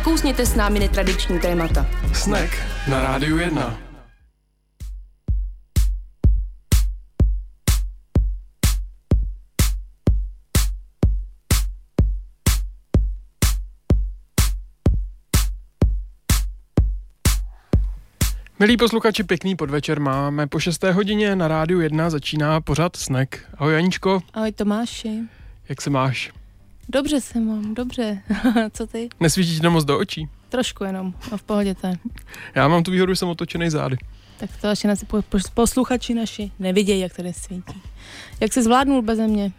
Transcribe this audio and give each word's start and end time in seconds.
Nakousněte 0.00 0.46
s 0.46 0.54
námi 0.54 0.78
netradiční 0.78 1.38
témata. 1.38 1.86
Snack 2.12 2.50
na 2.88 3.02
Rádiu 3.02 3.38
1. 3.38 3.78
Milí 18.58 18.76
posluchači, 18.76 19.24
pěkný 19.24 19.56
podvečer 19.56 20.00
máme. 20.00 20.46
Po 20.46 20.60
6. 20.60 20.84
hodině 20.84 21.36
na 21.36 21.48
rádiu 21.48 21.80
1 21.80 22.10
začíná 22.10 22.60
pořad 22.60 22.96
Snack. 22.96 23.36
Ahoj 23.58 23.74
Janičko. 23.74 24.22
Ahoj 24.34 24.52
Tomáši. 24.52 25.18
Jak 25.68 25.82
se 25.82 25.90
máš? 25.90 26.39
Dobře 26.92 27.20
se 27.20 27.40
mám, 27.40 27.74
dobře. 27.74 28.22
Co 28.72 28.86
ty? 28.86 29.08
Nesvítíš 29.20 29.60
moc 29.60 29.84
do 29.84 29.98
očí? 29.98 30.28
Trošku 30.48 30.84
jenom, 30.84 31.14
a 31.32 31.36
v 31.36 31.42
pohodě 31.42 31.74
to 31.74 31.88
Já 32.54 32.68
mám 32.68 32.82
tu 32.82 32.90
výhodu, 32.90 33.12
že 33.12 33.16
jsem 33.16 33.28
otočený 33.28 33.70
zády. 33.70 33.96
Tak 34.38 34.50
to 34.60 34.68
asi 34.68 34.86
naši 34.88 35.06
posluchači 35.54 36.14
naši 36.14 36.50
nevidějí, 36.58 37.00
jak 37.00 37.14
tady 37.14 37.32
svítí. 37.32 37.82
Jak 38.40 38.52
se 38.52 38.62
zvládnul 38.62 39.02
bez 39.02 39.18
mě? 39.18 39.52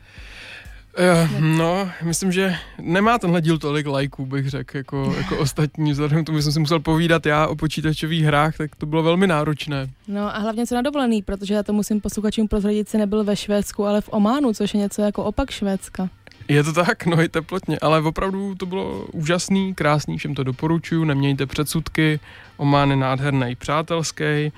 Uh, 0.99 1.41
no, 1.41 1.89
myslím, 2.03 2.31
že 2.31 2.55
nemá 2.81 3.19
tenhle 3.19 3.41
díl 3.41 3.57
tolik 3.57 3.87
lajků, 3.87 4.25
bych 4.25 4.49
řekl, 4.49 4.77
jako, 4.77 5.13
jako 5.17 5.37
ostatní. 5.39 5.91
Vzhledem 5.91 6.23
k 6.23 6.25
tomu, 6.25 6.37
že 6.37 6.43
jsem 6.43 6.51
si 6.51 6.59
musel 6.59 6.79
povídat 6.79 7.25
já 7.25 7.47
o 7.47 7.55
počítačových 7.55 8.23
hrách, 8.23 8.57
tak 8.57 8.75
to 8.75 8.85
bylo 8.85 9.03
velmi 9.03 9.27
náročné. 9.27 9.89
No 10.07 10.35
a 10.35 10.39
hlavně 10.39 10.67
co 10.67 10.75
na 10.75 10.81
dovolený, 10.81 11.21
protože 11.21 11.53
já 11.53 11.63
to 11.63 11.73
musím 11.73 12.01
posluchačům 12.01 12.47
prozradit, 12.47 12.89
si 12.89 12.97
nebyl 12.97 13.23
ve 13.23 13.35
Švédsku, 13.35 13.85
ale 13.85 14.01
v 14.01 14.09
Ománu, 14.11 14.53
což 14.53 14.73
je 14.73 14.79
něco 14.79 15.01
jako 15.01 15.23
opak 15.23 15.51
Švédska. 15.51 16.09
Je 16.47 16.63
to 16.63 16.73
tak, 16.73 17.05
no 17.05 17.21
i 17.21 17.29
teplotně, 17.29 17.79
ale 17.79 18.01
opravdu 18.01 18.55
to 18.55 18.65
bylo 18.65 19.05
úžasný, 19.05 19.75
krásný, 19.75 20.17
všem 20.17 20.35
to 20.35 20.43
doporučuju, 20.43 21.03
nemějte 21.03 21.45
předsudky, 21.45 22.19
Omán 22.57 22.89
je 22.89 22.95
nádherný, 22.95 23.55
přátelský, 23.55 24.51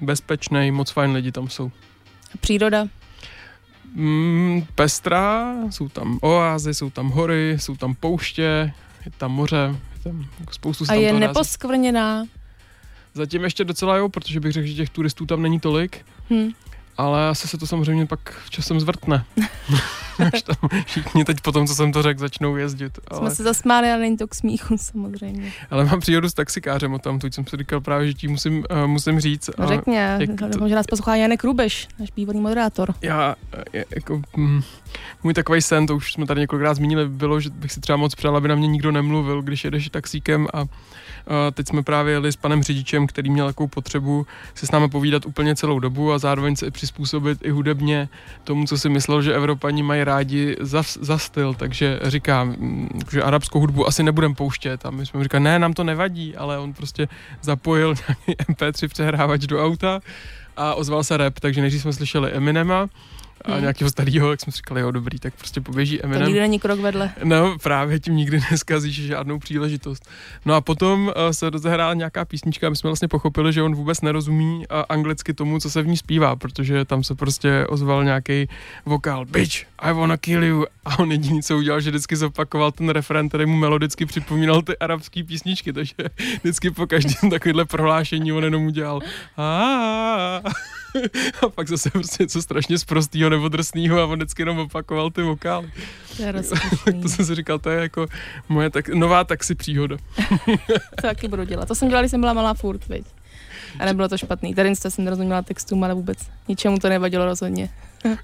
bezpečný, 0.00 0.70
moc 0.70 0.90
fajn 0.90 1.12
lidi 1.12 1.32
tam 1.32 1.48
jsou. 1.48 1.70
A 2.34 2.38
příroda? 2.40 2.86
Mm, 3.94 4.66
pestrá, 4.74 5.54
jsou 5.70 5.88
tam 5.88 6.18
oázy, 6.22 6.74
jsou 6.74 6.90
tam 6.90 7.08
hory, 7.08 7.56
jsou 7.60 7.76
tam 7.76 7.94
pouště, 7.94 8.72
je 9.04 9.10
tam 9.18 9.32
moře, 9.32 9.76
je 9.94 10.02
tam 10.04 10.28
spoustu 10.50 10.84
A 10.88 10.94
je 10.94 11.12
neposkvrněná? 11.12 12.24
Zatím 13.14 13.44
ještě 13.44 13.64
docela 13.64 13.96
jo, 13.96 14.08
protože 14.08 14.40
bych 14.40 14.52
řekl, 14.52 14.66
že 14.66 14.74
těch 14.74 14.90
turistů 14.90 15.26
tam 15.26 15.42
není 15.42 15.60
tolik. 15.60 16.06
Hmm 16.30 16.52
ale 16.96 17.28
asi 17.28 17.48
se 17.48 17.58
to 17.58 17.66
samozřejmě 17.66 18.06
pak 18.06 18.42
časem 18.50 18.80
zvrtne. 18.80 19.24
Až 20.34 20.42
tam 20.42 20.56
všichni 20.86 21.24
teď 21.24 21.40
po 21.40 21.52
tom, 21.52 21.66
co 21.66 21.74
jsem 21.74 21.92
to 21.92 22.02
řekl, 22.02 22.20
začnou 22.20 22.56
jezdit. 22.56 22.98
Ale... 23.08 23.20
Jsme 23.20 23.30
se 23.30 23.42
zasmáli, 23.42 23.90
ale 23.90 24.00
není 24.00 24.16
to 24.16 24.28
k 24.28 24.34
smíchu 24.34 24.76
samozřejmě. 24.78 25.52
Ale 25.70 25.84
mám 25.84 26.00
příhodu 26.00 26.28
s 26.28 26.34
taxikářem 26.34 26.94
o 26.94 26.98
tam, 26.98 27.18
tu 27.18 27.26
jsem 27.30 27.46
si 27.46 27.56
říkal 27.56 27.80
právě, 27.80 28.06
že 28.06 28.14
ti 28.14 28.28
musím, 28.28 28.64
uh, 28.70 28.86
musím 28.86 29.20
říct. 29.20 29.50
No 29.58 29.66
řekně, 29.66 30.18
to... 30.58 30.68
že 30.68 30.74
nás 30.74 30.86
poslouchá 30.86 31.16
Janek 31.16 31.44
Rubeš, 31.44 31.88
náš 31.98 32.10
bývalý 32.10 32.40
moderátor. 32.40 32.94
Já, 33.02 33.34
je, 33.72 33.84
jako, 33.94 34.22
mm, 34.36 34.62
můj 35.22 35.34
takový 35.34 35.62
sen, 35.62 35.86
to 35.86 35.96
už 35.96 36.12
jsme 36.12 36.26
tady 36.26 36.40
několikrát 36.40 36.74
zmínili, 36.74 37.08
bylo, 37.08 37.40
že 37.40 37.50
bych 37.50 37.72
si 37.72 37.80
třeba 37.80 37.96
moc 37.96 38.14
přál, 38.14 38.36
aby 38.36 38.48
na 38.48 38.54
mě 38.54 38.66
nikdo 38.66 38.92
nemluvil, 38.92 39.42
když 39.42 39.64
jedeš 39.64 39.88
taxíkem 39.88 40.46
a 40.54 40.64
Teď 41.54 41.68
jsme 41.68 41.82
právě 41.82 42.12
jeli 42.12 42.32
s 42.32 42.36
panem 42.36 42.62
řidičem, 42.62 43.06
který 43.06 43.30
měl 43.30 43.46
takovou 43.46 43.66
potřebu 43.66 44.26
se 44.54 44.66
s 44.66 44.70
námi 44.70 44.88
povídat 44.88 45.26
úplně 45.26 45.56
celou 45.56 45.78
dobu 45.78 46.12
a 46.12 46.18
zároveň 46.18 46.56
se 46.56 46.66
přizpůsobit 46.84 47.38
i 47.42 47.50
hudebně 47.50 48.08
tomu, 48.44 48.66
co 48.66 48.78
si 48.78 48.88
myslel, 48.88 49.22
že 49.22 49.34
Evropani 49.34 49.82
mají 49.82 50.04
rádi 50.04 50.56
za, 50.60 50.82
za 51.00 51.18
styl. 51.18 51.54
Takže 51.54 52.00
říkám, 52.02 52.48
mm, 52.48 52.88
že 53.12 53.22
arabskou 53.22 53.60
hudbu 53.60 53.86
asi 53.86 54.02
nebudem 54.02 54.34
pouštět. 54.34 54.86
A 54.86 54.90
my 54.90 55.06
jsme 55.06 55.18
mu 55.18 55.24
říkali, 55.24 55.44
ne, 55.44 55.58
nám 55.58 55.72
to 55.72 55.84
nevadí, 55.84 56.36
ale 56.36 56.58
on 56.58 56.72
prostě 56.72 57.08
zapojil 57.42 57.94
nějaký 58.08 58.42
MP3 58.52 58.88
přehrávač 58.88 59.40
do 59.40 59.64
auta 59.64 60.00
a 60.56 60.74
ozval 60.74 61.04
se 61.04 61.16
rap, 61.16 61.40
takže 61.40 61.60
než 61.60 61.74
jsme 61.74 61.92
slyšeli 61.92 62.30
Eminema, 62.30 62.88
a 63.44 63.52
hmm. 63.52 63.60
nějakého 63.60 63.90
starého, 63.90 64.30
jak 64.30 64.40
jsme 64.40 64.52
říkali, 64.52 64.80
jo, 64.80 64.90
dobrý, 64.90 65.18
tak 65.18 65.34
prostě 65.34 65.60
poběží 65.60 66.02
Eminem. 66.02 66.22
To 66.22 66.26
nikdy 66.26 66.40
není 66.40 66.58
krok 66.58 66.80
vedle. 66.80 67.12
No, 67.24 67.58
právě 67.62 68.00
tím 68.00 68.16
nikdy 68.16 68.40
neskazíš 68.50 68.94
žádnou 68.94 69.38
příležitost. 69.38 70.08
No 70.44 70.54
a 70.54 70.60
potom 70.60 71.06
uh, 71.06 71.12
se 71.30 71.50
rozehrála 71.50 71.94
nějaká 71.94 72.24
písnička 72.24 72.66
a 72.66 72.70
my 72.70 72.76
jsme 72.76 72.88
vlastně 72.88 73.08
pochopili, 73.08 73.52
že 73.52 73.62
on 73.62 73.74
vůbec 73.74 74.00
nerozumí 74.00 74.56
uh, 74.56 74.82
anglicky 74.88 75.34
tomu, 75.34 75.60
co 75.60 75.70
se 75.70 75.82
v 75.82 75.86
ní 75.86 75.96
zpívá, 75.96 76.36
protože 76.36 76.84
tam 76.84 77.04
se 77.04 77.14
prostě 77.14 77.66
ozval 77.68 78.04
nějaký 78.04 78.48
vokál, 78.86 79.24
bitch, 79.24 79.66
I 79.78 79.92
wanna 79.92 80.16
kill 80.16 80.44
you. 80.44 80.64
A 80.84 80.98
on 80.98 81.12
jediný, 81.12 81.42
co 81.42 81.56
udělal, 81.56 81.80
že 81.80 81.90
vždycky 81.90 82.16
zopakoval 82.16 82.72
ten 82.72 82.88
referen, 82.88 83.28
který 83.28 83.46
mu 83.46 83.56
melodicky 83.56 84.06
připomínal 84.06 84.62
ty 84.62 84.78
arabské 84.78 85.24
písničky, 85.24 85.72
takže 85.72 85.94
vždycky 86.42 86.70
po 86.70 86.86
každém 86.86 87.30
takovéhle 87.30 87.64
prohlášení 87.64 88.32
on 88.32 88.44
jenom 88.44 88.66
udělal. 88.66 89.00
a 91.42 91.48
pak 91.48 91.68
zase 91.68 91.90
prostě 91.90 92.22
něco 92.22 92.42
strašně 92.42 92.78
zprostýho 92.78 93.30
nebo 93.30 93.48
drsného 93.48 94.00
a 94.00 94.06
on 94.06 94.18
vždycky 94.18 94.42
jenom 94.42 94.58
opakoval 94.58 95.10
ty 95.10 95.22
vokály. 95.22 95.70
To 96.16 96.22
je 96.22 96.32
to 97.02 97.08
jsem 97.08 97.24
si 97.24 97.34
říkal, 97.34 97.58
to 97.58 97.70
je 97.70 97.80
jako 97.82 98.06
moje 98.48 98.70
tak, 98.70 98.88
nová 98.88 99.24
taxi 99.24 99.54
příhoda. 99.54 99.96
to 100.96 101.02
taky 101.02 101.28
budu 101.28 101.44
dělat. 101.44 101.68
To 101.68 101.74
jsem 101.74 101.88
dělala, 101.88 102.02
když 102.02 102.10
jsem 102.10 102.20
byla 102.20 102.32
malá 102.32 102.54
furt, 102.54 102.88
viď? 102.88 103.06
A 103.78 103.84
nebylo 103.84 104.08
to 104.08 104.18
špatný. 104.18 104.54
Tady 104.54 104.76
jsem 104.76 105.04
nerozuměla 105.04 105.42
textům, 105.42 105.84
ale 105.84 105.94
vůbec 105.94 106.18
ničemu 106.48 106.78
to 106.78 106.88
nevadilo 106.88 107.24
rozhodně. 107.24 107.70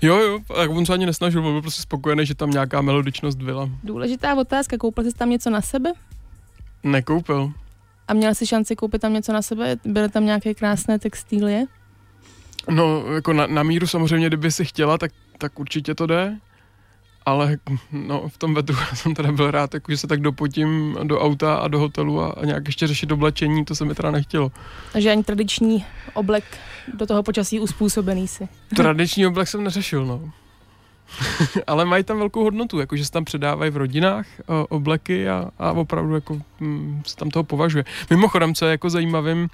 jo, 0.03 0.17
jo, 0.17 0.39
tak 0.57 0.71
on 0.71 0.87
se 0.87 0.93
ani 0.93 1.07
nesnažil, 1.07 1.43
byl 1.43 1.61
prostě 1.61 1.83
spokojený, 1.83 2.27
že 2.27 2.35
tam 2.35 2.51
nějaká 2.51 2.81
melodičnost 2.81 3.43
byla. 3.43 3.71
Důležitá 3.85 4.35
otázka, 4.35 4.79
koupil 4.79 5.05
jsi 5.05 5.13
tam 5.13 5.31
něco 5.31 5.51
na 5.51 5.61
sebe? 5.61 5.93
Nekoupil. 6.83 7.53
A 8.09 8.15
měl 8.15 8.35
jsi 8.35 8.47
šanci 8.47 8.77
koupit 8.77 9.03
tam 9.03 9.13
něco 9.13 9.33
na 9.33 9.43
sebe? 9.43 9.77
Byly 9.85 10.09
tam 10.09 10.25
nějaké 10.25 10.55
krásné 10.55 10.99
textílie? 10.99 11.67
No, 12.69 13.05
jako 13.15 13.33
na, 13.33 13.47
na 13.47 13.63
míru 13.63 13.87
samozřejmě, 13.87 14.27
kdyby 14.27 14.53
si 14.53 14.65
chtěla, 14.65 14.99
tak, 14.99 15.13
tak 15.39 15.59
určitě 15.59 15.95
to 15.95 16.07
jde. 16.07 16.37
Ale 17.27 17.57
no, 17.93 18.29
v 18.29 18.39
tom 18.39 18.55
vedru 18.55 18.77
jsem 18.95 19.15
teda 19.15 19.33
byl 19.33 19.51
rád, 19.51 19.75
jako, 19.75 19.93
že 19.93 19.99
se 19.99 20.07
tak 20.07 20.21
dopotím 20.21 20.97
do 21.03 21.21
auta 21.21 21.55
a 21.55 21.69
do 21.69 21.79
hotelu 21.79 22.21
a, 22.21 22.31
a 22.31 22.45
nějak 22.45 22.67
ještě 22.67 22.87
řešit 22.87 23.13
oblečení, 23.13 23.65
to 23.65 23.75
se 23.75 23.85
mi 23.85 23.95
teda 23.95 24.11
nechtělo. 24.11 24.53
Takže 24.93 25.11
ani 25.11 25.25
tradiční 25.25 25.85
oblek 26.15 26.45
do 26.95 27.07
toho 27.07 27.23
počasí 27.23 27.61
uspůsobený 27.61 28.29
si. 28.29 28.49
Tradiční 28.77 29.27
oblek 29.27 29.49
jsem 29.49 29.65
neřešil, 29.65 30.07
no. 30.07 30.33
ale 31.67 31.85
mají 31.85 32.05
tam 32.05 32.19
velkou 32.19 32.43
hodnotu, 32.45 32.81
jakože 32.81 33.05
se 33.05 33.11
tam 33.11 33.25
předávají 33.25 33.71
v 33.71 33.77
rodinách 33.77 34.27
o, 34.47 34.67
obleky 34.67 35.29
a, 35.29 35.51
a 35.59 35.73
opravdu 35.73 36.15
jako 36.15 36.41
hm, 36.61 37.03
se 37.07 37.17
tam 37.17 37.31
toho 37.31 37.45
považuje. 37.45 37.85
Mimochodem, 38.11 38.55
co 38.55 38.65
je 38.65 38.71
jako 38.71 38.91
zajímavým 38.91 39.43
uh, 39.43 39.49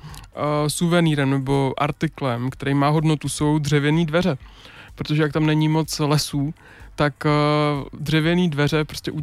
suvenýrem 0.68 1.30
nebo 1.30 1.74
artiklem, 1.78 2.50
který 2.50 2.74
má 2.74 2.88
hodnotu, 2.88 3.28
jsou 3.28 3.58
dřevěné 3.58 4.04
dveře. 4.04 4.38
Protože 4.94 5.22
jak 5.22 5.32
tam 5.32 5.46
není 5.46 5.68
moc 5.68 5.98
lesů, 5.98 6.54
tak 6.96 7.14
uh, 7.24 8.00
dřevěný 8.00 8.50
dveře, 8.50 8.84
prostě 8.84 9.12
u, 9.12 9.22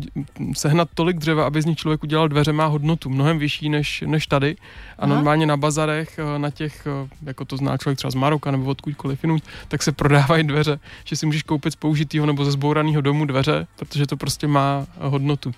sehnat 0.54 0.90
tolik 0.94 1.18
dřeva, 1.18 1.46
aby 1.46 1.62
z 1.62 1.66
nich 1.66 1.78
člověk 1.78 2.04
udělal 2.04 2.28
dveře, 2.28 2.54
má 2.54 2.66
hodnotu 2.66 3.10
mnohem 3.10 3.40
vyšší 3.40 3.70
než, 3.70 4.04
než 4.08 4.28
tady. 4.28 4.56
A 5.00 5.04
Aha. 5.04 5.16
normálně 5.16 5.46
na 5.46 5.58
bazarech, 5.58 6.20
uh, 6.24 6.42
na 6.42 6.50
těch, 6.50 6.88
uh, 7.04 7.10
jako 7.24 7.46
to 7.46 7.58
zná 7.58 7.78
člověk 7.78 7.98
třeba 7.98 8.12
z 8.12 8.16
Maroka 8.16 8.52
nebo 8.52 8.66
odkudkoliv 8.66 9.24
jinut, 9.24 9.44
tak 9.68 9.84
se 9.84 9.92
prodávají 9.92 10.44
dveře, 10.44 10.80
že 11.06 11.16
si 11.16 11.26
můžeš 11.26 11.44
koupit 11.44 11.74
z 11.74 11.76
použitého 11.76 12.26
nebo 12.26 12.46
ze 12.46 12.52
zbouraného 12.52 13.02
domu 13.02 13.26
dveře, 13.26 13.68
protože 13.76 14.08
to 14.08 14.18
prostě 14.18 14.48
má 14.48 14.86
hodnotu. 15.00 15.54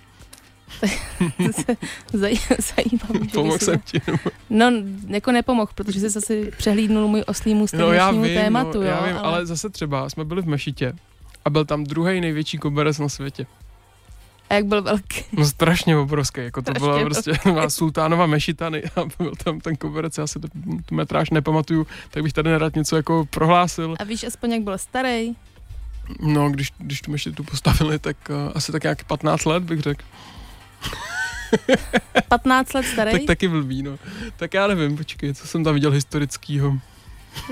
Zajímavý. 2.58 3.28
Pomohl 3.32 3.58
jsem 3.58 3.80
ti. 3.80 4.00
No, 4.50 4.72
jako 5.06 5.32
nepomohl, 5.32 5.72
protože 5.74 6.00
jsi 6.00 6.10
zase 6.10 6.34
přehlídnul 6.56 7.08
můj 7.08 7.22
oslý 7.26 7.54
můstek 7.54 7.80
no, 7.80 7.92
já 7.92 8.10
vím, 8.10 8.22
tématu. 8.22 8.78
No, 8.78 8.82
já 8.82 8.96
jo, 8.96 9.06
vím, 9.06 9.16
ale... 9.16 9.22
ale 9.22 9.46
zase 9.46 9.70
třeba 9.70 10.10
jsme 10.10 10.24
byli 10.24 10.42
v 10.42 10.46
Mešitě 10.46 10.92
a 11.46 11.50
byl 11.50 11.64
tam 11.64 11.84
druhý 11.84 12.20
největší 12.20 12.58
koberec 12.58 12.98
na 12.98 13.08
světě. 13.08 13.46
A 14.50 14.54
jak 14.54 14.66
byl 14.66 14.82
velký? 14.82 15.24
No 15.32 15.44
strašně 15.44 15.96
obrovský, 15.96 16.40
jako 16.40 16.62
to 16.62 16.72
byla 16.72 17.00
prostě 17.00 17.32
sultánova 17.68 18.26
mešitany 18.26 18.82
a 18.84 19.00
byl 19.18 19.32
tam 19.44 19.60
ten 19.60 19.76
koberec, 19.76 20.18
já 20.18 20.26
si 20.26 20.40
to, 20.40 20.48
tu 20.86 20.94
metráž 20.94 21.30
nepamatuju, 21.30 21.86
tak 22.10 22.22
bych 22.22 22.32
tady 22.32 22.50
nerad 22.50 22.76
něco 22.76 22.96
jako 22.96 23.26
prohlásil. 23.30 23.96
A 23.98 24.04
víš 24.04 24.24
aspoň, 24.24 24.52
jak 24.52 24.62
byl 24.62 24.78
starý? 24.78 25.36
No, 26.20 26.50
když, 26.50 26.72
když 26.78 27.00
tu 27.00 27.10
mešitu 27.10 27.44
postavili, 27.44 27.98
tak 27.98 28.16
uh, 28.30 28.52
asi 28.54 28.72
tak 28.72 28.82
nějak 28.82 29.04
15 29.04 29.44
let 29.44 29.62
bych 29.62 29.80
řekl. 29.80 30.04
15 32.28 32.74
let 32.74 32.86
starý? 32.86 33.12
tak 33.18 33.22
taky 33.26 33.48
blbý, 33.48 33.82
no. 33.82 33.98
Tak 34.36 34.54
já 34.54 34.66
nevím, 34.66 34.96
počkej, 34.96 35.34
co 35.34 35.46
jsem 35.46 35.64
tam 35.64 35.74
viděl 35.74 35.90
historického 35.90 36.78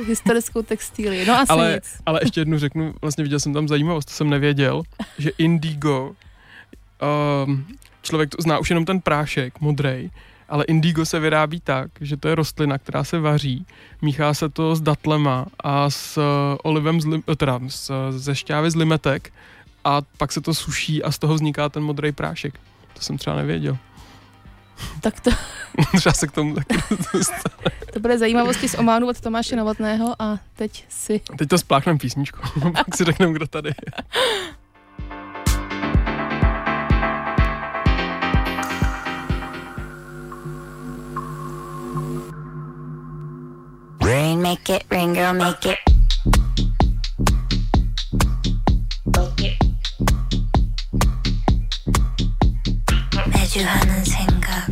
historickou 0.07 0.63
textílii. 0.63 1.27
No 1.27 1.35
asi 1.39 1.51
ale, 1.53 1.73
nic. 1.75 2.03
ale 2.07 2.21
ještě 2.23 2.41
jednu 2.41 2.59
řeknu, 2.59 2.95
vlastně 3.03 3.25
viděl 3.25 3.41
jsem 3.41 3.55
tam 3.55 3.69
zajímavost, 3.69 4.05
to 4.05 4.13
jsem 4.15 4.31
nevěděl, 4.31 4.83
že 5.19 5.31
indigo, 5.39 6.13
um, 7.47 7.67
člověk 8.03 8.31
to 8.31 8.43
zná 8.43 8.59
už 8.59 8.71
jenom 8.71 8.85
ten 8.85 9.01
prášek, 9.01 9.61
modrej, 9.61 10.11
ale 10.49 10.65
indigo 10.65 11.05
se 11.07 11.21
vyrábí 11.21 11.61
tak, 11.61 11.91
že 12.01 12.17
to 12.17 12.29
je 12.29 12.35
rostlina, 12.35 12.79
která 12.79 13.05
se 13.05 13.19
vaří, 13.19 13.67
míchá 14.03 14.35
se 14.35 14.49
to 14.49 14.77
s 14.77 14.81
datlema 14.81 15.47
a 15.61 15.91
s 15.91 16.17
uh, 16.17 16.25
olivem, 16.63 17.01
z 17.01 17.07
lim, 17.07 17.23
teda 17.37 17.61
s, 17.69 17.93
ze 18.11 18.35
šťávy 18.35 18.71
z 18.71 18.77
limetek 18.77 19.33
a 19.85 20.03
pak 20.17 20.33
se 20.33 20.41
to 20.41 20.55
suší 20.55 21.03
a 21.03 21.13
z 21.13 21.19
toho 21.19 21.35
vzniká 21.35 21.69
ten 21.69 21.83
modrý 21.83 22.13
prášek. 22.13 22.55
To 22.95 23.01
jsem 23.01 23.19
třeba 23.19 23.37
nevěděl. 23.37 23.79
Tak 25.01 25.21
to, 25.21 25.31
Třeba 25.97 26.13
se 26.13 26.27
k 26.27 26.33
tomu 26.33 26.55
taky 26.55 26.75
dostane. 27.15 27.84
to 27.94 28.00
bude 28.00 28.18
zajímavosti 28.18 28.70
z 28.70 28.76
Ománu 28.76 29.08
od 29.08 29.22
Tomáše 29.22 29.56
Novotného 29.56 30.16
a 30.20 30.40
teď 30.56 30.86
si 30.90 31.22
Teď 31.38 31.50
to 31.50 31.58
spláchneme 31.58 32.00
písničku, 32.00 32.40
pak 32.74 32.96
si 32.96 33.04
řekneme, 33.04 33.34
kdo 33.34 33.48
tady 33.48 33.70
je. 33.70 34.04
Rain, 44.02 44.42
make 44.42 44.76
it 44.76 44.84
rain, 44.92 45.14
girl, 45.14 45.34
make 45.34 45.70
it. 45.72 45.78
매주 53.50 53.64
하는 53.66 54.04
생각. 54.06 54.70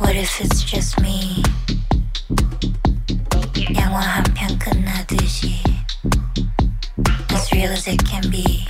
What 0.00 0.16
if 0.16 0.40
it's 0.40 0.57
just 0.78 1.00
me? 1.00 1.42
영화 3.74 4.00
한 4.00 4.22
편 4.34 4.58
끝나듯이. 4.58 5.60
As 7.30 7.52
real 7.52 7.72
as 7.72 7.88
it 7.88 8.04
can 8.06 8.30
be. 8.30 8.66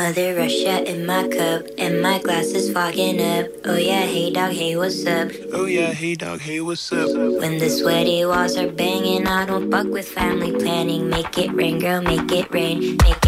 Mother 0.00 0.34
Russia 0.34 0.82
in 0.90 1.04
my 1.04 1.28
cup 1.28 1.66
And 1.76 2.00
my 2.00 2.18
glass 2.20 2.46
is 2.56 2.72
fogging 2.72 3.20
up. 3.20 3.52
Oh 3.66 3.76
yeah, 3.76 4.06
hey 4.08 4.30
dog, 4.30 4.52
hey 4.52 4.74
what's 4.74 5.04
up? 5.04 5.28
Oh 5.52 5.66
yeah, 5.66 5.92
hey 5.92 6.14
dog, 6.14 6.40
hey 6.40 6.62
what's 6.62 6.90
up? 6.90 7.10
When 7.12 7.58
the 7.58 7.68
sweaty 7.68 8.24
walls 8.24 8.56
are 8.56 8.72
banging 8.72 9.26
I 9.26 9.44
don't 9.44 9.70
fuck 9.70 9.88
with 9.88 10.08
family 10.08 10.52
planning. 10.52 11.10
Make 11.10 11.36
it 11.36 11.52
rain, 11.52 11.78
girl, 11.80 12.00
make 12.00 12.32
it 12.32 12.50
rain. 12.50 12.96
Make 13.04 13.19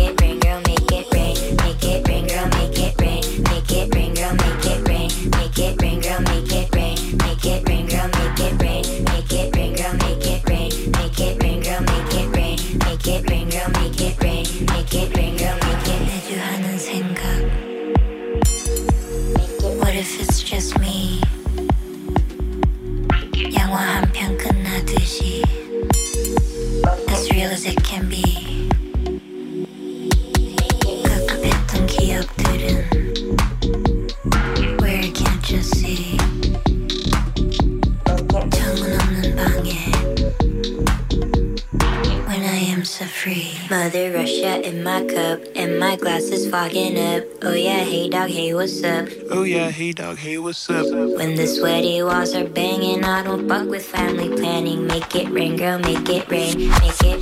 in 44.62 44.82
my 44.82 45.04
cup 45.04 45.40
And 45.54 45.78
my 45.78 45.96
glass 45.96 46.22
is 46.24 46.48
fogging 46.48 46.98
up 46.98 47.24
Oh 47.42 47.52
yeah, 47.52 47.82
hey 47.82 48.08
dog, 48.08 48.30
hey 48.30 48.54
what's 48.54 48.82
up 48.84 49.08
Oh 49.30 49.42
yeah, 49.42 49.70
hey 49.70 49.92
dog, 49.92 50.18
hey 50.18 50.38
what's 50.38 50.68
up? 50.70 50.86
When 51.16 51.34
the 51.34 51.46
sweaty 51.46 52.02
walls 52.02 52.34
are 52.34 52.46
banging, 52.46 53.04
I 53.04 53.22
don't 53.22 53.48
fuck 53.48 53.68
with 53.68 53.84
family 53.84 54.28
planning. 54.28 54.86
Make 54.86 55.14
it 55.16 55.28
rain, 55.30 55.56
girl, 55.56 55.78
make 55.78 56.08
it 56.08 56.28
rain. 56.30 56.68
Make 56.68 57.02
it 57.02 57.21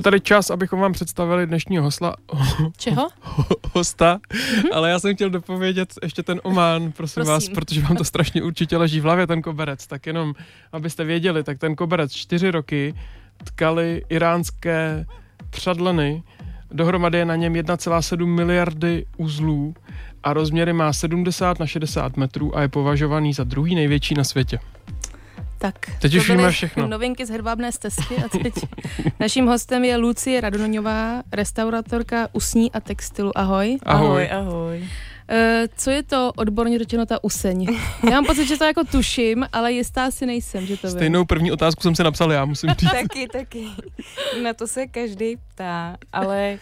Je 0.00 0.04
tady 0.04 0.20
čas, 0.20 0.50
abychom 0.50 0.80
vám 0.80 0.92
představili 0.92 1.46
dnešního 1.46 1.82
hosla, 1.82 2.16
Čeho? 2.76 3.08
hosta, 3.72 4.20
ale 4.72 4.90
já 4.90 4.98
jsem 4.98 5.14
chtěl 5.14 5.30
dopovědět 5.30 5.94
ještě 6.02 6.22
ten 6.22 6.40
Omán, 6.42 6.92
prosím, 6.92 7.14
prosím 7.14 7.32
vás, 7.32 7.48
protože 7.48 7.80
vám 7.80 7.96
to 7.96 8.04
strašně 8.04 8.42
určitě 8.42 8.76
leží 8.76 9.00
v 9.00 9.02
hlavě, 9.02 9.26
ten 9.26 9.42
koberec. 9.42 9.86
Tak 9.86 10.06
jenom, 10.06 10.34
abyste 10.72 11.04
věděli, 11.04 11.44
tak 11.44 11.58
ten 11.58 11.76
koberec 11.76 12.12
čtyři 12.12 12.50
roky 12.50 12.94
tkali 13.44 14.02
iránské 14.08 15.06
přadleny, 15.50 16.22
dohromady 16.70 17.18
je 17.18 17.24
na 17.24 17.36
něm 17.36 17.52
1,7 17.52 18.26
miliardy 18.26 19.06
uzlů 19.16 19.74
a 20.22 20.32
rozměry 20.32 20.72
má 20.72 20.92
70 20.92 21.58
na 21.58 21.66
60 21.66 22.16
metrů 22.16 22.56
a 22.56 22.62
je 22.62 22.68
považovaný 22.68 23.32
za 23.32 23.44
druhý 23.44 23.74
největší 23.74 24.14
na 24.14 24.24
světě. 24.24 24.58
Tak, 25.60 25.74
Teď 26.00 26.14
už 26.14 26.30
víme 26.30 26.50
všechno. 26.50 26.88
Novinky 26.88 27.26
z 27.26 27.30
Hedvábné 27.30 27.72
stezky 27.72 28.16
a 28.16 28.28
teď 28.28 28.54
naším 29.20 29.46
hostem 29.46 29.84
je 29.84 29.96
Lucie 29.96 30.40
Radonoňová, 30.40 31.22
restauratorka 31.32 32.28
usní 32.32 32.72
a 32.72 32.80
textilu. 32.80 33.38
Ahoj. 33.38 33.78
Ahoj. 33.82 34.30
ahoj. 34.32 34.88
E, 35.28 35.68
co 35.76 35.90
je 35.90 36.02
to 36.02 36.32
odborně 36.36 36.78
řečeno 36.78 37.06
ta 37.06 37.24
useň? 37.24 37.66
Já 38.04 38.10
mám 38.10 38.24
pocit, 38.24 38.46
že 38.48 38.56
to 38.56 38.64
jako 38.64 38.84
tuším, 38.84 39.46
ale 39.52 39.72
jistá 39.72 40.10
si 40.10 40.26
nejsem, 40.26 40.66
že 40.66 40.76
to 40.76 40.86
vím. 40.86 40.96
Stejnou 40.96 41.24
první 41.24 41.52
otázku 41.52 41.82
jsem 41.82 41.94
si 41.94 42.04
napsal 42.04 42.32
já, 42.32 42.44
musím 42.44 42.70
říct. 42.70 42.90
taky, 42.90 43.28
taky. 43.28 43.66
Na 44.42 44.52
to 44.52 44.66
se 44.66 44.86
každý 44.86 45.36
ptá, 45.36 45.96
ale 46.12 46.58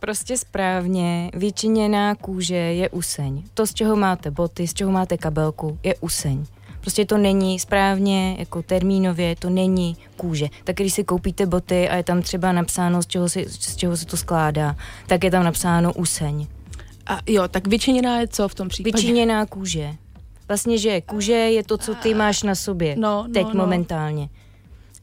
prostě 0.00 0.36
správně 0.36 1.30
vyčiněná 1.34 2.14
kůže 2.14 2.54
je 2.56 2.88
useň. 2.88 3.42
To, 3.54 3.66
z 3.66 3.74
čeho 3.74 3.96
máte 3.96 4.30
boty, 4.30 4.68
z 4.68 4.74
čeho 4.74 4.92
máte 4.92 5.16
kabelku, 5.16 5.78
je 5.82 5.94
useň. 6.00 6.44
Prostě 6.88 7.04
to 7.04 7.18
není 7.18 7.58
správně, 7.58 8.36
jako 8.38 8.62
termínově, 8.62 9.36
to 9.36 9.50
není 9.50 9.96
kůže. 10.16 10.48
Tak 10.64 10.76
když 10.76 10.94
si 10.94 11.04
koupíte 11.04 11.46
boty 11.46 11.88
a 11.88 11.96
je 11.96 12.02
tam 12.02 12.22
třeba 12.22 12.52
napsáno, 12.52 13.02
z 13.02 13.06
čeho, 13.06 13.28
si, 13.28 13.46
z 13.48 13.76
čeho 13.76 13.96
se 13.96 14.06
to 14.06 14.16
skládá, 14.16 14.76
tak 15.06 15.24
je 15.24 15.30
tam 15.30 15.44
napsáno 15.44 15.92
useň. 15.92 16.46
A 17.06 17.18
jo, 17.26 17.48
tak 17.48 17.66
vyčiněná 17.66 18.20
je 18.20 18.28
co 18.28 18.48
v 18.48 18.54
tom 18.54 18.68
případě? 18.68 18.96
Vyčiněná 18.96 19.46
kůže. 19.46 19.94
Vlastně, 20.48 20.78
že 20.78 21.00
kůže 21.00 21.32
je 21.32 21.64
to, 21.64 21.78
co 21.78 21.94
ty 21.94 22.14
máš 22.14 22.42
na 22.42 22.54
sobě. 22.54 22.96
No, 22.96 23.24
no, 23.26 23.32
teď 23.34 23.46
no. 23.46 23.54
momentálně. 23.54 24.28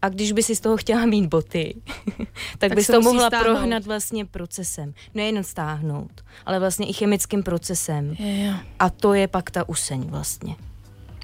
A 0.01 0.10
když 0.10 0.32
by 0.32 0.44
si 0.44 0.56
z 0.56 0.60
toho 0.60 0.77
chtěla 0.77 1.06
mít 1.06 1.25
boty, 1.27 1.75
tak, 2.18 2.25
Tak 2.58 2.75
bys 2.75 2.88
to 2.88 3.01
mohla 3.01 3.27
stáhnout. 3.27 3.54
prohnat 3.54 3.86
vlastně 3.86 4.25
procesem. 4.25 4.94
Nejen 5.13 5.44
stáhnout, 5.44 6.12
ale 6.46 6.60
vlastně 6.60 6.88
i 6.88 6.94
chemickým 6.94 7.44
procesem. 7.44 8.15
Je, 8.20 8.46
jo. 8.46 8.54
A 8.80 8.89
to 8.89 9.13
je 9.13 9.27
pak 9.27 9.51
ta 9.51 9.70
useň 9.70 10.01
vlastně. 10.01 10.56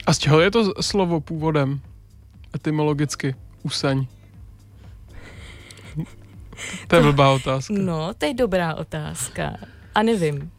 A 0.05 0.13
z 0.13 0.17
čeho 0.19 0.39
je 0.41 0.51
to 0.51 0.73
slovo 0.81 1.21
původem? 1.21 1.79
Etymologicky. 2.55 3.35
Useň. 3.63 4.05
To 6.87 6.95
je 6.95 7.01
blbá 7.01 7.31
otázka. 7.31 7.73
No, 7.77 8.13
to 8.17 8.25
je 8.25 8.33
dobrá 8.33 8.75
otázka. 8.75 9.57
A 9.95 10.03
nevím. 10.03 10.51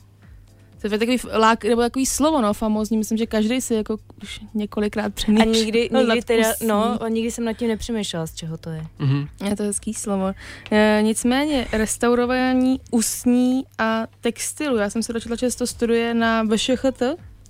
To 0.81 0.87
je 0.95 0.99
takový 0.99 1.19
lák, 1.39 1.65
nebo 1.65 1.81
takový 1.83 2.07
slovo, 2.07 2.41
no, 2.41 2.55
famózní. 2.55 2.97
Myslím, 2.99 3.19
že 3.19 3.27
každý 3.27 3.61
si 3.61 3.75
jako 3.75 3.99
už 4.23 4.41
několikrát 4.55 5.07
A 5.07 5.11
přemýšlel. 5.11 5.55
nikdy, 5.55 5.89
No, 5.93 6.01
nikdy 6.01 6.23
teda, 6.23 6.49
no, 6.67 7.03
a 7.03 7.09
nikdy 7.09 7.31
jsem 7.31 7.45
nad 7.45 7.53
tím 7.53 7.69
nepřemýšlela, 7.69 8.27
z 8.27 8.35
čeho 8.35 8.57
to 8.57 8.71
je. 8.71 8.87
Mhm. 8.99 9.29
Je 9.49 9.57
to 9.57 9.63
hezký 9.63 9.95
slovo. 9.95 10.33
E, 10.71 10.99
nicméně 11.03 11.67
restaurování 11.73 12.81
usní 12.91 13.65
a 13.79 14.03
textilu. 14.21 14.77
Já 14.77 14.91
jsem 14.91 15.03
se 15.03 15.13
dočetla, 15.13 15.37
že 15.37 15.57
to 15.57 15.67
studuje 15.67 16.15
na 16.15 16.43
VŠHT 16.43 17.03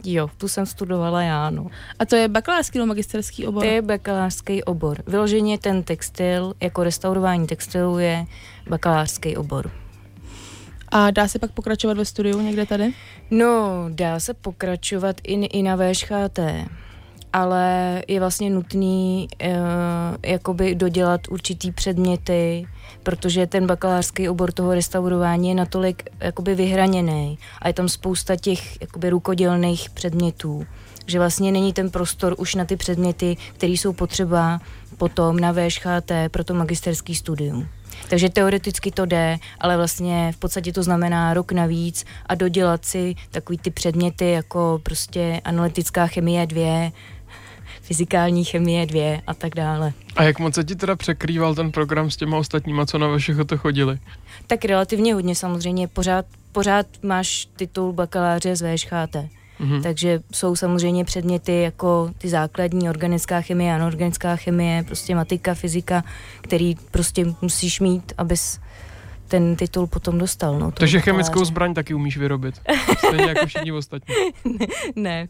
Jo, 0.05 0.31
tu 0.39 0.49
jsem 0.49 0.67
studovala 0.67 1.23
já, 1.23 1.51
no. 1.51 1.67
a 1.99 2.07
to 2.07 2.17
je 2.17 2.29
bakalářský 2.29 2.79
nebo 2.79 2.87
magisterský 2.87 3.47
obor. 3.47 3.63
To 3.63 3.69
je 3.69 3.83
bakalářský 3.83 4.65
obor. 4.65 5.03
Vyloženě 5.07 5.59
ten 5.59 5.83
textil, 5.83 6.55
jako 6.61 6.85
restaurování 6.85 7.47
textilu 7.47 7.99
je 7.99 8.27
bakalářský 8.69 9.37
obor. 9.37 9.71
A 10.89 11.11
dá 11.11 11.29
se 11.29 11.39
pak 11.39 11.53
pokračovat 11.53 11.97
ve 11.97 12.05
studiu 12.05 12.41
někde 12.41 12.67
tady? 12.67 12.93
No, 13.31 13.85
dá 13.89 14.21
se 14.21 14.35
pokračovat 14.35 15.17
i, 15.25 15.33
i 15.33 15.63
na 15.63 15.77
VŠHT, 15.77 16.39
ale 17.33 18.03
je 18.09 18.21
vlastně 18.21 18.51
nutný 18.51 19.29
uh, 19.43 19.49
jakoby 20.23 20.75
dodělat 20.75 21.21
určitý 21.31 21.73
předměty, 21.73 22.67
protože 23.03 23.47
ten 23.47 23.67
bakalářský 23.67 24.29
obor 24.29 24.53
toho 24.53 24.75
restaurování 24.75 25.49
je 25.49 25.55
natolik 25.55 26.03
jakoby 26.21 26.55
vyhraněný 26.55 27.39
a 27.63 27.69
je 27.69 27.75
tam 27.75 27.89
spousta 27.89 28.37
těch 28.37 28.81
jakoby 28.81 29.11
rukodělných 29.11 29.91
předmětů, 29.91 30.67
že 31.07 31.19
vlastně 31.19 31.53
není 31.53 31.73
ten 31.73 31.91
prostor 31.91 32.35
už 32.39 32.55
na 32.55 32.65
ty 32.65 32.77
předměty, 32.77 33.37
které 33.55 33.73
jsou 33.73 33.93
potřeba 33.93 34.61
potom 34.99 35.41
na 35.41 35.53
VŠHT 35.53 36.13
pro 36.31 36.45
to 36.45 36.55
magisterský 36.55 37.15
studium. 37.15 37.69
Takže 38.09 38.31
teoreticky 38.31 38.91
to 38.91 39.07
jde, 39.07 39.39
ale 39.61 39.77
vlastně 39.77 40.33
v 40.33 40.37
podstatě 40.37 40.73
to 40.73 40.83
znamená 40.83 41.35
rok 41.35 41.53
navíc 41.53 42.05
a 42.27 42.35
dodělat 42.35 42.85
si 42.85 43.15
takový 43.31 43.59
ty 43.59 43.71
předměty 43.71 44.31
jako 44.31 44.81
prostě 44.83 45.41
analytická 45.45 46.07
chemie 46.07 46.47
2, 46.47 46.93
fyzikální 47.83 48.45
chemie 48.45 48.87
2 48.87 49.23
a 49.27 49.35
tak 49.35 49.55
dále. 49.55 49.93
A 50.17 50.23
jak 50.23 50.39
moc 50.39 50.55
se 50.55 50.65
ti 50.65 50.77
teda 50.77 50.97
překrýval 50.97 51.55
ten 51.55 51.73
program 51.73 52.11
s 52.11 52.17
těma 52.17 52.37
ostatníma, 52.37 52.87
co 52.87 52.99
na 52.99 53.07
vašeho 53.07 53.45
to 53.45 53.59
chodili? 53.59 53.99
Tak 54.47 54.65
relativně 54.65 55.15
hodně 55.15 55.35
samozřejmě, 55.35 55.89
pořád, 55.89 56.27
pořád 56.53 56.87
máš 57.03 57.49
titul 57.57 57.93
bakaláře 57.93 58.57
z 58.57 58.63
VŠHT. 58.63 59.17
Mhm. 59.59 59.83
Takže 59.83 60.21
jsou 60.33 60.57
samozřejmě 60.57 61.05
předměty 61.05 61.63
jako 61.63 62.11
ty 62.19 62.29
základní 62.29 62.91
organická 62.91 63.41
chemie, 63.41 63.75
anorganická 63.75 64.37
chemie, 64.37 64.83
prostě 64.83 65.15
matika, 65.15 65.55
fyzika, 65.55 66.05
který 66.41 66.75
prostě 66.91 67.27
musíš 67.43 67.81
mít, 67.81 68.13
abys 68.19 68.61
ten 69.33 69.57
titul 69.57 69.87
potom 69.87 70.19
dostal. 70.19 70.59
No, 70.59 70.71
Takže 70.71 71.01
chemickou 71.01 71.31
bakaláře. 71.33 71.49
zbraň 71.49 71.75
taky 71.75 71.95
umíš 71.95 72.17
vyrobit. 72.17 72.55
Stejně 72.99 73.25
jako 73.25 73.47
všichni 73.47 73.73
ostatní. 73.73 74.15
Ne. 74.97 75.29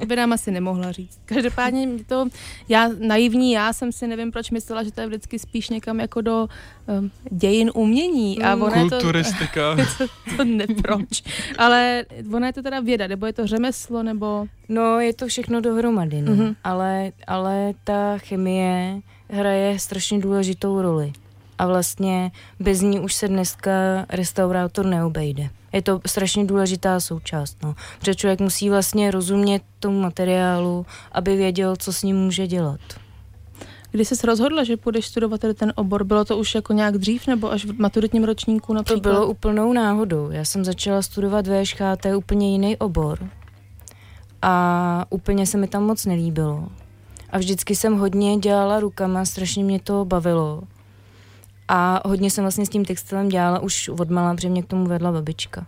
To 0.00 0.06
by 0.06 0.16
nám 0.16 0.32
asi 0.32 0.50
nemohla 0.50 0.92
říct. 0.92 1.20
Každopádně 1.24 1.86
mě 1.86 2.04
to, 2.04 2.28
já 2.68 2.88
naivní, 2.98 3.52
já 3.52 3.72
jsem 3.72 3.92
si 3.92 4.06
nevím, 4.06 4.32
proč 4.32 4.50
myslela, 4.50 4.82
že 4.82 4.92
to 4.92 5.00
je 5.00 5.06
vždycky 5.06 5.38
spíš 5.38 5.68
někam 5.68 6.00
jako 6.00 6.20
do 6.20 6.48
um, 7.00 7.10
dějin 7.30 7.70
umění. 7.74 8.42
A 8.42 8.54
Mm. 8.56 8.62
ono 8.62 8.76
je 8.76 8.82
to, 8.84 8.88
Kulturistika. 8.90 9.76
to, 9.98 10.06
to 10.36 10.44
neproč. 10.44 11.22
Ale 11.58 12.04
ono 12.34 12.46
je 12.46 12.52
to 12.52 12.62
teda 12.62 12.80
věda, 12.80 13.06
nebo 13.06 13.26
je 13.26 13.32
to 13.32 13.46
řemeslo, 13.46 14.02
nebo... 14.02 14.46
No, 14.68 15.00
je 15.00 15.14
to 15.14 15.26
všechno 15.26 15.60
dohromady, 15.60 16.22
no. 16.22 16.32
Mhm. 16.32 16.42
Mm-hmm. 16.42 16.56
ale, 16.64 17.12
ale 17.26 17.72
ta 17.84 18.18
chemie 18.18 19.00
hraje 19.30 19.78
strašně 19.78 20.18
důležitou 20.18 20.82
roli. 20.82 21.12
A 21.58 21.66
vlastně 21.66 22.30
bez 22.60 22.80
ní 22.80 23.00
už 23.00 23.14
se 23.14 23.28
dneska 23.28 23.70
restaurátor 24.10 24.86
neobejde. 24.86 25.50
Je 25.72 25.82
to 25.82 26.00
strašně 26.06 26.44
důležitá 26.44 27.00
součást, 27.00 27.56
no. 27.62 27.74
Protože 27.98 28.14
člověk 28.14 28.40
musí 28.40 28.70
vlastně 28.70 29.10
rozumět 29.10 29.62
tomu 29.80 30.00
materiálu, 30.00 30.86
aby 31.12 31.36
věděl, 31.36 31.76
co 31.76 31.92
s 31.92 32.02
ním 32.02 32.16
může 32.16 32.46
dělat. 32.46 32.80
Když 33.90 34.08
jsi 34.08 34.26
rozhodla, 34.26 34.64
že 34.64 34.76
půjdeš 34.76 35.06
studovat 35.06 35.40
tady 35.40 35.54
ten 35.54 35.72
obor, 35.76 36.04
bylo 36.04 36.24
to 36.24 36.38
už 36.38 36.54
jako 36.54 36.72
nějak 36.72 36.98
dřív, 36.98 37.26
nebo 37.26 37.52
až 37.52 37.64
v 37.64 37.80
maturitním 37.80 38.24
ročníku 38.24 38.66
To 38.66 38.74
například? 38.74 39.02
bylo 39.02 39.26
úplnou 39.26 39.72
náhodou. 39.72 40.30
Já 40.30 40.44
jsem 40.44 40.64
začala 40.64 41.02
studovat 41.02 41.46
VŠHT 41.46 42.06
úplně 42.16 42.52
jiný 42.52 42.76
obor 42.76 43.28
a 44.42 45.04
úplně 45.10 45.46
se 45.46 45.58
mi 45.58 45.68
tam 45.68 45.84
moc 45.84 46.06
nelíbilo. 46.06 46.68
A 47.30 47.38
vždycky 47.38 47.76
jsem 47.76 47.98
hodně 47.98 48.36
dělala 48.36 48.80
rukama, 48.80 49.24
strašně 49.24 49.64
mě 49.64 49.80
to 49.80 50.04
bavilo. 50.04 50.62
A 51.74 52.08
hodně 52.08 52.30
jsem 52.30 52.44
vlastně 52.44 52.66
s 52.66 52.68
tím 52.68 52.84
textilem 52.84 53.28
dělala 53.28 53.58
už 53.58 53.88
od 53.88 54.10
mala, 54.10 54.34
protože 54.34 54.48
mě 54.48 54.62
k 54.62 54.66
tomu 54.66 54.86
vedla 54.86 55.12
babička. 55.12 55.66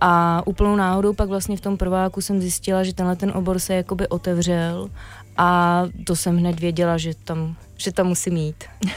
A 0.00 0.42
úplnou 0.46 0.76
náhodou 0.76 1.12
pak 1.12 1.28
vlastně 1.28 1.56
v 1.56 1.60
tom 1.60 1.76
prváku 1.76 2.20
jsem 2.20 2.40
zjistila, 2.40 2.84
že 2.84 2.94
tenhle 2.94 3.16
ten 3.16 3.32
obor 3.34 3.58
se 3.58 3.74
jakoby 3.74 4.08
otevřel 4.08 4.88
a 5.36 5.82
to 6.04 6.16
jsem 6.16 6.38
hned 6.38 6.60
věděla, 6.60 6.98
že 6.98 7.14
tam, 7.24 7.56
že 7.76 7.92
tam 7.92 8.06
musím 8.06 8.36
jít. 8.36 8.64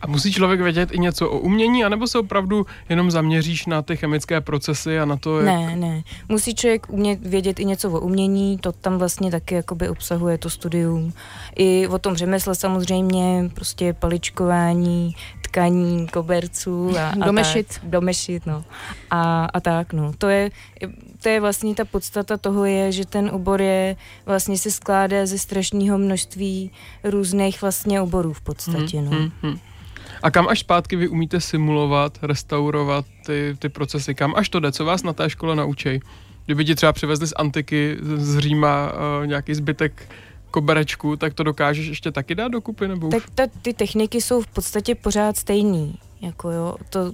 A 0.00 0.06
musí 0.06 0.32
člověk 0.32 0.60
vědět 0.60 0.92
i 0.92 0.98
něco 0.98 1.30
o 1.30 1.38
umění, 1.38 1.84
anebo 1.84 2.06
se 2.06 2.18
opravdu 2.18 2.66
jenom 2.88 3.10
zaměříš 3.10 3.66
na 3.66 3.82
ty 3.82 3.96
chemické 3.96 4.40
procesy 4.40 4.98
a 4.98 5.04
na 5.04 5.16
to, 5.16 5.40
jak... 5.40 5.46
Ne, 5.46 5.76
ne. 5.76 6.02
Musí 6.28 6.54
člověk 6.54 6.86
umět 6.90 7.26
vědět 7.26 7.60
i 7.60 7.64
něco 7.64 7.90
o 7.90 8.00
umění, 8.00 8.58
to 8.58 8.72
tam 8.72 8.98
vlastně 8.98 9.30
taky 9.30 9.54
jakoby 9.54 9.88
obsahuje 9.88 10.38
to 10.38 10.50
studium. 10.50 11.12
I 11.56 11.86
o 11.86 11.98
tom 11.98 12.16
řemesle 12.16 12.54
samozřejmě, 12.54 13.50
prostě 13.54 13.92
paličkování, 13.92 15.16
tkaní, 15.54 16.06
koberců 16.08 16.98
a, 16.98 17.08
a 17.08 17.26
Domešit. 17.26 17.68
Tak, 17.68 17.90
domešit, 17.90 18.46
no. 18.46 18.64
A, 19.10 19.44
a 19.44 19.60
tak, 19.60 19.92
no. 19.92 20.12
To 20.18 20.28
je, 20.28 20.50
to 21.22 21.28
je 21.28 21.40
vlastně 21.40 21.74
ta 21.74 21.84
podstata 21.84 22.36
toho 22.36 22.64
je, 22.64 22.92
že 22.92 23.06
ten 23.06 23.30
obor 23.32 23.62
je, 23.62 23.96
vlastně 24.26 24.58
se 24.58 24.70
skládá 24.70 25.26
ze 25.26 25.38
strašného 25.38 25.98
množství 25.98 26.70
různých 27.04 27.62
vlastně 27.62 28.00
oborů 28.00 28.32
v 28.32 28.40
podstatě, 28.40 29.02
no. 29.02 29.10
Hmm, 29.10 29.30
hmm. 29.42 29.58
A 30.22 30.30
kam 30.30 30.48
až 30.48 30.60
zpátky 30.60 30.96
vy 30.96 31.08
umíte 31.08 31.40
simulovat, 31.40 32.18
restaurovat 32.22 33.04
ty, 33.26 33.56
ty 33.58 33.68
procesy? 33.68 34.14
Kam 34.14 34.34
až 34.36 34.48
to 34.48 34.60
jde? 34.60 34.72
Co 34.72 34.84
vás 34.84 35.02
na 35.02 35.12
té 35.12 35.30
škole 35.30 35.56
naučí? 35.56 36.00
Kdyby 36.46 36.64
ti 36.64 36.74
třeba 36.74 36.92
přivezli 36.92 37.26
z 37.26 37.32
antiky, 37.36 37.96
z 38.02 38.38
Říma 38.38 38.92
uh, 38.92 39.26
nějaký 39.26 39.54
zbytek 39.54 40.08
koberečku, 40.54 41.16
tak 41.16 41.34
to 41.34 41.42
dokážeš 41.42 41.86
ještě 41.86 42.12
taky 42.12 42.34
dát 42.34 42.48
dokupy? 42.48 42.88
Nebo? 42.88 43.08
Tak 43.08 43.22
ta, 43.34 43.42
ty 43.62 43.74
techniky 43.74 44.20
jsou 44.20 44.42
v 44.42 44.46
podstatě 44.46 44.94
pořád 44.94 45.36
stejný, 45.36 45.98
jako 46.20 46.50
jo, 46.50 46.76
to, 46.90 47.12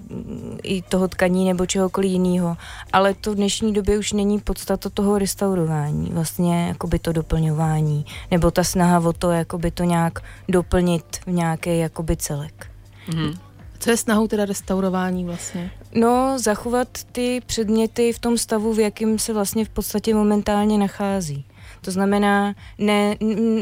i 0.62 0.82
toho 0.82 1.08
tkaní 1.08 1.48
nebo 1.48 1.66
čehokoliv 1.66 2.10
jiného, 2.10 2.56
ale 2.92 3.14
to 3.14 3.32
v 3.32 3.34
dnešní 3.34 3.72
době 3.72 3.98
už 3.98 4.12
není 4.12 4.40
podstata 4.40 4.90
toho 4.90 5.18
restaurování, 5.18 6.10
vlastně 6.12 6.68
jakoby 6.68 6.98
to 6.98 7.12
doplňování, 7.12 8.04
nebo 8.30 8.50
ta 8.50 8.64
snaha 8.64 8.98
o 9.08 9.12
to, 9.12 9.30
jakoby 9.30 9.70
to 9.70 9.84
nějak 9.84 10.18
doplnit 10.48 11.04
v 11.26 11.30
nějaký 11.30 11.78
jakoby 11.78 12.16
celek. 12.16 12.66
Mhm. 13.08 13.32
Co 13.78 13.90
je 13.90 13.96
snahou 13.96 14.28
teda 14.28 14.44
restaurování 14.44 15.24
vlastně? 15.24 15.70
No, 15.94 16.38
zachovat 16.38 16.88
ty 17.12 17.40
předměty 17.46 18.12
v 18.12 18.18
tom 18.18 18.38
stavu, 18.38 18.74
v 18.74 18.80
jakém 18.80 19.18
se 19.18 19.32
vlastně 19.32 19.64
v 19.64 19.68
podstatě 19.68 20.14
momentálně 20.14 20.78
nachází. 20.78 21.44
To 21.80 21.90
znamená, 21.90 22.54
ne, 22.78 23.16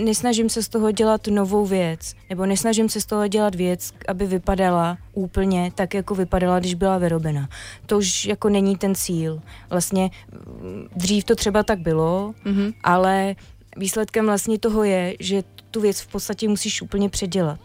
nesnažím 0.05 0.49
se 0.49 0.63
z 0.63 0.69
toho 0.69 0.91
dělat 0.91 1.27
novou 1.27 1.67
věc, 1.67 2.15
nebo 2.31 2.47
nesnažím 2.47 2.89
se 2.89 3.01
z 3.01 3.07
toho 3.07 3.29
dělat 3.29 3.55
věc, 3.55 3.93
aby 4.09 4.27
vypadala 4.27 4.99
úplně 5.13 5.73
tak, 5.75 5.95
jako 5.95 6.15
vypadala, 6.15 6.59
když 6.59 6.75
byla 6.75 6.99
vyrobena. 6.99 7.49
To 7.87 7.99
už 7.99 8.25
jako 8.25 8.49
není 8.49 8.77
ten 8.77 8.95
cíl. 8.95 9.41
Vlastně 9.71 10.11
mm, 10.33 10.89
dřív 10.97 11.25
to 11.25 11.35
třeba 11.35 11.63
tak 11.63 11.79
bylo, 11.79 12.35
Mhm. 12.45 12.73
ale 12.85 13.35
výsledkem 13.77 14.27
vlastně 14.27 14.59
toho 14.59 14.85
je, 14.85 15.15
že 15.21 15.43
tu 15.71 15.81
věc 15.81 16.01
v 16.01 16.07
podstatě 16.07 16.49
musíš 16.49 16.83
úplně 16.83 17.09
předělat. 17.09 17.61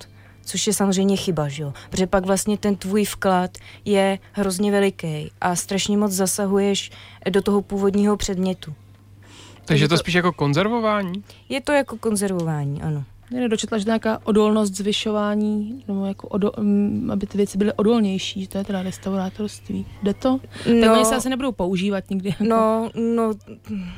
Což 0.45 0.67
je 0.67 0.73
samozřejmě 0.73 1.15
chyba, 1.17 1.47
že 1.47 1.63
jo? 1.63 1.73
Protože 1.89 2.07
pak 2.07 2.25
vlastně 2.25 2.57
ten 2.57 2.75
tvůj 2.75 3.05
vklad 3.05 3.51
je 3.85 4.19
hrozně 4.31 4.71
veliký 4.71 5.31
a 5.41 5.55
strašně 5.55 5.97
moc 5.97 6.11
zasahuješ 6.11 6.91
do 7.29 7.41
toho 7.41 7.61
původního 7.61 8.17
předmětu. 8.17 8.73
Takže 9.65 9.83
je 9.83 9.89
to 9.89 9.97
spíš 9.97 10.13
jako 10.13 10.31
konzervování? 10.31 11.23
Je 11.49 11.61
to 11.61 11.71
jako 11.71 11.97
konzervování, 11.97 12.81
ano. 12.81 13.03
Mě 13.31 13.49
dočetla, 13.49 13.77
že 13.77 13.85
nějaká 13.85 14.19
odolnost 14.23 14.73
zvyšování, 14.73 15.83
nebo 15.87 16.05
jako 16.05 16.27
odo, 16.27 16.51
um, 16.51 17.11
aby 17.11 17.27
ty 17.27 17.37
věci 17.37 17.57
byly 17.57 17.73
odolnější, 17.73 18.41
že 18.41 18.49
to 18.49 18.57
je 18.57 18.63
teda 18.63 18.83
restaurátorství. 18.83 19.85
Jde 20.03 20.13
to? 20.13 20.39
No, 20.73 20.81
tak 20.81 20.91
oni 20.91 21.05
se 21.05 21.15
asi 21.15 21.29
nebudou 21.29 21.51
používat 21.51 22.09
nikdy. 22.09 22.29
Jako. 22.29 22.43
No, 22.43 22.89
no, 22.95 23.33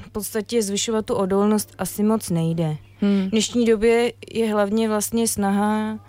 v 0.02 0.10
podstatě 0.12 0.62
zvyšovat 0.62 1.06
tu 1.06 1.14
odolnost 1.14 1.74
asi 1.78 2.04
moc 2.04 2.30
nejde. 2.30 2.78
Hmm. 3.02 3.28
V 3.28 3.30
dnešní 3.30 3.66
době 3.66 4.14
je 4.34 4.52
hlavně 4.52 4.90
vlastně 4.90 5.28
snaha 5.28 6.00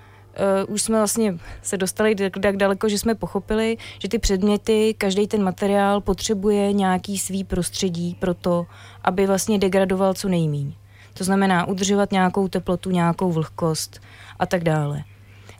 Uh, 0.66 0.74
už 0.74 0.82
jsme 0.82 0.96
vlastně 0.96 1.38
se 1.62 1.76
dostali 1.76 2.14
tak 2.14 2.56
daleko, 2.56 2.88
že 2.88 2.98
jsme 2.98 3.14
pochopili, 3.14 3.76
že 3.98 4.08
ty 4.08 4.18
předměty, 4.18 4.94
každý 4.98 5.26
ten 5.26 5.42
materiál 5.42 6.00
potřebuje 6.00 6.72
nějaký 6.72 7.18
svý 7.18 7.44
prostředí 7.44 8.16
pro 8.20 8.34
to, 8.34 8.66
aby 9.04 9.26
vlastně 9.26 9.58
degradoval 9.58 10.14
co 10.14 10.28
nejmíň. 10.28 10.72
To 11.14 11.24
znamená 11.24 11.68
udržovat 11.68 12.12
nějakou 12.12 12.48
teplotu, 12.48 12.90
nějakou 12.90 13.32
vlhkost 13.32 14.00
a 14.38 14.46
tak 14.46 14.64
dále. 14.64 15.04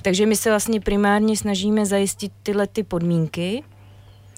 Takže 0.03 0.27
my 0.27 0.37
se 0.37 0.51
vlastně 0.51 0.81
primárně 0.81 1.37
snažíme 1.37 1.87
zajistit 1.87 2.33
tyhle 2.43 2.67
ty 2.67 2.83
podmínky, 2.83 3.63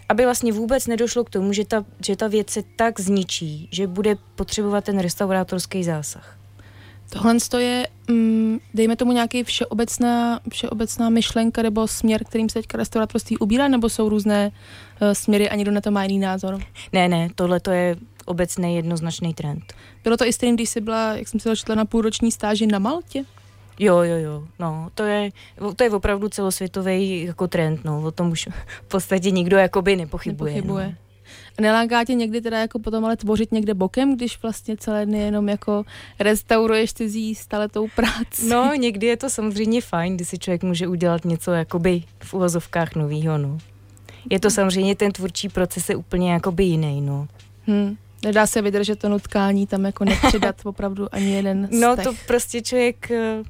aby 0.08 0.24
vlastně 0.24 0.52
vůbec 0.52 0.86
nedošlo 0.86 1.24
k 1.24 1.30
tomu, 1.30 1.52
že 1.52 1.64
ta, 1.64 1.84
že 2.06 2.16
ta 2.16 2.28
věc 2.28 2.50
se 2.50 2.62
tak 2.76 3.00
zničí, 3.00 3.68
že 3.72 3.86
bude 3.86 4.16
potřebovat 4.34 4.84
ten 4.84 4.98
restaurátorský 4.98 5.84
zásah. 5.84 6.37
Tohle 7.10 7.36
je, 7.58 7.88
mm, 8.08 8.58
dejme 8.74 8.96
tomu 8.96 9.12
nějaký 9.12 9.44
všeobecná, 9.44 10.40
všeobecná 10.50 11.10
myšlenka 11.10 11.62
nebo 11.62 11.88
směr, 11.88 12.24
kterým 12.24 12.48
se 12.48 12.58
teďka 12.58 12.78
restaurátorství 12.78 13.38
ubírá, 13.38 13.68
nebo 13.68 13.88
jsou 13.88 14.08
různé 14.08 14.50
uh, 15.02 15.10
směry 15.10 15.50
a 15.50 15.54
někdo 15.54 15.72
na 15.72 15.80
to 15.80 15.90
má 15.90 16.02
jiný 16.02 16.18
názor? 16.18 16.58
Ne, 16.92 17.08
ne, 17.08 17.28
tohle 17.34 17.60
to 17.60 17.70
je 17.70 17.96
obecný 18.24 18.76
jednoznačný 18.76 19.34
trend. 19.34 19.74
Bylo 20.04 20.16
to 20.16 20.24
i 20.24 20.32
stejný, 20.32 20.56
když 20.56 20.68
jsi 20.68 20.80
byla, 20.80 21.16
jak 21.16 21.28
jsem 21.28 21.40
si 21.40 21.48
začala 21.48 21.76
na 21.76 21.84
půlroční 21.84 22.32
stáži 22.32 22.66
na 22.66 22.78
Maltě? 22.78 23.24
Jo, 23.78 23.98
jo, 23.98 24.16
jo, 24.16 24.44
no, 24.58 24.90
to 24.94 25.02
je, 25.02 25.30
to 25.76 25.84
je 25.84 25.90
opravdu 25.90 26.28
celosvětový 26.28 27.24
jako 27.24 27.48
trend, 27.48 27.84
no, 27.84 28.02
o 28.02 28.10
tom 28.10 28.30
už 28.30 28.48
v 28.82 28.88
podstatě 28.88 29.30
nikdo 29.30 29.56
jakoby 29.56 29.96
nepochybuje. 29.96 30.54
nepochybuje. 30.54 30.86
No. 30.86 31.07
Neláká 31.60 32.04
tě 32.04 32.14
někdy 32.14 32.40
teda 32.40 32.58
jako 32.58 32.78
potom 32.78 33.04
ale 33.04 33.16
tvořit 33.16 33.52
někde 33.52 33.74
bokem, 33.74 34.16
když 34.16 34.42
vlastně 34.42 34.76
celé 34.76 35.06
dny 35.06 35.18
jenom 35.18 35.48
jako 35.48 35.84
restauruješ 36.18 36.92
cizí 36.92 37.34
staletou 37.34 37.88
práci? 37.96 38.48
No, 38.48 38.72
někdy 38.74 39.06
je 39.06 39.16
to 39.16 39.30
samozřejmě 39.30 39.80
fajn, 39.80 40.16
když 40.16 40.28
si 40.28 40.38
člověk 40.38 40.62
může 40.62 40.88
udělat 40.88 41.24
něco 41.24 41.52
jakoby 41.52 42.02
v 42.22 42.34
uvozovkách 42.34 42.94
novýho, 42.94 43.38
no. 43.38 43.58
Je 44.30 44.40
to 44.40 44.50
samozřejmě, 44.50 44.96
ten 44.96 45.12
tvůrčí 45.12 45.48
proces 45.48 45.88
je 45.88 45.96
úplně 45.96 46.32
jakoby 46.32 46.64
jiný, 46.64 47.00
no. 47.00 47.28
Hmm. 47.66 47.96
Nedá 48.24 48.46
se 48.46 48.62
vydržet 48.62 48.98
to 48.98 49.08
nutkání, 49.08 49.66
tam 49.66 49.84
jako 49.84 50.04
nepřidat 50.04 50.56
opravdu 50.64 51.14
ani 51.14 51.34
jeden 51.34 51.68
No 51.70 51.96
to 51.96 52.14
prostě 52.26 52.62
člověk 52.62 53.10
eh, 53.10 53.42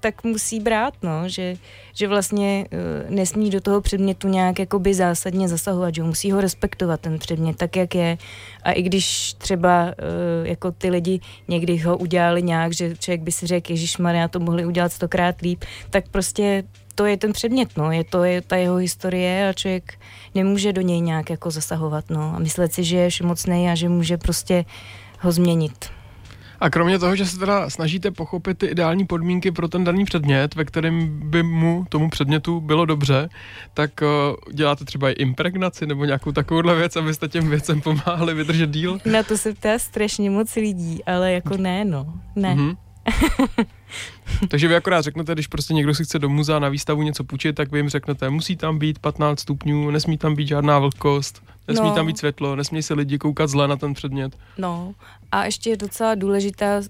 tak 0.00 0.24
musí 0.24 0.60
brát, 0.60 0.94
no, 1.02 1.28
že, 1.28 1.54
že 1.92 2.08
vlastně 2.08 2.66
uh, 2.72 3.10
nesmí 3.14 3.50
do 3.50 3.60
toho 3.60 3.80
předmětu 3.80 4.28
nějak 4.28 4.58
jakoby 4.58 4.94
zásadně 4.94 5.48
zasahovat, 5.48 5.94
že 5.94 6.02
musí 6.02 6.32
ho 6.32 6.40
respektovat 6.40 7.00
ten 7.00 7.18
předmět 7.18 7.56
tak, 7.56 7.76
jak 7.76 7.94
je 7.94 8.18
a 8.62 8.72
i 8.72 8.82
když 8.82 9.34
třeba 9.34 9.84
uh, 9.84 10.46
jako 10.46 10.72
ty 10.72 10.90
lidi 10.90 11.20
někdy 11.48 11.76
ho 11.76 11.98
udělali 11.98 12.42
nějak, 12.42 12.72
že 12.72 12.96
člověk 12.96 13.20
by 13.20 13.32
si 13.32 13.46
řekl, 13.46 13.70
Ježíš 13.70 13.98
Maria, 13.98 14.28
to 14.28 14.40
mohli 14.40 14.66
udělat 14.66 14.92
stokrát 14.92 15.40
líp, 15.40 15.64
tak 15.90 16.08
prostě 16.08 16.64
to 16.94 17.06
je 17.06 17.16
ten 17.16 17.32
předmět, 17.32 17.76
no, 17.76 17.92
je 17.92 18.04
to 18.04 18.24
je 18.24 18.42
ta 18.42 18.56
jeho 18.56 18.76
historie 18.76 19.48
a 19.48 19.52
člověk 19.52 19.98
nemůže 20.34 20.72
do 20.72 20.80
něj 20.80 21.00
nějak 21.00 21.30
jako 21.30 21.50
zasahovat, 21.50 22.04
no, 22.10 22.32
a 22.36 22.38
myslet 22.38 22.72
si, 22.72 22.84
že 22.84 22.96
je 22.96 23.10
všemocný 23.10 23.70
a 23.70 23.74
že 23.74 23.88
může 23.88 24.16
prostě 24.16 24.64
ho 25.20 25.32
změnit. 25.32 25.97
A 26.60 26.70
kromě 26.70 26.98
toho, 26.98 27.16
že 27.16 27.26
se 27.26 27.38
teda 27.38 27.70
snažíte 27.70 28.10
pochopit 28.10 28.58
ty 28.58 28.66
ideální 28.66 29.06
podmínky 29.06 29.50
pro 29.50 29.68
ten 29.68 29.84
daný 29.84 30.04
předmět, 30.04 30.54
ve 30.54 30.64
kterém 30.64 31.20
by 31.30 31.42
mu, 31.42 31.84
tomu 31.88 32.10
předmětu 32.10 32.60
bylo 32.60 32.86
dobře, 32.86 33.28
tak 33.74 33.90
uh, 34.02 34.54
děláte 34.54 34.84
třeba 34.84 35.10
i 35.10 35.12
impregnaci 35.12 35.86
nebo 35.86 36.04
nějakou 36.04 36.32
takovouhle 36.32 36.74
věc, 36.76 36.96
abyste 36.96 37.28
těm 37.28 37.50
věcem 37.50 37.80
pomáhali 37.80 38.34
vydržet 38.34 38.70
díl? 38.70 38.98
Na 39.04 39.22
to 39.22 39.38
se 39.38 39.54
ptá 39.54 39.78
strašně 39.78 40.30
moc 40.30 40.54
lidí, 40.54 41.04
ale 41.04 41.32
jako 41.32 41.56
ne, 41.56 41.84
no, 41.84 42.06
ne. 42.36 42.54
Mm-hmm. 42.54 42.76
Takže 44.48 44.68
vy 44.68 44.76
akorát 44.76 45.02
řeknete, 45.02 45.32
když 45.32 45.46
prostě 45.46 45.74
někdo 45.74 45.94
si 45.94 46.04
chce 46.04 46.18
do 46.18 46.28
muzea 46.28 46.58
na 46.58 46.68
výstavu 46.68 47.02
něco 47.02 47.24
půjčit, 47.24 47.56
tak 47.56 47.72
vy 47.72 47.78
jim 47.78 47.88
řeknete, 47.88 48.30
musí 48.30 48.56
tam 48.56 48.78
být 48.78 48.98
15 48.98 49.40
stupňů, 49.40 49.90
nesmí 49.90 50.18
tam 50.18 50.34
být 50.34 50.48
žádná 50.48 50.78
vlhkost, 50.78 51.42
nesmí 51.68 51.88
no. 51.88 51.94
tam 51.94 52.06
být 52.06 52.18
světlo, 52.18 52.56
nesmí 52.56 52.82
se 52.82 52.94
lidi 52.94 53.18
koukat 53.18 53.50
zle 53.50 53.68
na 53.68 53.76
ten 53.76 53.94
předmět. 53.94 54.36
No 54.58 54.94
a 55.32 55.44
ještě 55.44 55.70
je 55.70 55.76
docela 55.76 56.14
důležitá 56.14 56.76
uh, 56.76 56.84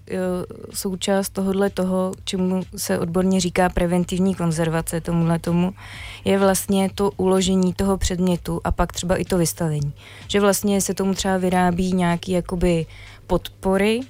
součást 0.73 1.29
tohohle 1.29 1.69
toho, 1.69 2.11
čemu 2.23 2.63
se 2.75 2.99
odborně 2.99 3.39
říká 3.39 3.69
preventivní 3.69 4.35
konzervace 4.35 5.01
tomuhle 5.01 5.39
tomu, 5.39 5.73
je 6.25 6.39
vlastně 6.39 6.89
to 6.95 7.11
uložení 7.11 7.73
toho 7.73 7.97
předmětu 7.97 8.61
a 8.63 8.71
pak 8.71 8.93
třeba 8.93 9.15
i 9.15 9.25
to 9.25 9.37
vystavení. 9.37 9.93
Že 10.27 10.39
vlastně 10.39 10.81
se 10.81 10.93
tomu 10.93 11.13
třeba 11.13 11.37
vyrábí 11.37 11.93
nějaký 11.93 12.31
jakoby 12.31 12.85
podpory, 13.27 14.01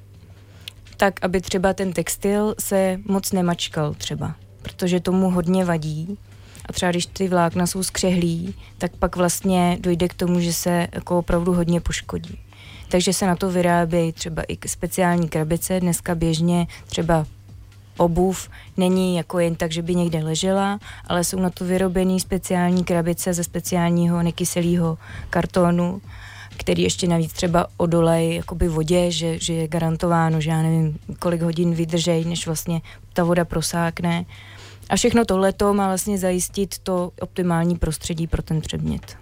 tak 0.99 1.13
aby 1.21 1.41
třeba 1.41 1.73
ten 1.73 1.93
textil 1.93 2.55
se 2.59 2.99
moc 3.05 3.31
nemačkal 3.31 3.93
třeba, 3.93 4.35
protože 4.61 4.99
tomu 4.99 5.29
hodně 5.29 5.65
vadí. 5.65 6.17
A 6.65 6.73
třeba 6.73 6.91
když 6.91 7.05
ty 7.05 7.27
vlákna 7.27 7.67
jsou 7.67 7.83
skřehlí, 7.83 8.55
tak 8.77 8.91
pak 8.95 9.15
vlastně 9.15 9.77
dojde 9.79 10.07
k 10.07 10.13
tomu, 10.13 10.39
že 10.39 10.53
se 10.53 10.87
jako 10.91 11.19
opravdu 11.19 11.53
hodně 11.53 11.81
poškodí. 11.81 12.39
Takže 12.89 13.13
se 13.13 13.27
na 13.27 13.35
to 13.35 13.49
vyrábějí 13.49 14.11
třeba 14.11 14.43
i 14.47 14.57
speciální 14.67 15.29
krabice. 15.29 15.79
Dneska 15.79 16.15
běžně 16.15 16.67
třeba 16.85 17.25
obuv 17.97 18.49
není 18.77 19.15
jako 19.15 19.39
jen 19.39 19.55
tak, 19.55 19.71
že 19.71 19.81
by 19.81 19.95
někde 19.95 20.23
ležela, 20.23 20.79
ale 21.07 21.23
jsou 21.23 21.39
na 21.39 21.49
to 21.49 21.65
vyrobené 21.65 22.19
speciální 22.19 22.83
krabice 22.83 23.33
ze 23.33 23.43
speciálního 23.43 24.23
nekyselého 24.23 24.97
kartonu 25.29 26.01
který 26.59 26.83
ještě 26.83 27.07
navíc 27.07 27.33
třeba 27.33 27.67
odolej 27.77 28.35
jakoby 28.35 28.67
vodě, 28.67 29.11
že, 29.11 29.39
že 29.39 29.53
je 29.53 29.67
garantováno, 29.67 30.41
že 30.41 30.49
já 30.49 30.61
nevím, 30.61 30.99
kolik 31.19 31.41
hodin 31.41 31.73
vydržej, 31.73 32.25
než 32.25 32.45
vlastně 32.45 32.81
ta 33.13 33.23
voda 33.23 33.45
prosákne. 33.45 34.25
A 34.89 34.95
všechno 34.95 35.25
tohleto 35.25 35.73
má 35.73 35.87
vlastně 35.87 36.17
zajistit 36.17 36.77
to 36.77 37.11
optimální 37.21 37.75
prostředí 37.75 38.27
pro 38.27 38.41
ten 38.41 38.61
předmět. 38.61 39.17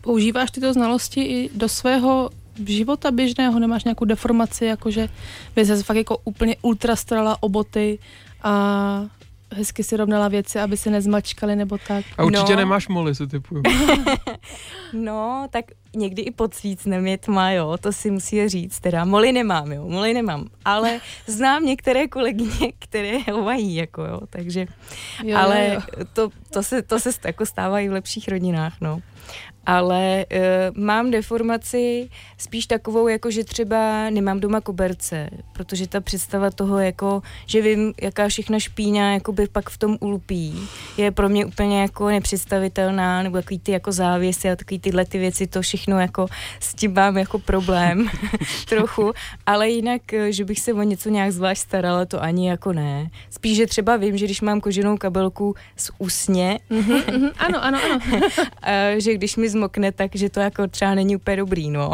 Používáš 0.00 0.50
tyto 0.50 0.72
znalosti 0.72 1.22
i 1.22 1.50
do 1.54 1.68
svého 1.68 2.30
života 2.66 3.10
běžného? 3.10 3.58
Nemáš 3.58 3.84
nějakou 3.84 4.04
deformaci, 4.04 4.64
jakože 4.64 5.08
by 5.56 5.66
se 5.66 5.82
fakt 5.82 5.96
jako 5.96 6.18
úplně 6.24 6.56
ultrastrala 6.62 7.42
oboty 7.42 7.98
a 8.42 9.04
hezky 9.54 9.84
si 9.84 9.96
rovnala 9.96 10.28
věci, 10.28 10.60
aby 10.60 10.76
se 10.76 10.90
nezmačkaly 10.90 11.56
nebo 11.56 11.78
tak. 11.88 12.04
A 12.18 12.24
určitě 12.24 12.52
no. 12.52 12.56
nemáš 12.56 12.88
moly, 12.88 13.14
se 13.14 13.26
typuju. 13.26 13.62
no, 14.92 15.46
tak 15.50 15.64
někdy 15.96 16.22
i 16.22 16.30
pod 16.30 16.54
svícnem 16.54 17.06
je 17.06 17.18
tma, 17.18 17.50
jo, 17.50 17.76
to 17.80 17.92
si 17.92 18.10
musí 18.10 18.48
říct, 18.48 18.80
teda 18.80 19.04
moly 19.04 19.32
nemám, 19.32 19.72
jo, 19.72 19.88
moly 19.88 20.14
nemám, 20.14 20.48
ale 20.64 21.00
znám 21.26 21.64
některé 21.64 22.08
kolegyně, 22.08 22.72
které 22.78 23.18
ho 23.32 23.44
mají, 23.44 23.74
jako 23.74 24.04
jo, 24.04 24.20
takže, 24.30 24.66
jo, 25.24 25.38
ale 25.38 25.70
jo. 25.74 26.04
To, 26.12 26.30
to, 26.50 26.62
se, 26.62 26.82
to 26.82 27.00
se 27.00 27.10
jako 27.24 27.46
stává 27.46 27.80
i 27.80 27.88
v 27.88 27.92
lepších 27.92 28.28
rodinách, 28.28 28.74
no 28.80 29.02
ale 29.68 30.24
uh, 30.32 30.84
mám 30.84 31.10
deformaci 31.10 32.08
spíš 32.38 32.66
takovou, 32.66 33.08
jako 33.08 33.30
že 33.30 33.44
třeba 33.44 34.10
nemám 34.10 34.40
doma 34.40 34.60
koberce, 34.60 35.30
protože 35.52 35.88
ta 35.88 36.00
představa 36.00 36.50
toho, 36.50 36.78
jako, 36.78 37.22
že 37.46 37.62
vím, 37.62 37.92
jaká 38.02 38.28
všechna 38.28 38.58
špína 38.58 39.12
jakoby 39.12 39.46
pak 39.52 39.70
v 39.70 39.78
tom 39.78 39.96
ulupí, 40.00 40.68
je 40.96 41.10
pro 41.10 41.28
mě 41.28 41.44
úplně 41.44 41.80
jako 41.80 42.08
nepředstavitelná, 42.08 43.22
nebo 43.22 43.36
takový 43.36 43.58
ty 43.58 43.72
jako 43.72 43.92
závěsy 43.92 44.50
a 44.50 44.56
takový 44.56 44.78
tyhle 44.78 45.04
ty 45.04 45.18
věci, 45.18 45.46
to 45.46 45.62
všechno 45.62 46.00
jako 46.00 46.26
s 46.60 46.74
tím 46.74 46.94
mám 46.94 47.18
jako 47.18 47.38
problém 47.38 48.08
trochu, 48.68 49.12
ale 49.46 49.68
jinak, 49.68 50.12
eh, 50.12 50.32
že 50.32 50.44
bych 50.44 50.60
se 50.60 50.72
o 50.72 50.82
něco 50.82 51.08
nějak 51.08 51.32
zvlášť 51.32 51.62
starala, 51.62 52.04
to 52.04 52.22
ani 52.22 52.48
jako 52.48 52.72
ne. 52.72 53.10
Spíš, 53.30 53.56
že 53.56 53.66
třeba 53.66 53.96
vím, 53.96 54.16
že 54.16 54.24
když 54.24 54.40
mám 54.40 54.60
koženou 54.60 54.96
kabelku 54.96 55.54
z 55.76 55.90
úsně, 55.98 56.58
mm-hmm, 56.70 57.32
ano, 57.38 57.64
ano, 57.64 57.78
ano. 57.84 58.20
že 58.98 59.14
když 59.14 59.36
mi 59.36 59.57
zmokne, 59.58 59.92
takže 59.92 60.28
to 60.28 60.40
jako 60.40 60.66
třeba 60.68 60.94
není 60.94 61.16
úplně 61.16 61.36
dobrý, 61.36 61.70
no. 61.70 61.90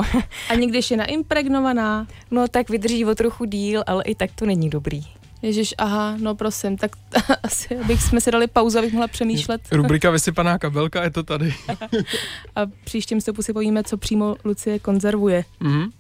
A 0.51 0.57
když 0.57 0.91
je 0.91 0.97
naimpregnovaná? 0.97 2.07
No 2.31 2.49
tak 2.49 2.71
vydrží 2.71 3.05
o 3.05 3.15
trochu 3.15 3.45
díl, 3.45 3.83
ale 3.87 4.05
i 4.05 4.15
tak 4.15 4.31
to 4.35 4.47
není 4.47 4.71
dobrý. 4.71 5.01
Ježíš, 5.43 5.75
aha, 5.79 6.17
no 6.21 6.35
prosím, 6.35 6.77
tak 6.77 6.91
asi 7.43 7.75
bych 7.87 8.03
jsme 8.03 8.21
si 8.21 8.31
dali 8.31 8.47
pauzu, 8.47 8.79
abych 8.79 8.93
mohla 8.93 9.09
přemýšlet. 9.09 9.61
Rubrika 9.73 10.11
vysypaná 10.11 10.59
kabelka, 10.59 11.05
je 11.05 11.11
to 11.11 11.23
tady. 11.23 11.55
A 12.57 12.61
příštím 12.85 13.21
se 13.21 13.33
si 13.41 13.53
povíme, 13.53 13.83
co 13.83 13.97
přímo 13.97 14.37
Lucie 14.45 14.79
konzervuje. 14.79 15.45
Mm-hmm. 15.61 15.91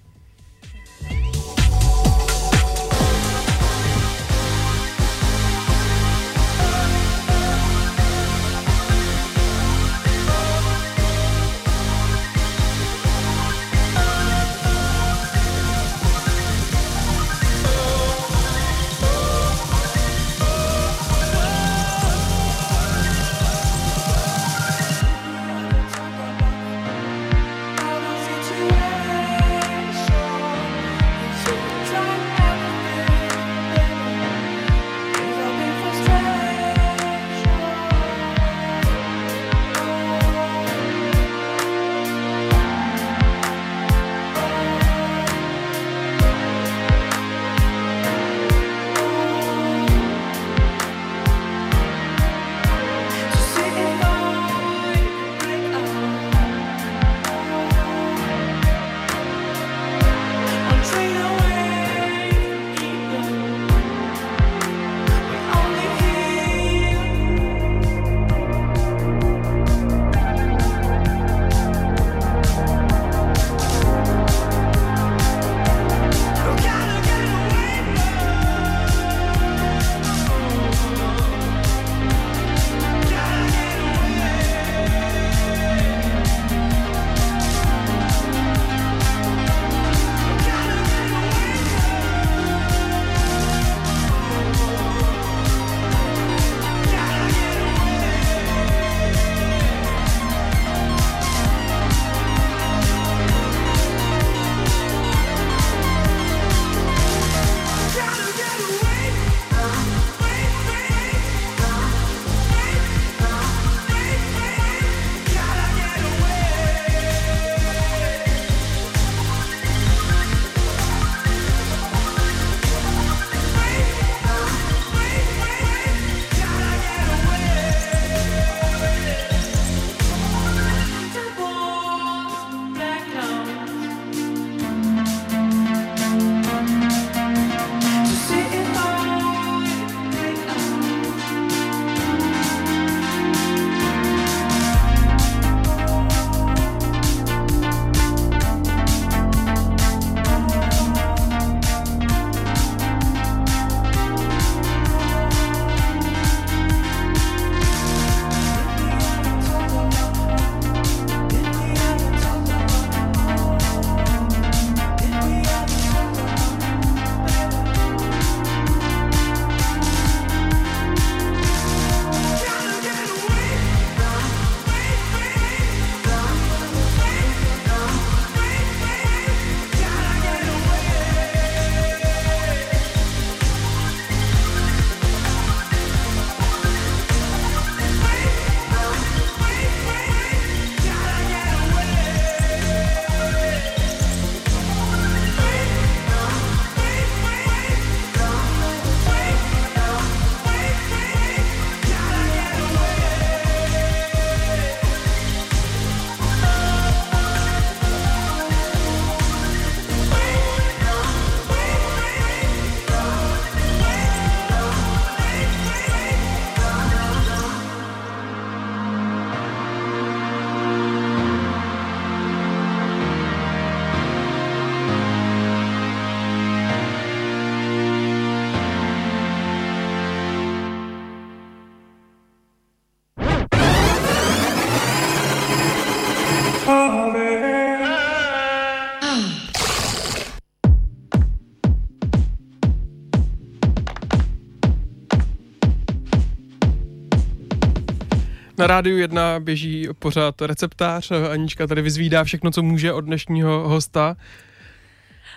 Na 248.58 248.66
rádiu 248.66 248.96
1 248.98 249.40
běží 249.40 249.88
pořád 249.98 250.42
receptář. 250.42 251.10
Anička 251.10 251.66
tady 251.66 251.82
vyzvídá 251.82 252.24
všechno, 252.24 252.50
co 252.50 252.62
může 252.62 252.92
od 252.92 253.00
dnešního 253.00 253.68
hosta. 253.68 254.16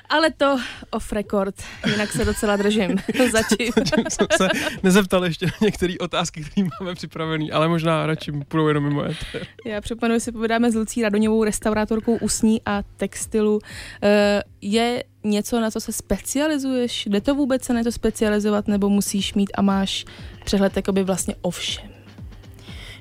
Ale 0.09 0.31
to 0.31 0.57
off 0.89 1.11
record, 1.13 1.55
jinak 1.91 2.11
se 2.11 2.25
docela 2.25 2.55
držím 2.55 2.95
zatím. 3.31 3.73
Jsem 4.09 4.27
se 4.37 4.47
nezeptal 4.83 5.25
ještě 5.25 5.45
na 5.45 5.51
některé 5.61 5.93
otázky, 5.99 6.41
které 6.43 6.67
máme 6.79 6.95
připravené, 6.95 7.45
ale 7.51 7.67
možná 7.67 8.05
radši 8.05 8.31
půjdou 8.31 8.67
jenom 8.67 8.83
mimo 8.83 9.03
éter. 9.03 9.47
Já 9.65 9.81
připomenuji 9.81 10.19
si 10.19 10.31
povídáme 10.31 10.71
s 10.71 10.75
Lucí 10.75 11.01
Radoňovou, 11.01 11.43
restaurátorkou 11.43 12.15
usní 12.17 12.61
a 12.65 12.83
textilu. 12.97 13.59
Eh, 14.03 14.43
Je 14.61 15.03
něco, 15.23 15.59
na 15.59 15.71
co 15.71 15.79
se 15.81 15.91
specializuješ? 15.91 17.05
Jde 17.05 17.21
to 17.21 17.35
vůbec 17.35 17.63
se 17.63 17.73
na 17.73 17.83
to 17.83 17.91
specializovat, 17.91 18.67
nebo 18.67 18.89
musíš 18.89 19.33
mít 19.33 19.49
a 19.57 19.61
máš 19.61 20.05
přehled 20.45 20.75
jakoby 20.75 21.03
vlastně 21.03 21.35
o 21.41 21.51
všem? 21.51 21.96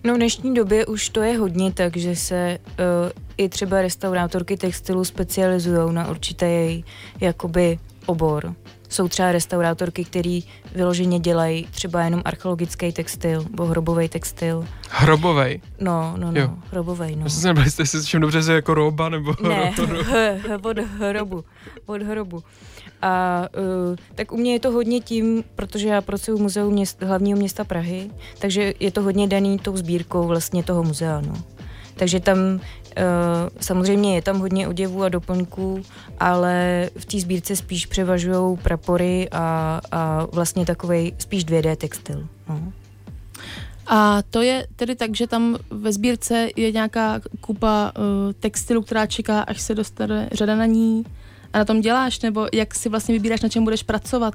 No 0.07 0.15
v 0.15 0.17
dnešní 0.17 0.55
době 0.55 0.87
už 0.87 1.09
to 1.09 1.23
je 1.23 1.39
hodně 1.39 1.73
tak, 1.73 1.97
že 1.97 2.17
se 2.17 2.59
uh, 2.69 3.11
i 3.37 3.49
třeba 3.49 3.83
restaurátorky 3.83 4.57
textilu 4.57 5.05
specializují 5.05 5.95
na 5.95 6.11
určitý 6.11 6.85
jakoby 7.21 7.79
obor. 8.07 8.55
Jsou 8.89 9.09
třeba 9.09 9.33
restaurátorky, 9.33 10.05
které 10.05 10.41
vyloženě 10.75 11.19
dělají 11.19 11.69
třeba 11.71 12.03
jenom 12.03 12.23
archeologický 12.25 12.93
textil 12.93 13.43
nebo 13.51 13.67
hrobový 13.67 14.09
textil. 14.09 14.67
Hrobovej. 14.91 15.61
No, 15.81 16.15
no, 16.17 16.27
Jo. 16.27 16.47
no, 16.47 16.59
hrobovej, 16.71 17.17
no. 17.17 17.23
Já 17.25 17.29
jsem 17.31 17.41
se 17.41 17.47
nebral, 17.49 17.67
jestli 17.67 17.87
si 17.87 18.01
všem 18.01 18.21
dobře, 18.21 18.43
že 18.43 18.53
jako 18.53 18.75
roba 18.75 19.09
nebo... 19.09 19.35
Ne, 19.49 19.75
od 20.63 20.79
hrobu, 20.79 21.45
od 21.87 22.03
hrobu. 22.03 22.43
A 23.03 23.45
uh, 23.91 23.97
tak 24.15 24.33
u 24.33 24.37
mě 24.37 24.53
je 24.53 24.61
to 24.61 24.71
hodně 24.71 25.01
tím, 25.01 25.45
protože 25.57 25.89
já 25.89 26.01
pracuji 26.01 26.39
v 26.39 26.43
muzeu 26.43 26.71
měst, 26.71 27.03
hlavního 27.03 27.39
města 27.39 27.65
Prahy, 27.65 28.11
takže 28.39 28.75
je 28.81 28.91
to 28.91 29.03
hodně 29.03 29.27
daný 29.27 29.59
tou 29.59 29.77
sbírkou 29.77 30.27
vlastně 30.27 30.63
toho 30.63 30.83
muzea, 30.83 31.21
no. 31.21 31.35
Takže 31.97 32.21
tam 32.21 32.39
uh, 32.39 32.61
samozřejmě 33.61 34.15
je 34.15 34.23
tam 34.23 34.39
hodně 34.39 34.69
oděvů 34.69 35.03
a 35.03 35.09
doplňků, 35.09 35.83
ale 36.21 36.91
v 36.99 37.05
té 37.05 37.21
sbírce 37.21 37.57
spíš 37.57 37.87
převažují 37.87 38.57
prapory 38.57 39.29
a, 39.33 39.81
a 39.93 40.27
vlastně 40.33 40.67
takovej 40.67 41.13
spíš 41.19 41.47
2D 41.47 41.77
textil. 41.77 42.27
No. 42.49 42.73
A 43.87 44.23
to 44.31 44.43
je 44.43 44.67
tedy 44.77 44.95
tak, 44.95 45.17
že 45.17 45.27
tam 45.27 45.57
ve 45.71 45.93
sbírce 45.93 46.49
je 46.57 46.73
nějaká 46.73 47.21
kupa 47.41 47.93
uh, 47.99 48.33
textilu, 48.41 48.83
která 48.83 49.07
čeká, 49.07 49.41
až 49.41 49.61
se 49.61 49.75
dostane 49.75 50.29
řada 50.33 50.57
na 50.57 50.67
ní 50.67 51.05
a 51.57 51.59
na 51.59 51.65
tom 51.65 51.81
děláš, 51.81 52.21
nebo 52.21 52.49
jak 52.53 52.75
si 52.75 52.89
vlastně 52.89 53.15
vybíráš, 53.15 53.41
na 53.41 53.49
čem 53.49 53.65
budeš 53.65 53.83
pracovat 53.83 54.35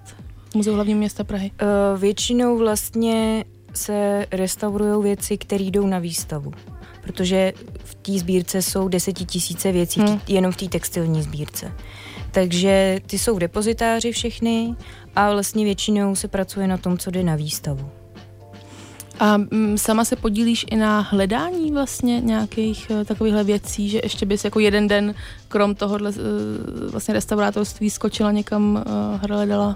v 0.49 0.55
Muzeu 0.55 0.73
hlavního 0.73 0.99
města 0.99 1.23
Prahy? 1.23 1.51
Uh, 1.51 1.99
většinou 1.99 2.57
vlastně 2.57 3.45
se 3.73 4.25
restaurují 4.31 5.03
věci, 5.03 5.37
které 5.37 5.63
jdou 5.63 5.87
na 5.87 5.99
výstavu. 5.99 6.51
Protože 7.03 7.53
v 7.83 7.95
té 7.95 8.11
sbírce 8.11 8.61
jsou 8.61 8.87
desetitisíce 8.87 9.71
věcí, 9.71 9.99
Hmm. 9.99 10.09
hmm. 10.09 10.19
jenom 10.27 10.51
v 10.51 10.57
té 10.57 10.67
textilní 10.67 11.23
sbírce. 11.23 11.71
Takže 12.31 12.99
ty 13.07 13.19
jsou 13.19 13.35
v 13.35 13.39
depozitáři 13.39 14.11
všechny 14.11 14.75
a 15.15 15.31
vlastně 15.31 15.63
většinou 15.63 16.15
se 16.15 16.27
pracuje 16.27 16.67
na 16.67 16.77
tom, 16.77 16.97
co 16.97 17.11
jde 17.11 17.23
na 17.23 17.35
výstavu. 17.35 18.00
A 19.21 19.37
mm, 19.37 19.77
sama 19.77 20.05
se 20.05 20.15
podílíš 20.15 20.65
i 20.71 20.75
na 20.75 20.99
hledání 20.99 21.71
vlastně 21.71 22.21
nějakých 22.21 22.87
uh, 22.89 23.03
takovýchhle 23.03 23.43
věcí, 23.43 23.89
že 23.89 23.99
ještě 24.03 24.25
bys 24.25 24.45
jako 24.45 24.59
jeden 24.59 24.87
den 24.87 25.15
krom 25.47 25.75
tohohle 25.75 26.09
uh, 26.09 26.15
vlastně 26.91 27.13
restaurátorství 27.13 27.89
skočila 27.89 28.31
někam, 28.31 28.83
uh, 28.87 29.29
hledala 29.29 29.75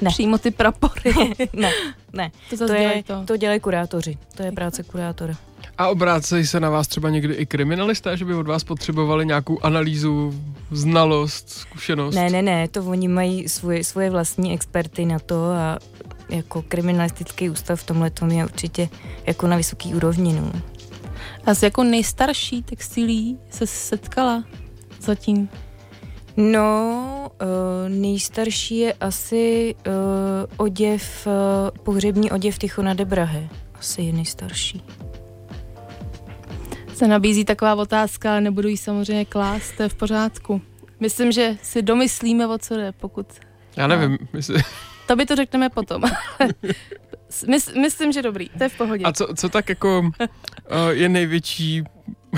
Ne. 0.00 0.10
přímo 0.10 0.38
ty 0.38 0.50
prapory. 0.50 1.14
ne, 1.52 1.72
ne. 2.12 2.30
to 2.30 2.50
To, 2.50 2.56
zase 2.56 2.76
je, 2.76 2.80
dělají 2.80 3.02
to. 3.02 3.22
to 3.24 3.36
dělají 3.36 3.60
kurátoři. 3.60 4.18
To 4.36 4.42
je 4.42 4.52
práce 4.52 4.82
kurátora. 4.82 5.34
A 5.78 5.88
obrácejí 5.88 6.46
se 6.46 6.60
na 6.60 6.70
vás 6.70 6.88
třeba 6.88 7.10
někdy 7.10 7.34
i 7.34 7.46
kriminalisté, 7.46 8.16
že 8.16 8.24
by 8.24 8.34
od 8.34 8.46
vás 8.46 8.64
potřebovali 8.64 9.26
nějakou 9.26 9.58
analýzu, 9.62 10.34
znalost, 10.70 11.48
zkušenost? 11.50 12.14
Ne, 12.14 12.30
ne, 12.30 12.42
ne, 12.42 12.68
to 12.68 12.84
oni 12.84 13.08
mají 13.08 13.48
svoje, 13.48 13.84
svoje 13.84 14.10
vlastní 14.10 14.52
experty 14.52 15.04
na 15.06 15.18
to 15.18 15.44
a 15.44 15.78
jako 16.28 16.62
kriminalistický 16.62 17.50
ústav 17.50 17.80
v 17.80 17.86
tomhle 17.86 18.10
je 18.34 18.44
určitě 18.44 18.88
jako 19.26 19.46
na 19.46 19.56
vysoký 19.56 19.94
úrovni. 19.94 20.32
No. 20.32 20.52
A 21.46 21.54
s 21.54 21.62
jako 21.62 21.84
nejstarší 21.84 22.62
textilí 22.62 23.38
se 23.50 23.66
setkala 23.66 24.44
zatím? 25.00 25.48
No, 26.36 27.30
uh, 27.42 27.48
nejstarší 27.88 28.78
je 28.78 28.92
asi 28.92 29.74
uh, 29.86 29.92
oděv, 30.56 31.26
uh, 31.26 31.78
pohřební 31.84 32.30
oděv 32.30 32.58
Tichona 32.58 32.94
de 32.94 33.04
Brahe. 33.04 33.48
Asi 33.78 34.02
je 34.02 34.12
nejstarší. 34.12 34.82
Se 36.94 37.08
nabízí 37.08 37.44
taková 37.44 37.74
otázka, 37.74 38.30
ale 38.30 38.40
nebudu 38.40 38.68
ji 38.68 38.76
samozřejmě 38.76 39.24
klást, 39.24 39.72
to 39.76 39.82
je 39.82 39.88
v 39.88 39.94
pořádku. 39.94 40.62
Myslím, 41.00 41.32
že 41.32 41.56
si 41.62 41.82
domyslíme, 41.82 42.46
o 42.46 42.58
co 42.58 42.76
jde, 42.76 42.92
pokud... 42.92 43.26
Já 43.76 43.86
nevím. 43.86 44.18
Jestli... 44.34 44.62
To 45.08 45.16
by 45.16 45.26
to 45.26 45.36
řekneme 45.36 45.68
potom. 45.68 46.02
Mys, 47.48 47.72
myslím, 47.74 48.12
že 48.12 48.22
dobrý, 48.22 48.48
to 48.48 48.62
je 48.62 48.68
v 48.68 48.76
pohodě. 48.76 49.04
A 49.04 49.12
co, 49.12 49.26
co 49.36 49.48
tak 49.48 49.68
jako 49.68 50.00
uh, 50.00 50.88
je 50.90 51.08
největší 51.08 51.84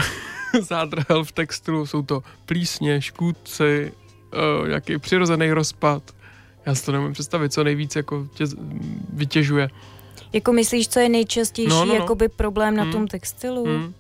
zádrhel 0.61 1.25
v 1.25 1.33
textilu? 1.33 1.87
Jsou 1.87 2.03
to 2.03 2.23
plísně, 2.47 3.01
škůdci, 3.01 3.93
uh, 4.63 4.69
nějaký 4.69 4.99
přirozený 4.99 5.53
rozpad? 5.53 6.03
Já 6.67 6.75
si 6.75 6.85
to 6.87 6.93
nemůžu 6.93 7.13
představit, 7.13 7.53
co 7.53 7.65
nejvíc 7.65 7.97
jako 7.97 8.29
tě 8.35 8.45
vytěžuje. 9.13 9.69
Jako 10.33 10.53
myslíš, 10.53 10.89
co 10.89 11.01
je 11.01 11.09
nejčastější 11.09 11.69
No, 11.71 11.85
no, 11.85 11.95
no. 11.95 11.95
jakoby 11.95 12.29
problém 12.29 12.77
na 12.77 12.83
Hmm. 12.83 12.93
tom 12.93 13.07
textilu? 13.07 13.65
Hmm. 13.65 13.95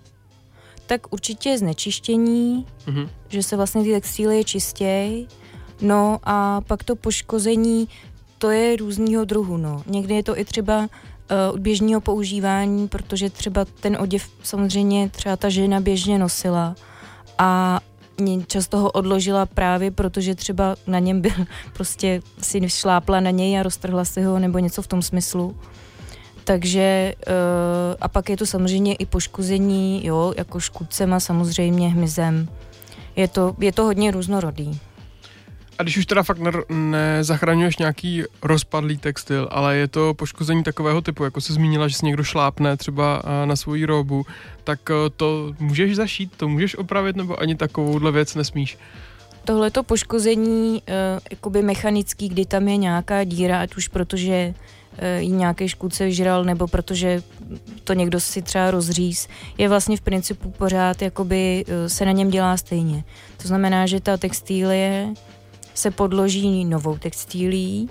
Tak 0.86 1.12
určitě 1.12 1.58
znečištění, 1.58 2.66
Mhm. 2.86 3.08
že 3.28 3.42
se 3.42 3.56
vlastně 3.56 3.82
ty 3.84 3.92
textíly 3.92 4.44
čistějí. 4.44 5.28
No 5.80 6.18
a 6.24 6.60
pak 6.60 6.84
to 6.84 6.96
poškození, 6.96 7.88
to 8.40 8.50
je 8.50 8.76
různýho 8.76 9.24
druhu. 9.24 9.56
No. 9.56 9.82
Někdy 9.86 10.14
je 10.14 10.22
to 10.22 10.38
i 10.38 10.44
třeba 10.44 10.78
uh, 10.78 10.86
od 11.54 11.60
běžného 11.60 12.00
používání, 12.00 12.88
protože 12.88 13.30
třeba 13.30 13.64
ten 13.80 13.96
oděv 14.00 14.28
samozřejmě 14.42 15.08
třeba 15.08 15.36
ta 15.36 15.48
žena 15.48 15.80
běžně 15.80 16.18
nosila 16.18 16.74
a 17.38 17.80
často 18.46 18.78
ho 18.78 18.90
odložila 18.90 19.46
právě 19.46 19.90
protože 19.90 20.34
třeba 20.34 20.76
na 20.86 20.98
něm 20.98 21.20
byl, 21.20 21.32
prostě 21.72 22.22
si 22.42 22.68
šlápla 22.68 23.20
na 23.20 23.30
něj 23.30 23.58
a 23.58 23.62
roztrhla 23.62 24.04
si 24.04 24.22
ho 24.22 24.38
nebo 24.38 24.58
něco 24.58 24.82
v 24.82 24.86
tom 24.86 25.02
smyslu. 25.02 25.56
Takže 26.44 27.14
uh, 27.26 27.34
a 28.00 28.08
pak 28.08 28.28
je 28.28 28.36
to 28.36 28.46
samozřejmě 28.46 28.94
i 28.94 29.06
poškození, 29.06 30.06
jo, 30.06 30.34
jako 30.36 30.60
škůdcema 30.60 31.20
samozřejmě, 31.20 31.88
hmyzem. 31.88 32.48
Je 33.16 33.28
to, 33.28 33.54
je 33.58 33.72
to 33.72 33.84
hodně 33.84 34.10
různorodý. 34.10 34.80
A 35.80 35.82
když 35.82 35.96
už 35.96 36.06
teda 36.06 36.22
fakt 36.22 36.38
ne- 36.38 36.52
nezachraňuješ 36.68 37.78
nějaký 37.78 38.22
rozpadlý 38.42 38.98
textil, 38.98 39.48
ale 39.50 39.76
je 39.76 39.88
to 39.88 40.14
poškození 40.14 40.62
takového 40.62 41.00
typu, 41.00 41.24
jako 41.24 41.40
se 41.40 41.52
zmínila, 41.52 41.88
že 41.88 41.94
si 41.94 42.06
někdo 42.06 42.24
šlápne 42.24 42.76
třeba 42.76 43.16
a, 43.16 43.44
na 43.44 43.56
svoji 43.56 43.84
robu, 43.84 44.26
tak 44.64 44.80
eh, 44.90 45.10
to 45.16 45.54
můžeš 45.58 45.96
zašít, 45.96 46.36
to 46.36 46.48
můžeš 46.48 46.76
opravit, 46.76 47.16
nebo 47.16 47.40
ani 47.40 47.54
takovouhle 47.54 48.12
věc 48.12 48.34
nesmíš. 48.34 48.78
Tohleto 49.44 49.82
poškození 49.82 50.82
uh, 50.88 50.94
jakoby 51.30 51.62
mechanický, 51.62 52.28
kdy 52.28 52.46
tam 52.46 52.68
je 52.68 52.76
nějaká 52.76 53.24
díra, 53.24 53.60
ať 53.60 53.76
už 53.76 53.88
protože 53.88 54.54
jí 55.18 55.32
nějaký 55.32 55.68
škůdce 55.68 56.04
vyžral, 56.04 56.44
nebo 56.44 56.66
protože 56.66 57.22
to 57.84 57.92
někdo 57.92 58.20
si 58.20 58.42
třeba 58.42 58.70
rozříz, 58.70 59.28
je 59.58 59.68
vlastně 59.68 59.96
v 59.96 60.00
principu 60.00 60.50
pořád 60.50 61.02
jakoby 61.02 61.64
se 61.86 62.04
na 62.04 62.12
něm 62.12 62.30
dělá 62.30 62.56
stejně. 62.56 63.04
To 63.42 63.48
znamená, 63.48 63.86
že 63.86 64.00
ta 64.00 64.16
textílie 64.16 65.14
se 65.74 65.90
podloží 65.90 66.64
novou 66.64 66.98
textílí, 66.98 67.88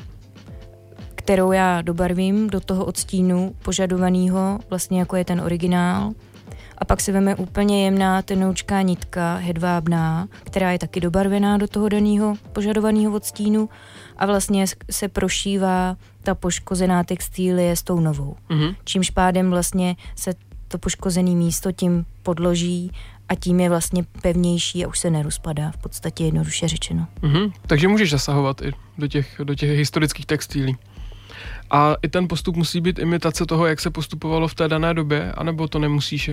kterou 1.16 1.52
já 1.52 1.82
dobarvím 1.82 2.50
do 2.50 2.60
toho 2.60 2.86
odstínu 2.86 3.56
požadovaného, 3.62 4.60
vlastně 4.70 5.00
jako 5.00 5.16
je 5.16 5.26
ten 5.26 5.42
originál. 5.42 6.14
A 6.78 6.86
pak 6.86 7.02
se 7.02 7.12
veme 7.12 7.36
úplně 7.36 7.86
jemná 7.86 8.22
tenoučká 8.22 8.82
nitka, 8.82 9.36
hedvábná, 9.36 10.28
která 10.44 10.72
je 10.72 10.80
taky 10.80 11.00
dobarvená 11.00 11.58
do 11.58 11.68
toho 11.68 11.90
daného 11.90 12.36
požadovaného 12.54 13.14
odstínu 13.14 13.70
a 14.18 14.26
vlastně 14.26 14.66
se 14.92 15.08
prošívá 15.08 15.98
ta 16.24 16.36
poškozená 16.36 17.04
textílie 17.04 17.76
s 17.76 17.84
tou 17.84 18.00
novou. 18.00 18.36
Mhm. 18.50 18.76
Čímž 18.84 19.10
pádem 19.10 19.50
vlastně 19.50 19.96
se 20.16 20.34
to 20.68 20.78
poškozené 20.78 21.32
místo 21.32 21.72
tím 21.72 22.06
podloží 22.24 22.92
a 23.30 23.36
tím 23.36 23.60
je 23.60 23.70
vlastně 23.70 24.04
pevnější 24.22 24.86
a 24.86 24.88
už 24.88 25.00
se 25.00 25.10
nerozpadá, 25.10 25.72
v 25.72 25.78
podstatě 25.78 26.24
jednoduše 26.24 26.68
řečeno. 26.68 27.08
Mhm. 27.22 27.52
Takže 27.68 27.88
můžeš 27.88 28.12
zasahovat 28.12 28.62
i 28.62 28.72
do 28.98 29.08
těch, 29.08 29.42
do 29.44 29.56
těch 29.56 29.70
historických 29.70 30.26
textilí. 30.26 30.78
A 31.72 31.96
i 32.02 32.08
ten 32.08 32.28
postup 32.28 32.56
musí 32.56 32.82
být 32.82 33.00
imitace 33.00 33.46
toho, 33.46 33.66
jak 33.66 33.80
se 33.80 33.90
postupovalo 33.90 34.48
v 34.48 34.56
té 34.56 34.68
dané 34.68 34.94
době, 34.94 35.32
anebo 35.32 35.68
to 35.68 35.80
nemusíš 35.80 36.32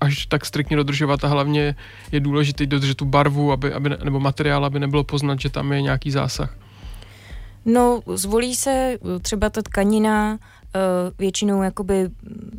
až 0.00 0.26
tak 0.26 0.46
striktně 0.46 0.76
dodržovat 0.76 1.24
a 1.24 1.28
hlavně 1.28 1.74
je 2.12 2.20
důležité 2.20 2.66
dodržet 2.66 2.96
tu 2.96 3.04
barvu, 3.04 3.52
aby, 3.52 3.72
aby, 3.72 3.90
nebo 4.04 4.20
materiál, 4.20 4.64
aby 4.64 4.80
nebylo 4.80 5.04
poznat, 5.04 5.40
že 5.40 5.50
tam 5.50 5.72
je 5.72 5.82
nějaký 5.82 6.10
zásah. 6.10 6.56
No, 7.64 8.00
zvolí 8.14 8.54
se 8.54 8.98
třeba 9.22 9.50
ta 9.50 9.62
tkanina 9.62 10.32
uh, 10.32 10.38
většinou 11.18 11.62
jakoby 11.62 12.08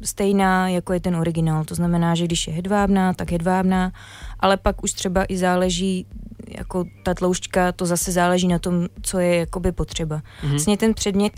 stejná, 0.03 0.69
jako 0.69 0.93
je 0.93 0.99
ten 0.99 1.15
originál. 1.15 1.65
To 1.65 1.75
znamená, 1.75 2.15
že 2.15 2.25
když 2.25 2.47
je 2.47 2.53
hedvábná, 2.53 3.13
tak 3.13 3.31
hedvábná, 3.31 3.91
ale 4.39 4.57
pak 4.57 4.83
už 4.83 4.91
třeba 4.91 5.25
i 5.29 5.37
záleží, 5.37 6.05
jako 6.47 6.85
ta 7.03 7.13
tloušťka, 7.13 7.71
to 7.71 7.85
zase 7.85 8.11
záleží 8.11 8.47
na 8.47 8.59
tom, 8.59 8.87
co 9.01 9.19
je 9.19 9.35
jakoby 9.35 9.71
potřeba. 9.71 10.17
Mm-hmm. 10.17 10.49
Vlastně 10.49 10.77
ten 10.77 10.93
předmět, 10.93 11.33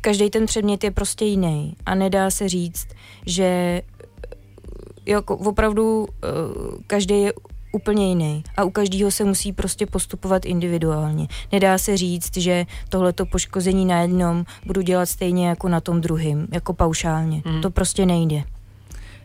každý 0.00 0.30
ten 0.30 0.46
předmět 0.46 0.84
je 0.84 0.90
prostě 0.90 1.24
jiný 1.24 1.76
a 1.86 1.94
nedá 1.94 2.30
se 2.30 2.48
říct, 2.48 2.86
že 3.26 3.82
jako 5.06 5.36
opravdu 5.36 6.00
uh, 6.00 6.08
každý 6.86 7.20
je 7.20 7.32
úplně 7.74 8.08
jiný 8.08 8.44
a 8.56 8.64
u 8.64 8.70
každého 8.70 9.10
se 9.10 9.24
musí 9.24 9.52
prostě 9.52 9.86
postupovat 9.86 10.44
individuálně. 10.46 11.26
Nedá 11.52 11.78
se 11.78 11.96
říct, 11.96 12.36
že 12.36 12.66
tohleto 12.88 13.26
poškození 13.26 13.84
na 13.84 14.00
jednom 14.00 14.44
budu 14.66 14.82
dělat 14.82 15.06
stejně 15.06 15.48
jako 15.48 15.68
na 15.68 15.80
tom 15.80 16.00
druhém, 16.00 16.46
jako 16.52 16.74
paušálně. 16.74 17.42
Mm. 17.46 17.60
To 17.60 17.70
prostě 17.70 18.06
nejde. 18.06 18.42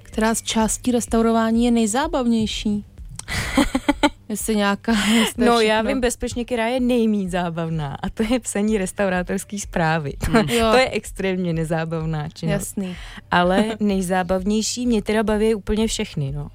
Která 0.04 0.36
z 0.36 0.42
částí 0.42 0.92
restaurování 0.92 1.66
je 1.66 1.72
nejzábavnější? 1.72 2.86
jestli 4.30 4.56
nějaká... 4.56 4.92
Jestli 5.06 5.46
no 5.46 5.60
já 5.60 5.82
vím 5.82 6.02
bezpečně, 6.02 6.46
která 6.46 6.68
je 6.68 6.80
nejmín 6.80 7.30
zábavná 7.30 7.98
a 8.04 8.10
to 8.10 8.24
je 8.34 8.40
psaní 8.40 8.78
restaurátorské 8.78 9.60
zprávy. 9.60 10.14
To, 10.26 10.32
mm. 10.32 10.48
to 10.48 10.78
je 10.78 10.90
extrémně 10.90 11.54
nezábavná 11.54 12.30
činnost. 12.30 12.54
Jasný. 12.54 12.96
Ale 13.32 13.66
nejzábavnější 13.80 14.88
mě 14.88 15.02
teda 15.02 15.24
baví 15.24 15.56
úplně 15.56 15.88
všechny, 15.88 16.32
no. 16.32 16.50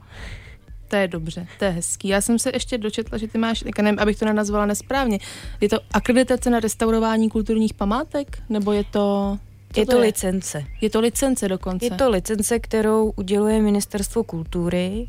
To 0.88 0.96
je 0.96 1.08
dobře, 1.08 1.46
to 1.58 1.64
je 1.64 1.70
hezký. 1.70 2.08
Já 2.08 2.20
jsem 2.20 2.38
se 2.38 2.50
ještě 2.54 2.78
dočetla, 2.78 3.18
že 3.18 3.28
ty 3.28 3.38
máš, 3.38 3.64
nevím, 3.82 3.98
abych 3.98 4.18
to 4.18 4.24
nenazvala 4.24 4.66
nesprávně, 4.66 5.18
je 5.60 5.68
to 5.68 5.78
akreditace 5.92 6.50
na 6.50 6.60
restaurování 6.60 7.30
kulturních 7.30 7.74
památek, 7.74 8.38
nebo 8.48 8.72
je 8.72 8.84
to... 8.84 9.38
je 9.76 9.86
to, 9.86 9.92
to 9.92 9.98
je? 9.98 10.02
licence. 10.02 10.64
Je 10.80 10.90
to 10.90 11.00
licence 11.00 11.48
dokonce. 11.48 11.86
Je 11.86 11.90
to 11.90 12.10
licence, 12.10 12.58
kterou 12.58 13.12
uděluje 13.16 13.62
Ministerstvo 13.62 14.24
kultury 14.24 15.08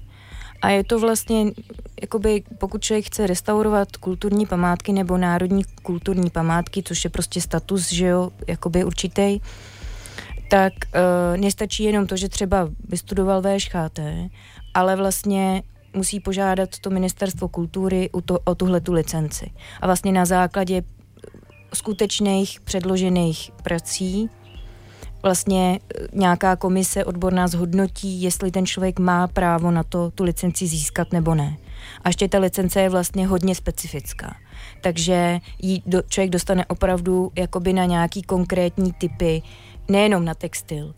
a 0.61 0.69
je 0.69 0.83
to 0.83 0.99
vlastně, 0.99 1.51
jakoby, 2.01 2.43
pokud 2.57 2.81
člověk 2.81 3.05
chce 3.05 3.27
restaurovat 3.27 3.97
kulturní 3.97 4.45
památky 4.45 4.93
nebo 4.93 5.17
národní 5.17 5.63
kulturní 5.83 6.29
památky, 6.29 6.83
což 6.83 7.03
je 7.03 7.09
prostě 7.09 7.41
status, 7.41 7.91
že 7.91 8.05
jo, 8.05 8.31
jakoby 8.47 8.83
určitý, 8.83 9.39
tak 10.49 10.73
uh, 10.73 11.37
nestačí 11.37 11.83
jenom 11.83 12.07
to, 12.07 12.17
že 12.17 12.29
třeba 12.29 12.69
vystudoval 12.89 13.41
VŠHT, 13.41 13.99
ale 14.73 14.95
vlastně 14.95 15.63
musí 15.93 16.19
požádat 16.19 16.69
to 16.79 16.89
ministerstvo 16.89 17.47
kultury 17.47 18.09
o, 18.11 18.21
to, 18.21 18.39
o 18.43 18.55
tuhle 18.55 18.81
tu 18.81 18.93
licenci. 18.93 19.51
A 19.81 19.85
vlastně 19.85 20.11
na 20.11 20.25
základě 20.25 20.83
skutečných 21.73 22.61
předložených 22.61 23.51
prací 23.63 24.29
vlastně 25.23 25.79
e, 25.79 26.07
nějaká 26.13 26.55
komise 26.55 27.05
odborná 27.05 27.47
zhodnotí, 27.47 28.21
jestli 28.21 28.51
ten 28.51 28.65
člověk 28.65 28.99
má 28.99 29.27
právo 29.27 29.71
na 29.71 29.83
to 29.83 30.11
tu 30.11 30.23
licenci 30.23 30.67
získat 30.67 31.13
nebo 31.13 31.35
ne. 31.35 31.57
A 32.03 32.09
ještě 32.09 32.27
ta 32.27 32.39
licence 32.39 32.81
je 32.81 32.89
vlastně 32.89 33.27
hodně 33.27 33.55
specifická. 33.55 34.35
Takže 34.81 35.39
ji 35.61 35.81
do, 35.85 36.01
člověk 36.07 36.29
dostane 36.29 36.65
opravdu 36.65 37.31
jakoby 37.35 37.73
na 37.73 37.85
nějaký 37.85 38.21
konkrétní 38.21 38.93
typy, 38.93 39.41
nejenom 39.89 40.25
na 40.25 40.33
textil, 40.33 40.93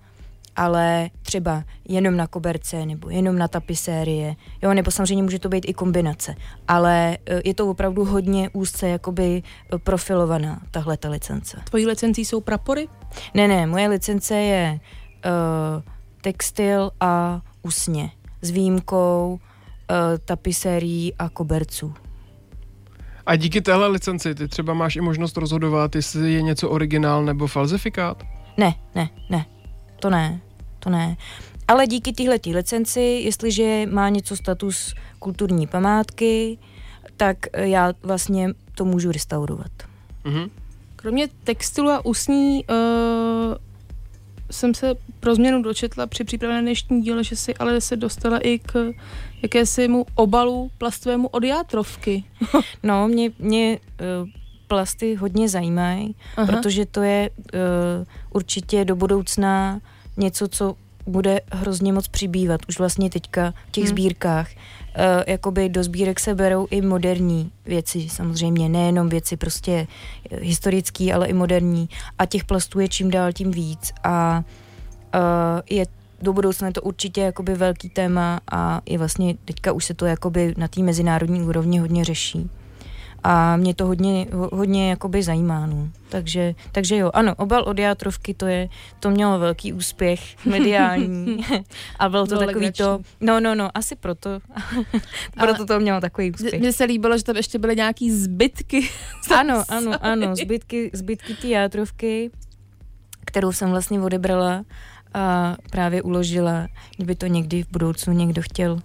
ale 0.55 1.09
třeba 1.21 1.63
jenom 1.89 2.17
na 2.17 2.27
koberce 2.27 2.85
nebo 2.85 3.09
jenom 3.09 3.37
na 3.37 3.47
tapisérie, 3.47 4.35
jo, 4.63 4.73
nebo 4.73 4.91
samozřejmě 4.91 5.23
může 5.23 5.39
to 5.39 5.49
být 5.49 5.69
i 5.69 5.73
kombinace, 5.73 6.35
ale 6.67 7.17
e, 7.25 7.41
je 7.45 7.53
to 7.53 7.69
opravdu 7.69 8.05
hodně 8.05 8.49
úzce 8.53 8.89
jakoby 8.89 9.43
e, 9.73 9.77
profilovaná 9.77 10.61
tahle 10.71 10.97
ta 10.97 11.09
licence. 11.09 11.57
Tvojí 11.63 11.85
licencí 11.85 12.25
jsou 12.25 12.41
prapory? 12.41 12.87
Ne, 13.33 13.47
ne, 13.47 13.67
moje 13.67 13.87
licence 13.87 14.35
je 14.35 14.79
uh, 15.25 15.83
textil 16.21 16.91
a 16.99 17.41
usně 17.63 18.11
s 18.41 18.49
výjimkou 18.49 19.39
uh, 19.39 19.97
tapisérií 20.25 21.13
a 21.19 21.29
koberců. 21.29 21.93
A 23.25 23.35
díky 23.35 23.61
téhle 23.61 23.87
licenci 23.87 24.35
ty 24.35 24.47
třeba 24.47 24.73
máš 24.73 24.95
i 24.95 25.01
možnost 25.01 25.37
rozhodovat, 25.37 25.95
jestli 25.95 26.33
je 26.33 26.41
něco 26.41 26.69
originál 26.69 27.25
nebo 27.25 27.47
falzifikát? 27.47 28.23
Ne, 28.57 28.75
ne, 28.95 29.09
ne, 29.29 29.45
to 29.99 30.09
ne 30.09 30.41
to 30.87 30.89
ne. 30.89 31.17
Ale 31.67 31.87
díky 31.87 32.13
téhle 32.13 32.39
licenci, 32.53 33.01
jestliže 33.01 33.85
má 33.91 34.09
něco 34.09 34.35
status 34.35 34.93
kulturní 35.19 35.67
památky, 35.67 36.57
tak 37.17 37.37
já 37.53 37.93
vlastně 38.03 38.49
to 38.75 38.85
můžu 38.85 39.11
restaurovat. 39.11 39.71
Mm-hmm. 40.25 40.49
Kromě 40.95 41.27
textilu 41.43 41.89
a 41.89 42.05
usní 42.05 42.65
uh, 42.65 43.55
jsem 44.51 44.73
se 44.73 44.95
pro 45.19 45.35
změnu 45.35 45.61
dočetla 45.61 46.07
při 46.07 46.23
přípravě 46.23 46.55
na 46.55 46.61
dnešní 46.61 47.01
díle, 47.01 47.23
že 47.23 47.35
si 47.35 47.55
ale 47.55 47.81
se 47.81 47.95
dostala 47.95 48.37
i 48.37 48.59
k 48.59 48.93
jakési 49.41 49.87
mu 49.87 50.05
obalu 50.15 50.71
plastovému 50.77 51.27
od 51.27 51.43
játrovky. 51.43 52.23
no, 52.83 53.07
mě, 53.07 53.31
mě 53.39 53.79
uh, 54.23 54.29
plasty 54.67 55.15
hodně 55.15 55.49
zajímají, 55.49 56.15
protože 56.45 56.85
to 56.85 57.01
je 57.01 57.29
uh, 57.29 57.59
určitě 58.33 58.85
do 58.85 58.95
budoucna 58.95 59.79
něco, 60.17 60.47
co 60.47 60.75
bude 61.07 61.41
hrozně 61.51 61.93
moc 61.93 62.07
přibývat 62.07 62.61
už 62.69 62.79
vlastně 62.79 63.09
teďka 63.09 63.53
v 63.67 63.71
těch 63.71 63.83
hmm. 63.83 63.89
sbírkách. 63.89 64.49
Uh, 64.51 65.23
jakoby 65.27 65.69
do 65.69 65.83
sbírek 65.83 66.19
se 66.19 66.35
berou 66.35 66.67
i 66.69 66.81
moderní 66.81 67.51
věci, 67.65 68.09
samozřejmě, 68.09 68.69
nejenom 68.69 69.09
věci 69.09 69.37
prostě 69.37 69.87
historické, 70.41 71.13
ale 71.13 71.27
i 71.27 71.33
moderní. 71.33 71.89
A 72.19 72.25
těch 72.25 72.45
plastů 72.45 72.79
je 72.79 72.87
čím 72.87 73.11
dál 73.11 73.33
tím 73.33 73.51
víc. 73.51 73.93
A 74.03 74.43
uh, 75.15 75.21
je 75.69 75.85
do 76.21 76.33
budoucna 76.33 76.67
je 76.67 76.73
to 76.73 76.81
určitě 76.81 77.21
jakoby 77.21 77.55
velký 77.55 77.89
téma 77.89 78.39
a 78.51 78.81
i 78.85 78.97
vlastně 78.97 79.35
teďka 79.45 79.71
už 79.71 79.85
se 79.85 79.93
to 79.93 80.05
jakoby 80.05 80.53
na 80.57 80.67
té 80.67 80.81
mezinárodní 80.81 81.41
úrovni 81.41 81.79
hodně 81.79 82.05
řeší 82.05 82.49
a 83.23 83.57
mě 83.57 83.75
to 83.75 83.85
hodně, 83.85 84.27
hodně 84.31 84.89
jakoby 84.89 85.23
zajímá, 85.23 85.65
no. 85.65 85.89
Takže, 86.09 86.55
takže 86.71 86.97
jo, 86.97 87.11
ano, 87.13 87.35
obal 87.35 87.63
od 87.63 87.79
játrovky, 87.79 88.33
to 88.33 88.45
je, 88.45 88.69
to 88.99 89.09
mělo 89.09 89.39
velký 89.39 89.73
úspěch 89.73 90.45
mediální 90.45 91.45
a 91.99 92.09
bylo 92.09 92.23
to 92.23 92.35
bylo 92.35 92.39
takový 92.39 92.65
legrační. 92.65 92.85
to, 92.85 92.99
no, 93.21 93.39
no, 93.39 93.55
no, 93.55 93.69
asi 93.73 93.95
proto, 93.95 94.29
proto 95.39 95.65
to 95.65 95.79
mělo 95.79 96.01
takový 96.01 96.31
úspěch. 96.31 96.61
Mně 96.61 96.73
se 96.73 96.83
líbilo, 96.83 97.17
že 97.17 97.23
tam 97.23 97.35
ještě 97.35 97.59
byly 97.59 97.75
nějaký 97.75 98.11
zbytky. 98.11 98.89
ano, 99.35 99.63
ano, 99.69 99.91
ano, 100.01 100.35
zbytky, 100.35 100.91
zbytky 100.93 101.33
té 101.33 101.47
játrovky, 101.47 102.31
kterou 103.25 103.51
jsem 103.51 103.69
vlastně 103.69 104.01
odebrala 104.01 104.63
a 105.13 105.55
právě 105.71 106.01
uložila, 106.01 106.67
kdyby 106.95 107.15
to 107.15 107.27
někdy 107.27 107.63
v 107.63 107.71
budoucnu 107.71 108.13
někdo 108.13 108.41
chtěl 108.41 108.79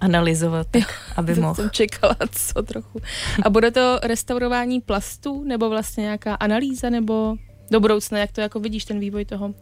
analyzovat, 0.00 0.66
tak, 0.70 0.82
jo, 0.82 0.88
aby 1.16 1.34
mohl. 1.34 1.54
jsem 1.54 1.70
čekala, 1.70 2.16
co 2.30 2.62
trochu. 2.62 3.00
A 3.42 3.50
bude 3.50 3.70
to 3.70 3.98
restaurování 4.02 4.80
plastů, 4.80 5.44
nebo 5.44 5.70
vlastně 5.70 6.02
nějaká 6.02 6.34
analýza, 6.34 6.90
nebo 6.90 7.36
do 7.70 7.80
budoucna, 7.80 8.18
jak 8.18 8.32
to 8.32 8.40
jako 8.40 8.60
vidíš, 8.60 8.84
ten 8.84 8.98
vývoj 8.98 9.24
toho? 9.24 9.54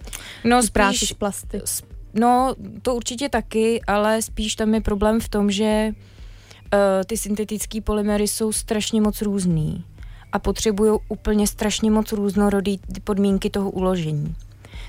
No 0.45 0.62
spíš, 0.62 1.12
plasty. 1.12 1.61
No, 2.14 2.55
to 2.83 2.95
určitě 2.95 3.29
taky, 3.29 3.81
ale 3.87 4.23
spíš 4.23 4.55
tam 4.55 4.75
je 4.75 4.81
problém 4.81 5.21
v 5.21 5.29
tom, 5.29 5.51
že 5.51 5.90
uh, 5.93 6.79
ty 7.07 7.17
syntetické 7.17 7.81
polymery 7.81 8.29
jsou 8.29 8.53
strašně 8.53 9.01
moc 9.01 9.23
různý 9.23 9.85
a 10.33 10.38
potřebují 10.38 11.01
úplně 11.09 11.47
strašně 11.47 11.90
moc 11.90 12.12
různorodý 12.12 12.81
podmínky 13.05 13.51
toho 13.51 13.71
uložení. 13.71 14.35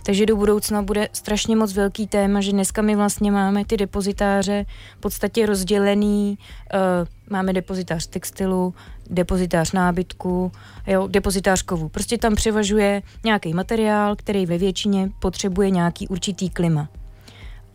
Takže 0.06 0.26
do 0.26 0.36
budoucna 0.36 0.82
bude 0.82 1.10
strašně 1.14 1.56
moc 1.56 1.74
velký 1.74 2.08
téma, 2.08 2.42
že 2.42 2.52
dneska 2.52 2.82
my 2.82 2.96
vlastně 2.96 3.32
máme 3.32 3.66
ty 3.66 3.78
depozitáře 3.78 4.66
v 4.98 5.00
podstatě 5.00 5.46
rozdělený, 5.46 6.38
uh, 6.74 6.80
máme 7.30 7.54
depozitář 7.54 8.08
textilu, 8.08 8.74
depozitář 9.10 9.72
nábytku, 9.72 10.52
jo, 10.88 11.08
depozitář 11.08 11.62
kovu. 11.62 11.90
Prostě 11.90 12.18
tam 12.18 12.36
převažuje 12.36 13.02
nějaký 13.24 13.54
materiál, 13.54 14.16
který 14.16 14.46
ve 14.46 14.58
většině 14.58 15.12
potřebuje 15.20 15.70
nějaký 15.70 16.08
určitý 16.08 16.50
klima. 16.50 16.90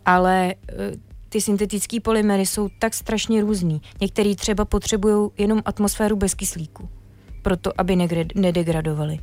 Ale 0.05 0.55
uh, 0.55 0.95
ty 1.29 1.41
syntetické 1.41 1.99
polymery 1.99 2.45
jsou 2.45 2.69
tak 2.79 2.93
strašně 2.93 3.41
různý. 3.41 3.81
Některý 4.01 4.35
třeba 4.35 4.65
potřebují 4.65 5.29
jenom 5.37 5.61
atmosféru 5.65 6.15
bez 6.15 6.33
kyslíku, 6.33 6.89
proto 7.41 7.71
aby 7.77 7.95
nedegradovaly. 8.35 9.19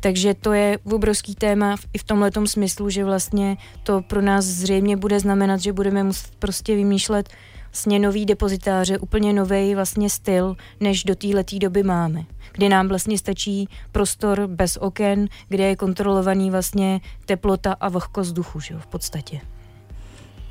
Takže 0.00 0.34
to 0.34 0.52
je 0.52 0.78
obrovský 0.84 1.34
téma 1.34 1.76
i 1.92 1.98
v 1.98 2.04
tomhle 2.04 2.30
smyslu, 2.44 2.90
že 2.90 3.04
vlastně 3.04 3.56
to 3.82 4.02
pro 4.02 4.22
nás 4.22 4.44
zřejmě 4.44 4.96
bude 4.96 5.20
znamenat, 5.20 5.60
že 5.60 5.72
budeme 5.72 6.04
muset 6.04 6.30
prostě 6.38 6.76
vymýšlet 6.76 7.28
vlastně 7.70 7.98
nový 7.98 8.26
depozitáře, 8.26 8.98
úplně 8.98 9.32
nový 9.32 9.74
vlastně 9.74 10.10
styl, 10.10 10.56
než 10.80 11.04
do 11.04 11.14
této 11.14 11.58
doby 11.58 11.82
máme. 11.82 12.24
Kdy 12.52 12.68
nám 12.68 12.88
vlastně 12.88 13.18
stačí 13.18 13.68
prostor 13.92 14.46
bez 14.46 14.76
oken, 14.76 15.28
kde 15.48 15.64
je 15.64 15.76
kontrolovaný 15.76 16.50
vlastně 16.50 17.00
teplota 17.26 17.76
a 17.80 17.88
vlhkost 17.88 18.30
vzduchu, 18.30 18.60
že 18.60 18.74
jo, 18.74 18.80
v 18.80 18.86
podstatě. 18.86 19.40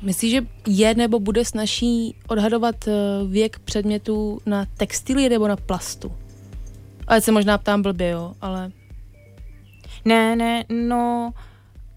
Myslíš, 0.02 0.32
že 0.32 0.46
je 0.66 0.94
nebo 0.94 1.20
bude 1.20 1.44
snaží 1.44 2.14
odhadovat 2.28 2.88
eh, 2.88 2.92
věk 3.26 3.58
předmětů 3.58 4.40
na 4.46 4.66
textilie 4.76 5.28
nebo 5.28 5.48
na 5.48 5.56
plastu? 5.56 6.12
Ale 7.06 7.20
se 7.20 7.32
možná 7.32 7.58
ptám 7.58 7.82
blbě, 7.82 8.10
jo, 8.10 8.34
ale... 8.40 8.72
Ne, 10.04 10.36
ne, 10.36 10.64
no, 10.88 11.32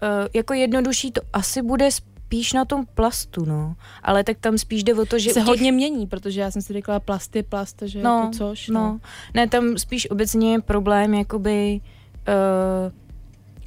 uh, 0.02 0.08
jako 0.34 0.54
jednodušší 0.54 1.10
to 1.12 1.20
asi 1.32 1.62
bude 1.62 1.90
spíš 1.90 2.52
na 2.52 2.64
tom 2.64 2.86
plastu, 2.94 3.44
no. 3.44 3.76
Ale 4.02 4.24
tak 4.24 4.38
tam 4.40 4.58
spíš 4.58 4.84
jde 4.84 4.94
o 4.94 5.06
to, 5.06 5.18
že... 5.18 5.30
se 5.30 5.40
těch- 5.40 5.46
hodně 5.46 5.72
mění, 5.72 6.06
protože 6.06 6.40
já 6.40 6.50
jsem 6.50 6.62
si 6.62 6.72
řekla, 6.72 7.00
plast 7.00 7.36
je 7.36 7.42
plast, 7.42 7.82
že 7.86 8.02
no, 8.02 8.18
jako 8.18 8.30
což. 8.38 8.68
no. 8.68 9.00
Ne, 9.34 9.48
tam 9.48 9.78
spíš 9.78 10.10
obecně 10.10 10.52
je 10.52 10.60
problém 10.60 11.14
jakoby 11.14 11.80
uh, 12.28 12.92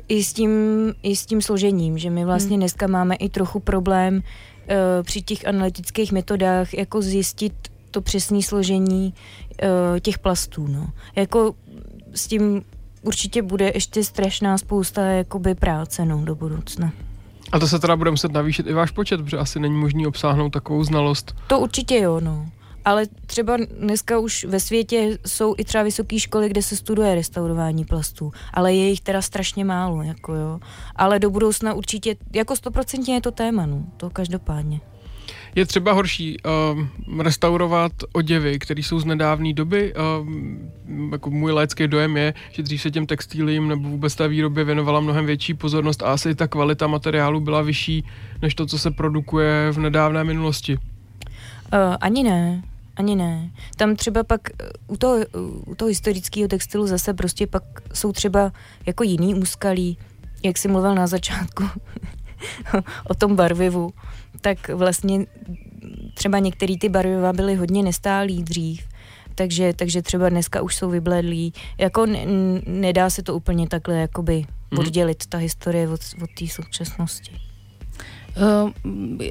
i, 0.08 0.24
s 0.24 0.34
tím, 0.34 0.52
i 1.04 1.16
s 1.16 1.26
tím 1.26 1.42
složením, 1.42 1.98
že 1.98 2.10
my 2.10 2.26
vlastně 2.26 2.50
Hmm. 2.56 2.60
dneska 2.60 2.88
máme 2.88 3.16
i 3.16 3.30
trochu 3.30 3.60
problém 3.60 4.16
uh, 4.16 4.22
při 5.04 5.22
těch 5.22 5.48
analytických 5.48 6.12
metodách 6.12 6.74
jako 6.74 7.02
zjistit 7.02 7.54
to 7.92 8.02
přesné 8.02 8.42
složení 8.42 9.14
uh, 9.64 10.00
těch 10.00 10.20
plastů, 10.20 10.68
no. 10.68 10.88
Jako 11.16 11.56
s 12.14 12.28
tím 12.28 12.62
určitě 13.08 13.42
bude 13.42 13.72
ještě 13.76 14.04
strašná 14.04 14.58
spousta 14.58 15.02
jakoby 15.02 15.56
práce, 15.56 16.06
no, 16.06 16.26
do 16.26 16.36
budoucna. 16.36 16.92
A 17.52 17.60
to 17.60 17.68
se 17.68 17.80
teda 17.80 17.96
bude 17.96 18.12
muset 18.12 18.32
navýšit 18.32 18.68
i 18.68 18.74
váš 18.74 18.92
počet, 18.92 19.22
protože 19.22 19.38
asi 19.38 19.60
není 19.60 19.76
možný 19.76 20.08
obsáhnout 20.08 20.50
takovou 20.50 20.84
znalost. 20.84 21.36
To 21.48 21.60
určitě 21.60 21.98
jo, 21.98 22.20
no. 22.20 22.46
Ale 22.86 23.06
třeba 23.26 23.58
dneska 23.80 24.20
už 24.20 24.46
ve 24.46 24.60
světě 24.60 25.18
jsou 25.26 25.56
i 25.58 25.64
třeba 25.64 25.84
vysoké 25.84 26.20
školy, 26.20 26.50
kde 26.50 26.62
se 26.62 26.76
studuje 26.76 27.16
restaurování 27.16 27.86
plastů, 27.86 28.32
ale 28.54 28.74
je 28.74 28.90
jich 28.90 29.02
teda 29.02 29.22
strašně 29.22 29.66
málo, 29.66 30.04
jako 30.04 30.34
jo. 30.34 30.60
Ale 30.96 31.20
do 31.20 31.30
budoucna 31.30 31.74
určitě, 31.74 32.16
jako 32.34 32.56
stoprocentně 32.56 33.14
je 33.14 33.22
to 33.22 33.32
téma, 33.32 33.66
no, 33.66 33.84
to 33.98 34.10
každopádně. 34.10 34.80
Je 35.58 35.66
třeba 35.66 35.92
horší 35.92 36.38
uh, 36.44 37.22
restaurovat 37.22 37.92
oděvy, 38.14 38.60
které 38.60 38.82
jsou 38.82 39.00
z 39.00 39.06
nedávné 39.06 39.54
doby. 39.54 39.94
Uh, 39.94 41.12
jako 41.12 41.30
můj 41.30 41.52
lécký 41.52 41.88
dojem 41.88 42.18
je, 42.18 42.34
že 42.52 42.64
dřív 42.64 42.82
se 42.82 42.92
těm 42.92 43.06
textilím 43.06 43.68
nebo 43.68 43.90
vůbec 43.90 44.16
té 44.16 44.28
výrobě 44.28 44.64
věnovala 44.64 45.00
mnohem 45.00 45.26
větší 45.26 45.54
pozornost 45.54 46.04
a 46.04 46.14
asi 46.14 46.36
ta 46.36 46.48
kvalita 46.48 46.88
materiálu 46.88 47.40
byla 47.40 47.62
vyšší 47.62 48.06
než 48.42 48.56
to, 48.56 48.66
co 48.66 48.80
se 48.80 48.92
produkuje 48.92 49.72
v 49.72 49.78
nedávné 49.78 50.24
minulosti. 50.24 50.78
Uh, 50.78 51.96
ani 52.02 52.24
ne, 52.24 52.64
ani 52.96 53.16
ne. 53.16 53.52
Tam 53.76 53.96
třeba 53.96 54.24
pak 54.24 54.42
uh, 54.88 54.96
u 54.96 54.98
toho, 54.98 55.18
u 55.66 55.76
toho 55.76 55.90
historického 55.90 56.48
textilu 56.48 56.88
zase 56.88 57.14
prostě 57.14 57.48
pak 57.48 57.64
jsou 57.94 58.12
třeba 58.12 58.52
jako 58.86 59.04
jiný 59.04 59.36
úskalí, 59.36 59.98
jak 60.44 60.58
jsi 60.58 60.68
mluvil 60.68 60.96
na 60.96 61.08
začátku 61.08 61.64
o 63.10 63.14
tom 63.16 63.36
barvivu, 63.36 63.94
tak 64.42 64.70
vlastně 64.70 65.26
třeba 66.14 66.40
některé 66.40 66.78
ty 66.78 66.90
barviva 66.90 67.34
byly 67.34 67.56
hodně 67.56 67.84
nestálý 67.84 68.44
dřív, 68.44 68.88
takže, 69.36 69.74
takže 69.76 70.02
třeba 70.02 70.30
dneska 70.30 70.62
už 70.62 70.76
jsou 70.76 70.90
vybledlí. 70.90 71.54
Jako 71.78 72.06
ne, 72.06 72.20
n- 72.20 72.62
nedá 72.68 73.10
se 73.10 73.24
to 73.24 73.36
úplně 73.36 73.68
takhle 73.68 73.96
jakoby 73.96 74.46
Mhm. 74.72 74.80
oddělit 74.80 75.26
ta 75.26 75.38
historie 75.38 75.90
od, 75.90 76.00
od 76.24 76.30
té 76.40 76.48
současnosti. 76.48 77.32
Uh, 78.64 78.72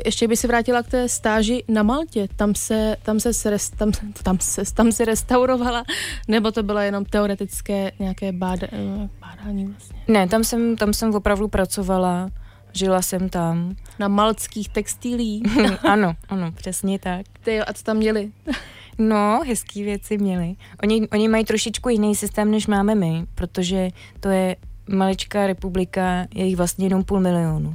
ještě 0.04 0.28
by 0.28 0.36
se 0.36 0.46
vrátila 0.46 0.82
k 0.82 0.86
té 0.88 1.08
stáži 1.08 1.64
na 1.68 1.82
Maltě. 1.82 2.28
Tam 2.36 2.54
se, 2.54 2.96
tam 3.02 3.20
se, 3.20 3.32
se, 3.34 3.50
res, 3.50 3.70
tam, 3.70 3.92
tam 4.22 4.38
se, 4.40 4.62
tam 4.74 4.92
se 4.92 5.04
restaurovala, 5.04 5.84
nebo 6.28 6.50
to 6.52 6.62
bylo 6.62 6.78
jenom 6.78 7.04
teoretické 7.04 7.92
nějaké 7.98 8.32
bád, 8.32 8.62
eh, 8.62 8.68
bádání 9.20 9.66
vlastně? 9.66 9.98
Ne, 10.08 10.28
tam 10.28 10.44
jsem, 10.44 10.76
tam 10.76 10.92
jsem 10.92 11.14
opravdu 11.14 11.48
pracovala, 11.48 12.30
žila 12.76 13.02
jsem 13.02 13.28
tam. 13.28 13.76
Na 13.98 14.08
maltských 14.08 14.68
textilích. 14.68 15.42
ano, 15.84 16.16
ano, 16.28 16.52
přesně 16.52 16.98
tak. 16.98 17.26
Ty 17.44 17.54
jo, 17.54 17.64
a 17.66 17.72
co 17.72 17.82
tam 17.82 17.96
měli? 17.96 18.32
No, 18.98 19.40
hezký 19.46 19.82
věci 19.82 20.18
měli. 20.18 20.56
Oni, 20.82 21.08
oni 21.08 21.28
mají 21.28 21.44
trošičku 21.44 21.88
jiný 21.88 22.14
systém, 22.14 22.50
než 22.50 22.66
máme 22.66 22.94
my, 22.94 23.26
protože 23.34 23.88
to 24.20 24.28
je 24.28 24.56
maličká 24.88 25.46
republika, 25.46 26.26
je 26.34 26.44
jich 26.44 26.56
vlastně 26.56 26.86
jenom 26.86 27.04
půl 27.04 27.20
milionu. 27.20 27.74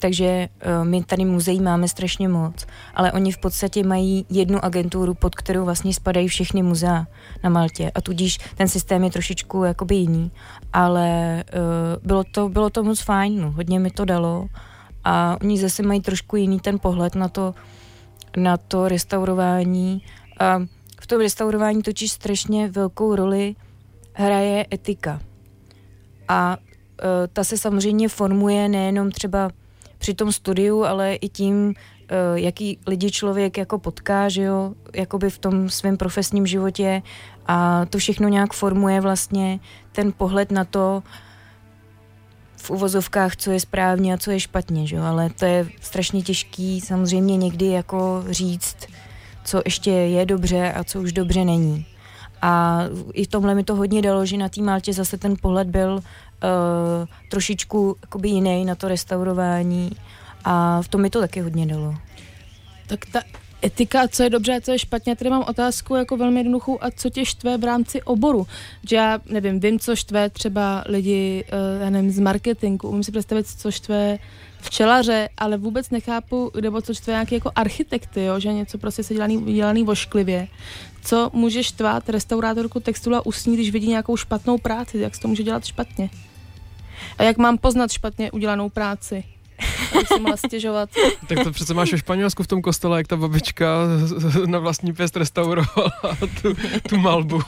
Takže 0.00 0.48
uh, 0.66 0.84
my 0.84 1.04
tady 1.04 1.24
muzeí 1.24 1.60
máme 1.60 1.88
strašně 1.88 2.28
moc, 2.28 2.66
ale 2.94 3.12
oni 3.12 3.32
v 3.32 3.38
podstatě 3.38 3.84
mají 3.84 4.26
jednu 4.30 4.64
agenturu, 4.64 5.14
pod 5.14 5.34
kterou 5.34 5.64
vlastně 5.64 5.94
spadají 5.94 6.28
všechny 6.28 6.62
muzea 6.62 7.06
na 7.44 7.50
Maltě. 7.50 7.90
A 7.94 8.00
tudíž 8.00 8.38
ten 8.54 8.68
systém 8.68 9.04
je 9.04 9.10
trošičku 9.10 9.64
jakoby 9.64 9.94
jiný, 9.94 10.30
ale 10.72 11.44
uh, 11.54 12.06
bylo, 12.06 12.24
to, 12.24 12.48
bylo 12.48 12.70
to 12.70 12.84
moc 12.84 13.00
fajn, 13.00 13.40
no, 13.40 13.50
hodně 13.50 13.80
mi 13.80 13.90
to 13.90 14.04
dalo. 14.04 14.46
A 15.04 15.36
oni 15.42 15.58
zase 15.58 15.82
mají 15.82 16.00
trošku 16.00 16.36
jiný 16.36 16.60
ten 16.60 16.78
pohled 16.78 17.14
na 17.14 17.28
to, 17.28 17.54
na 18.36 18.56
to 18.56 18.88
restaurování. 18.88 20.02
A 20.38 20.58
v 21.00 21.06
tom 21.06 21.20
restaurování 21.20 21.82
totiž 21.82 22.12
strašně 22.12 22.68
velkou 22.68 23.14
roli 23.14 23.54
hraje 24.12 24.66
etika. 24.72 25.20
A 26.28 26.56
uh, 26.56 27.06
ta 27.32 27.44
se 27.44 27.58
samozřejmě 27.58 28.08
formuje 28.08 28.68
nejenom 28.68 29.10
třeba 29.10 29.50
při 30.00 30.14
tom 30.14 30.32
studiu, 30.32 30.84
ale 30.84 31.14
i 31.14 31.28
tím, 31.28 31.68
uh, 31.68 31.74
jaký 32.34 32.78
lidi 32.86 33.10
člověk 33.10 33.58
jako 33.58 33.78
potká, 33.78 34.28
že 34.28 34.42
jo, 34.42 34.74
jakoby 34.94 35.30
v 35.30 35.38
tom 35.38 35.68
svém 35.68 35.96
profesním 35.96 36.46
životě 36.46 37.02
a 37.46 37.86
to 37.86 37.98
všechno 37.98 38.28
nějak 38.28 38.52
formuje 38.52 39.00
vlastně 39.00 39.60
ten 39.92 40.12
pohled 40.12 40.50
na 40.50 40.64
to, 40.64 41.02
v 42.62 42.70
uvozovkách, 42.70 43.36
co 43.36 43.50
je 43.50 43.60
správně 43.60 44.14
a 44.14 44.18
co 44.18 44.30
je 44.30 44.40
špatně, 44.40 44.86
že 44.86 44.96
jo? 44.96 45.02
ale 45.02 45.30
to 45.30 45.44
je 45.44 45.66
strašně 45.80 46.22
těžký 46.22 46.80
samozřejmě 46.80 47.36
někdy 47.36 47.66
jako 47.66 48.24
říct, 48.30 48.76
co 49.44 49.62
ještě 49.64 49.90
je 49.90 50.26
dobře 50.26 50.72
a 50.72 50.84
co 50.84 51.00
už 51.00 51.12
dobře 51.12 51.44
není. 51.44 51.86
A 52.42 52.82
i 53.12 53.24
v 53.24 53.28
tomhle 53.28 53.54
mi 53.54 53.64
to 53.64 53.74
hodně 53.74 54.02
dalo, 54.02 54.26
že 54.26 54.36
na 54.36 54.48
té 54.48 54.62
Maltě 54.62 54.92
zase 54.92 55.18
ten 55.18 55.34
pohled 55.42 55.68
byl 55.68 56.00
uh, 56.42 57.08
trošičku 57.30 57.96
jakoby 58.02 58.28
jiný 58.28 58.64
na 58.64 58.74
to 58.74 58.88
restaurování 58.88 59.90
a 60.44 60.82
v 60.82 60.88
tom 60.88 61.00
mi 61.00 61.10
to 61.10 61.20
taky 61.20 61.40
hodně 61.40 61.66
dalo. 61.66 61.94
Tak 62.86 63.06
ta 63.12 63.20
etika, 63.64 64.08
co 64.08 64.22
je 64.22 64.30
dobře 64.30 64.56
a 64.56 64.60
co 64.60 64.72
je 64.72 64.78
špatně. 64.78 65.16
Tady 65.16 65.30
mám 65.30 65.44
otázku 65.48 65.94
jako 65.94 66.16
velmi 66.16 66.40
jednoduchou 66.40 66.78
a 66.80 66.90
co 66.90 67.10
tě 67.10 67.24
štve 67.24 67.58
v 67.58 67.64
rámci 67.64 68.02
oboru? 68.02 68.46
Že 68.88 68.96
já 68.96 69.20
nevím, 69.26 69.60
vím, 69.60 69.78
co 69.78 69.96
štve 69.96 70.30
třeba 70.30 70.84
lidi, 70.86 71.44
uh, 71.52 71.82
já 71.82 71.90
nevím, 71.90 72.10
z 72.10 72.18
marketingu, 72.18 72.88
umím 72.88 73.04
si 73.04 73.12
představit, 73.12 73.46
co 73.46 73.70
štve 73.70 74.18
včelaře, 74.60 75.28
ale 75.38 75.56
vůbec 75.56 75.90
nechápu, 75.90 76.50
nebo 76.60 76.82
co 76.82 76.94
štve 76.94 77.12
nějaký 77.12 77.34
jako 77.34 77.50
architekty, 77.54 78.24
jo? 78.24 78.40
že 78.40 78.52
něco 78.52 78.78
prostě 78.78 79.02
se 79.02 79.14
dělaný, 79.14 79.54
dělaný 79.54 79.84
vošklivě. 79.84 80.48
Co 81.04 81.30
může 81.32 81.64
štvát 81.64 82.08
restaurátorku 82.08 82.80
textilu 82.80 83.16
a 83.16 83.26
usní, 83.26 83.54
když 83.54 83.70
vidí 83.70 83.88
nějakou 83.88 84.16
špatnou 84.16 84.58
práci, 84.58 84.98
jak 84.98 85.14
se 85.14 85.20
to 85.20 85.28
může 85.28 85.42
dělat 85.42 85.64
špatně? 85.64 86.10
A 87.18 87.22
jak 87.22 87.38
mám 87.38 87.58
poznat 87.58 87.92
špatně 87.92 88.30
udělanou 88.30 88.68
práci? 88.68 89.24
Abych 89.92 90.08
si 90.08 90.20
mohla 90.20 90.36
stěžovat. 90.36 90.90
Tak 91.28 91.44
to 91.44 91.52
přece 91.52 91.74
máš 91.74 91.92
ve 91.92 91.98
Španělsku 91.98 92.42
v 92.42 92.46
tom 92.46 92.62
kostele, 92.62 92.98
jak 92.98 93.06
ta 93.08 93.16
babička 93.16 93.66
na 94.46 94.58
vlastní 94.58 94.92
pěst 94.92 95.16
restaurovala 95.16 95.92
tu, 96.42 96.54
tu 96.88 96.96
malbu. 96.98 97.40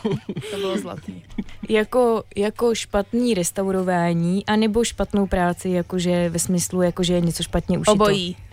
To 0.51 0.57
bylo 0.57 0.79
zlatý. 0.79 1.23
Jako, 1.69 2.25
jako 2.37 2.75
špatný 2.75 3.35
restaurování, 3.35 4.47
anebo 4.47 4.85
špatnou 4.85 5.27
práci, 5.27 5.69
jakože 5.69 6.29
ve 6.29 6.39
smyslu, 6.39 6.83
jakože 6.83 7.15
je 7.15 7.21
něco 7.21 7.43
špatně 7.43 7.79
ušito. 7.79 7.93
Obojí. 7.93 8.37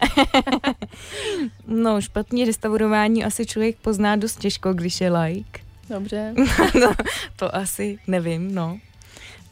No, 1.67 2.01
špatný 2.01 2.45
restaurování 2.45 3.25
asi 3.25 3.45
člověk 3.45 3.77
pozná 3.81 4.15
dost 4.15 4.39
těžko, 4.39 4.73
když 4.73 5.01
je 5.01 5.11
like. 5.11 5.59
Dobře. 5.89 6.33
no, 6.81 6.93
to 7.35 7.55
asi 7.55 7.99
nevím, 8.07 8.55
no. 8.55 8.79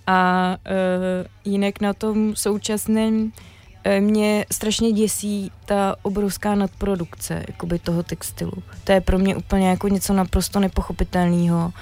A 0.07 0.57
uh, 0.65 1.51
jinak 1.53 1.81
na 1.81 1.93
tom 1.93 2.35
současném 2.35 3.31
eh, 3.83 4.01
mě 4.01 4.45
strašně 4.51 4.91
děsí 4.91 5.51
ta 5.65 5.95
obrovská 6.01 6.55
nadprodukce 6.55 7.43
jakoby 7.47 7.79
toho 7.79 8.03
textilu. 8.03 8.53
To 8.83 8.91
je 8.91 9.01
pro 9.01 9.19
mě 9.19 9.35
úplně 9.35 9.69
jako 9.69 9.87
něco 9.87 10.13
naprosto 10.13 10.59
nepochopitelného. 10.59 11.73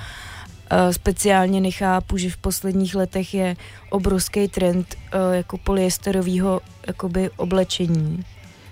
Uh, 0.71 0.91
speciálně 0.91 1.61
nechápu, 1.61 2.17
že 2.17 2.29
v 2.29 2.37
posledních 2.37 2.95
letech 2.95 3.33
je 3.33 3.55
obrovský 3.89 4.47
trend 4.47 4.95
uh, 4.95 5.35
jako 5.35 5.57
polyesterového 5.57 6.61
jakoby 6.87 7.29
oblečení. 7.37 8.25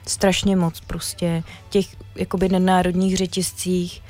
Strašně 0.07 0.55
moc 0.55 0.79
prostě. 0.79 1.43
Těch 1.69 1.85
jakoby 2.15 2.49
nadnárodních 2.49 3.17
řetězcích 3.17 4.01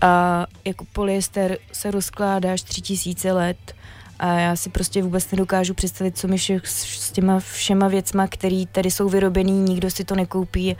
a 0.00 0.46
jako 0.64 0.84
polyester 0.92 1.58
se 1.72 1.90
rozkládá 1.90 2.52
až 2.52 2.62
tři 2.62 2.80
tisíce 2.80 3.32
let 3.32 3.74
a 4.20 4.32
já 4.32 4.56
si 4.56 4.70
prostě 4.70 5.02
vůbec 5.02 5.30
nedokážu 5.30 5.74
představit, 5.74 6.18
co 6.18 6.28
mi 6.28 6.36
všech, 6.36 6.66
s 6.66 7.12
těma 7.12 7.40
všema 7.40 7.88
věcma, 7.88 8.26
které 8.26 8.64
tady 8.72 8.90
jsou 8.90 9.08
vyrobený, 9.08 9.52
nikdo 9.52 9.90
si 9.90 10.04
to 10.04 10.16
nekoupí, 10.16 10.76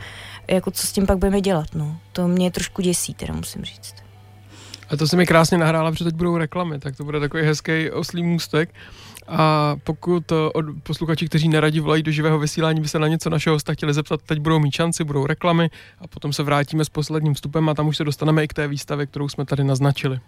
jako 0.47 0.71
co 0.71 0.87
s 0.87 0.91
tím 0.91 1.05
pak 1.05 1.17
budeme 1.17 1.41
dělat, 1.41 1.67
no. 1.75 1.97
To 2.11 2.27
mě 2.27 2.51
trošku 2.51 2.81
děsí, 2.81 3.13
teda 3.13 3.33
musím 3.33 3.63
říct. 3.63 3.95
A 4.89 4.97
to 4.97 5.07
se 5.07 5.17
mi 5.17 5.25
krásně 5.25 5.57
nahrála, 5.57 5.91
protože 5.91 6.03
teď 6.03 6.15
budou 6.15 6.37
reklamy, 6.37 6.79
tak 6.79 6.95
to 6.95 7.03
bude 7.03 7.19
takový 7.19 7.43
hezký 7.43 7.91
oslý 7.91 8.23
můstek. 8.23 8.69
A 9.27 9.75
pokud 9.83 10.31
eh, 10.31 10.35
od 10.53 10.65
posluchači, 10.83 11.27
kteří 11.27 11.49
neradi 11.49 11.79
volají 11.79 12.03
do 12.03 12.11
živého 12.11 12.39
vysílání, 12.39 12.81
by 12.81 12.87
se 12.87 12.99
na 12.99 13.07
něco 13.07 13.29
našeho 13.29 13.55
hosta 13.55 13.73
chtěli 13.73 13.93
zeptat, 13.93 14.21
teď 14.25 14.39
budou 14.39 14.59
mít 14.59 14.73
šanci, 14.73 15.03
budou 15.03 15.25
reklamy 15.25 15.69
a 15.99 16.07
potom 16.07 16.33
se 16.33 16.43
vrátíme 16.43 16.85
s 16.85 16.89
posledním 16.89 17.33
vstupem 17.33 17.69
a 17.69 17.73
tam 17.73 17.87
už 17.87 17.97
se 17.97 18.03
dostaneme 18.03 18.43
i 18.43 18.47
k 18.47 18.53
té 18.53 18.67
výstavě, 18.67 19.05
kterou 19.05 19.29
jsme 19.29 19.45
tady 19.45 19.63
naznačili. 19.63 20.19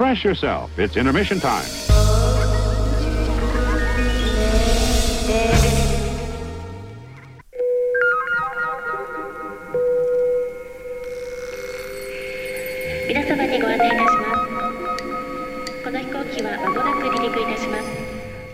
Refresh 0.00 0.24
yourself. 0.24 0.78
It's 0.78 0.96
intermission 0.96 1.40
time. 1.40 1.89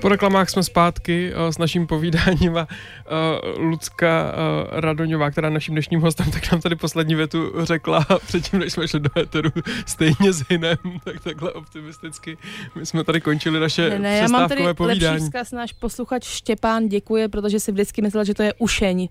Po 0.07 0.11
reklamách 0.11 0.51
jsme 0.51 0.63
zpátky 0.63 1.33
uh, 1.35 1.51
s 1.51 1.59
naším 1.59 1.87
povídáním 1.87 2.57
a 2.57 2.69
uh, 2.69 3.65
Lucka 3.65 4.33
uh, 4.33 4.81
Radoňová, 4.81 5.31
která 5.31 5.51
naším 5.51 5.75
dnešním 5.75 6.01
hostem, 6.01 6.31
tak 6.31 6.53
nám 6.53 6.61
tady 6.61 6.77
poslední 6.77 7.15
větu 7.15 7.53
řekla 7.65 8.07
předtím, 8.27 8.59
než 8.59 8.73
jsme 8.73 8.89
šli 8.89 9.01
do 9.01 9.11
éteru 9.19 9.51
stejně 9.87 10.33
s 10.33 10.43
Hinem, 10.51 10.77
tak 11.05 11.21
takhle 11.25 11.53
optimisticky. 11.53 12.39
My 12.75 12.87
jsme 12.87 13.05
tady 13.05 13.21
končili 13.21 13.61
naše 13.61 13.91
Ne, 13.91 13.99
ne, 13.99 14.17
já 14.17 14.29
mám 14.29 14.49
tady 14.49 14.61
přestávkové 14.61 14.69
lepší 14.69 14.77
povídání. 14.77 15.25
vzkaz. 15.25 15.53
Náš 15.53 15.73
posluchač 15.73 16.25
Štěpán 16.25 16.89
děkuje, 16.89 17.29
protože 17.29 17.61
si 17.61 17.73
vždycky 17.73 18.03
myslel, 18.03 18.25
že 18.25 18.35
to 18.35 18.43
je 18.43 18.55
ušeň. 18.59 19.09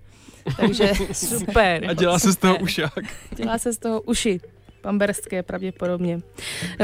Takže 0.58 0.92
super. 1.12 1.86
A 1.90 1.94
dělá 1.94 2.20
se 2.20 2.34
z 2.34 2.36
toho 2.36 2.58
ušák. 2.58 3.00
Dělá 3.36 3.58
se 3.58 3.74
z 3.74 3.78
toho 3.78 4.02
uši. 4.02 4.40
Pamberské 4.86 5.44
pravděpodobně. 5.44 6.20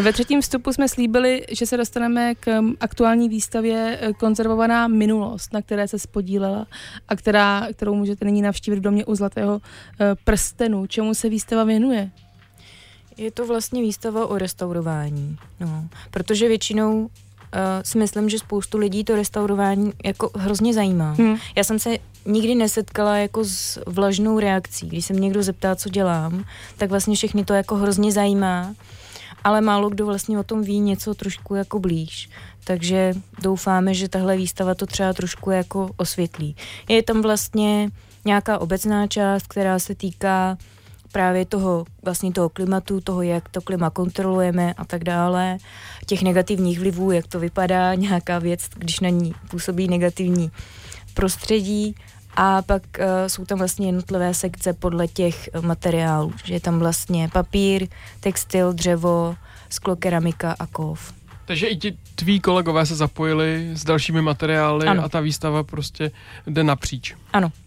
Ve 0.02 0.14
třetím 0.14 0.42
vstupu 0.42 0.74
jsme 0.74 0.90
slíbili, 0.90 1.46
že 1.52 1.66
se 1.66 1.78
dostaneme 1.78 2.36
k 2.36 2.62
aktuální 2.80 3.30
výstavě 3.30 3.98
eh, 4.02 4.14
Konzervovaná 4.14 4.88
minulost, 4.88 5.54
na 5.54 5.62
které 5.62 5.88
se 5.88 6.00
spodílela 6.00 6.68
a 7.08 7.16
která, 7.16 7.68
kterou 7.74 7.96
můžete 7.96 8.26
nyní 8.26 8.42
navštívit 8.42 8.78
v 8.78 8.82
domě 8.82 9.06
u 9.06 9.16
Zlatého 9.16 9.62
eh, 9.62 10.16
prstenu. 10.24 10.88
Čemu 10.88 11.14
se 11.14 11.30
výstava 11.30 11.64
věnuje? 11.64 12.10
Je 13.18 13.32
to 13.32 13.46
vlastně 13.46 13.82
výstava 13.82 14.28
o 14.28 14.38
restaurování, 14.38 15.38
no. 15.60 15.88
protože 16.12 16.48
většinou 16.48 17.10
si 17.84 17.98
myslím, 17.98 18.30
že 18.30 18.40
spoustu 18.40 18.78
lidí 18.78 19.04
to 19.04 19.16
restaurování 19.16 19.94
jako 20.06 20.32
hrozně 20.36 20.74
zajímá. 20.74 21.16
Hm. 21.18 21.36
Já 21.56 21.64
jsem 21.64 21.80
se 21.80 21.98
nikdy 22.26 22.56
nesetkala 22.56 23.18
jako 23.18 23.44
s 23.46 23.84
vlažnou 23.88 24.40
reakcí. 24.40 24.88
Když 24.88 25.06
se 25.06 25.14
mě 25.14 25.22
někdo 25.22 25.44
zeptá, 25.44 25.76
co 25.76 25.90
dělám, 25.90 26.44
tak 26.78 26.90
vlastně 26.90 27.16
všechny 27.16 27.46
to 27.46 27.54
jako 27.54 27.76
hrozně 27.76 28.12
zajímá, 28.12 28.76
ale 29.44 29.62
málo 29.62 29.90
kdo 29.90 30.06
vlastně 30.06 30.40
o 30.40 30.44
tom 30.44 30.62
ví 30.62 30.80
něco 30.80 31.14
trošku 31.14 31.56
jako 31.56 31.80
blíž. 31.80 32.30
Takže 32.64 33.14
doufáme, 33.42 33.94
že 33.94 34.10
tahle 34.10 34.38
výstava 34.38 34.76
to 34.76 34.86
třeba 34.86 35.14
trošku 35.14 35.52
jako 35.52 35.90
osvětlí. 35.98 36.56
Je 36.90 37.04
tam 37.04 37.22
vlastně 37.22 37.90
nějaká 38.26 38.58
obecná 38.58 39.08
část, 39.08 39.48
která 39.48 39.80
se 39.80 39.96
týká 39.96 40.58
právě 41.12 41.46
toho, 41.46 41.86
vlastně 42.04 42.32
toho 42.32 42.50
klimatu, 42.50 43.02
toho, 43.02 43.22
jak 43.22 43.50
to 43.50 43.62
klima 43.62 43.90
kontrolujeme 43.90 44.74
a 44.74 44.86
tak 44.86 45.04
dále, 45.04 45.58
těch 46.06 46.22
negativních 46.22 46.80
vlivů, 46.80 47.12
jak 47.12 47.28
to 47.28 47.40
vypadá, 47.40 47.96
nějaká 47.96 48.40
věc, 48.40 48.62
když 48.76 49.00
na 49.00 49.10
ní 49.10 49.34
působí 49.50 49.88
negativní 49.88 50.52
prostředí 51.14 51.96
a 52.36 52.62
pak 52.62 52.84
uh, 53.00 53.06
jsou 53.28 53.46
tam 53.46 53.58
vlastně 53.58 53.88
jednotlivé 53.88 54.34
sekce 54.34 54.74
podle 54.74 55.08
těch 55.08 55.50
uh, 55.56 55.66
materiálů, 55.66 56.34
že 56.44 56.54
je 56.54 56.60
tam 56.60 56.80
vlastně 56.80 57.30
papír, 57.34 57.88
textil, 58.20 58.74
dřevo, 58.74 59.36
sklo, 59.70 59.96
keramika 59.96 60.56
a 60.60 60.68
kov. 60.68 61.14
Takže 61.46 61.68
i 61.68 61.76
ti 61.76 61.98
tví 62.16 62.40
kolegové 62.40 62.86
se 62.86 62.96
zapojili 62.96 63.70
s 63.74 63.84
dalšími 63.84 64.22
materiály 64.22 64.88
Ano. 64.88 65.04
a 65.04 65.10
ta 65.10 65.20
výstava 65.20 65.64
prostě 65.64 66.12
jde 66.48 66.64
napříč. 66.64 67.16
Ano, 67.34 67.52
Eh, 67.56 67.61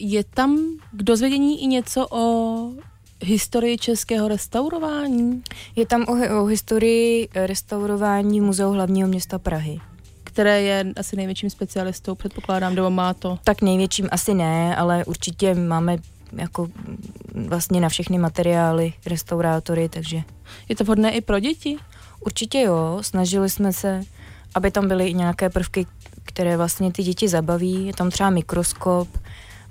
Je 0.00 0.24
tam 0.24 0.58
k 0.92 1.02
dozvědění 1.02 1.62
i 1.62 1.66
něco 1.66 2.06
o 2.10 2.70
historii 3.22 3.78
českého 3.78 4.28
restaurování, 4.28 5.42
je 5.76 5.86
tam 5.86 6.02
o, 6.08 6.42
o 6.42 6.44
historii 6.44 7.28
eh, 7.34 7.46
restaurování 7.46 8.40
Muzeu 8.40 8.70
hlavního 8.72 9.08
města 9.08 9.38
Prahy. 9.38 9.80
které 10.24 10.62
je 10.62 10.86
asi 10.96 11.16
největším 11.16 11.50
specialistou, 11.50 12.14
předpokládám, 12.14 12.74
nebo 12.74 12.90
má 12.90 13.14
to. 13.14 13.38
Tak 13.44 13.62
největším 13.62 14.08
asi 14.10 14.34
ne, 14.34 14.76
ale 14.76 15.04
určitě 15.04 15.54
máme 15.54 15.96
jako 16.32 16.68
vlastně 17.34 17.80
na 17.80 17.88
všechny 17.88 18.18
materiály 18.18 18.92
restaurátory, 19.06 19.88
takže 19.88 20.22
Je 20.68 20.76
to 20.76 20.84
vhodné 20.84 21.10
i 21.10 21.20
pro 21.20 21.40
děti? 21.40 21.76
určitě 22.20 22.60
jo, 22.60 22.98
snažili 23.00 23.50
jsme 23.50 23.72
se, 23.72 24.02
aby 24.54 24.70
tam 24.70 24.88
byly 24.88 25.08
i 25.08 25.14
nějaké 25.14 25.50
prvky, 25.50 25.86
které 26.24 26.56
vlastně 26.56 26.92
ty 26.92 27.02
děti 27.02 27.28
zabaví. 27.28 27.86
Je 27.86 27.92
tam 27.92 28.10
třeba 28.10 28.30
mikroskop, 28.30 29.08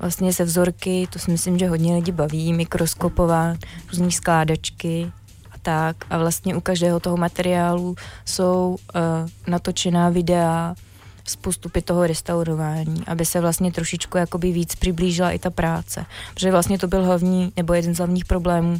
vlastně 0.03 0.33
se 0.33 0.43
vzorky, 0.43 1.07
to 1.13 1.19
si 1.19 1.31
myslím, 1.31 1.59
že 1.59 1.67
hodně 1.67 1.95
lidí 1.95 2.11
baví, 2.11 2.53
mikroskopová, 2.53 3.55
různý 3.91 4.11
skládačky 4.11 5.11
a 5.51 5.57
tak. 5.61 5.95
A 6.09 6.17
vlastně 6.17 6.55
u 6.55 6.61
každého 6.61 6.99
toho 6.99 7.17
materiálu 7.17 7.95
jsou 8.25 8.75
uh, 8.95 9.01
natočená 9.47 10.09
videa 10.09 10.75
z 11.27 11.35
postupy 11.35 11.81
toho 11.81 12.07
restaurování, 12.07 13.03
aby 13.07 13.25
se 13.25 13.39
vlastně 13.41 13.71
trošičku 13.71 14.17
jakoby 14.17 14.51
víc 14.51 14.75
přiblížila 14.75 15.31
i 15.31 15.39
ta 15.39 15.49
práce. 15.49 16.05
Protože 16.33 16.51
vlastně 16.51 16.79
to 16.79 16.87
byl 16.87 17.05
hlavní, 17.05 17.53
nebo 17.57 17.73
jeden 17.73 17.95
z 17.95 17.97
hlavních 17.97 18.25
problémů 18.25 18.79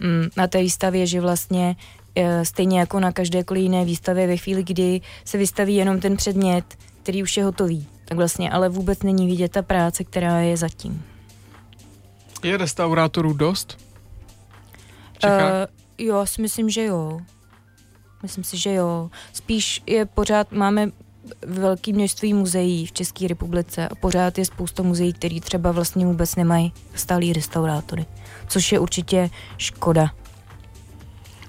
mm, 0.00 0.28
na 0.36 0.46
té 0.46 0.60
výstavě, 0.60 1.06
že 1.06 1.20
vlastně 1.20 1.76
eh, 2.16 2.44
stejně 2.44 2.78
jako 2.78 3.00
na 3.00 3.12
každékoliv 3.12 3.62
jiné 3.62 3.84
výstavě 3.84 4.26
ve 4.26 4.36
chvíli, 4.36 4.62
kdy 4.62 5.00
se 5.24 5.38
vystaví 5.38 5.74
jenom 5.74 6.00
ten 6.00 6.16
předmět, 6.16 6.64
který 7.02 7.22
už 7.22 7.36
je 7.36 7.44
hotový, 7.44 7.86
tak 8.10 8.18
vlastně 8.18 8.50
ale 8.50 8.68
vůbec 8.68 9.02
není 9.02 9.26
vidět 9.26 9.52
ta 9.52 9.62
práce, 9.62 10.04
která 10.04 10.38
je 10.38 10.56
zatím. 10.56 11.04
Je 12.42 12.56
restaurátorů 12.56 13.32
dost? 13.32 13.78
Uh, 15.24 15.30
jo, 15.98 16.26
si 16.26 16.42
myslím, 16.42 16.70
že 16.70 16.84
jo. 16.84 17.20
Myslím 18.22 18.44
si, 18.44 18.58
že 18.58 18.74
jo. 18.74 19.10
Spíš 19.32 19.82
je 19.86 20.06
pořád, 20.06 20.52
máme 20.52 20.90
velké 21.46 21.92
množství 21.92 22.34
muzeí 22.34 22.86
v 22.86 22.92
České 22.92 23.28
republice 23.28 23.88
a 23.88 23.94
pořád 23.94 24.38
je 24.38 24.44
spousta 24.44 24.82
muzeí, 24.82 25.12
který 25.12 25.40
třeba 25.40 25.72
vlastně 25.72 26.06
vůbec 26.06 26.36
nemají 26.36 26.72
stálý 26.94 27.32
restaurátory, 27.32 28.06
což 28.48 28.72
je 28.72 28.78
určitě 28.78 29.30
škoda. 29.56 30.10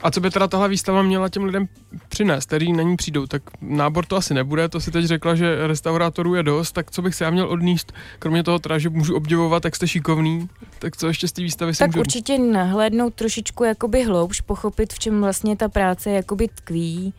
A 0.03 0.11
co 0.11 0.21
by 0.21 0.29
teda 0.29 0.47
tahle 0.47 0.69
výstava 0.69 1.01
měla 1.01 1.29
těm 1.29 1.43
lidem 1.43 1.67
přinést, 2.09 2.45
který 2.45 2.73
na 2.73 2.83
ní 2.83 2.97
přijdou? 2.97 3.25
Tak 3.25 3.41
nábor 3.61 4.05
to 4.05 4.15
asi 4.15 4.33
nebude, 4.33 4.69
to 4.69 4.79
si 4.79 4.91
teď 4.91 5.05
řekla, 5.05 5.35
že 5.35 5.67
restaurátorů 5.67 6.35
je 6.35 6.43
dost, 6.43 6.71
tak 6.71 6.91
co 6.91 7.01
bych 7.01 7.15
se 7.15 7.23
já 7.23 7.29
měl 7.29 7.49
odníst, 7.49 7.93
kromě 8.19 8.43
toho 8.43 8.59
teda, 8.59 8.77
že 8.77 8.89
můžu 8.89 9.15
obdivovat, 9.15 9.65
jak 9.65 9.75
jste 9.75 9.87
šikovný, 9.87 10.49
tak 10.79 10.97
co 10.97 11.07
ještě 11.07 11.27
z 11.27 11.31
té 11.31 11.41
výstavy 11.41 11.73
si 11.73 11.79
Tak 11.79 11.87
můžu 11.87 11.99
určitě 11.99 12.37
nahlédnout 12.37 13.13
trošičku 13.13 13.63
jakoby 13.63 14.03
hloubš, 14.03 14.41
pochopit, 14.41 14.93
v 14.93 14.99
čem 14.99 15.21
vlastně 15.21 15.55
ta 15.57 15.69
práce 15.69 16.11
jakoby 16.11 16.47
tkví. 16.47 17.13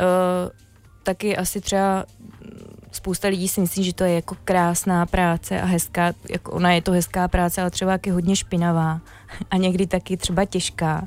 Uh, 0.00 0.50
taky 1.02 1.36
asi 1.36 1.60
třeba 1.60 2.04
spousta 2.92 3.28
lidí 3.28 3.48
si 3.48 3.60
myslí, 3.60 3.84
že 3.84 3.94
to 3.94 4.04
je 4.04 4.14
jako 4.14 4.36
krásná 4.44 5.06
práce 5.06 5.60
a 5.60 5.64
hezká, 5.64 6.12
jako 6.30 6.52
ona 6.52 6.72
je 6.72 6.82
to 6.82 6.92
hezká 6.92 7.28
práce, 7.28 7.60
ale 7.60 7.70
třeba 7.70 7.98
je 8.06 8.12
hodně 8.12 8.36
špinavá 8.36 9.00
a 9.50 9.56
někdy 9.56 9.86
taky 9.86 10.16
třeba 10.16 10.44
těžká. 10.44 11.04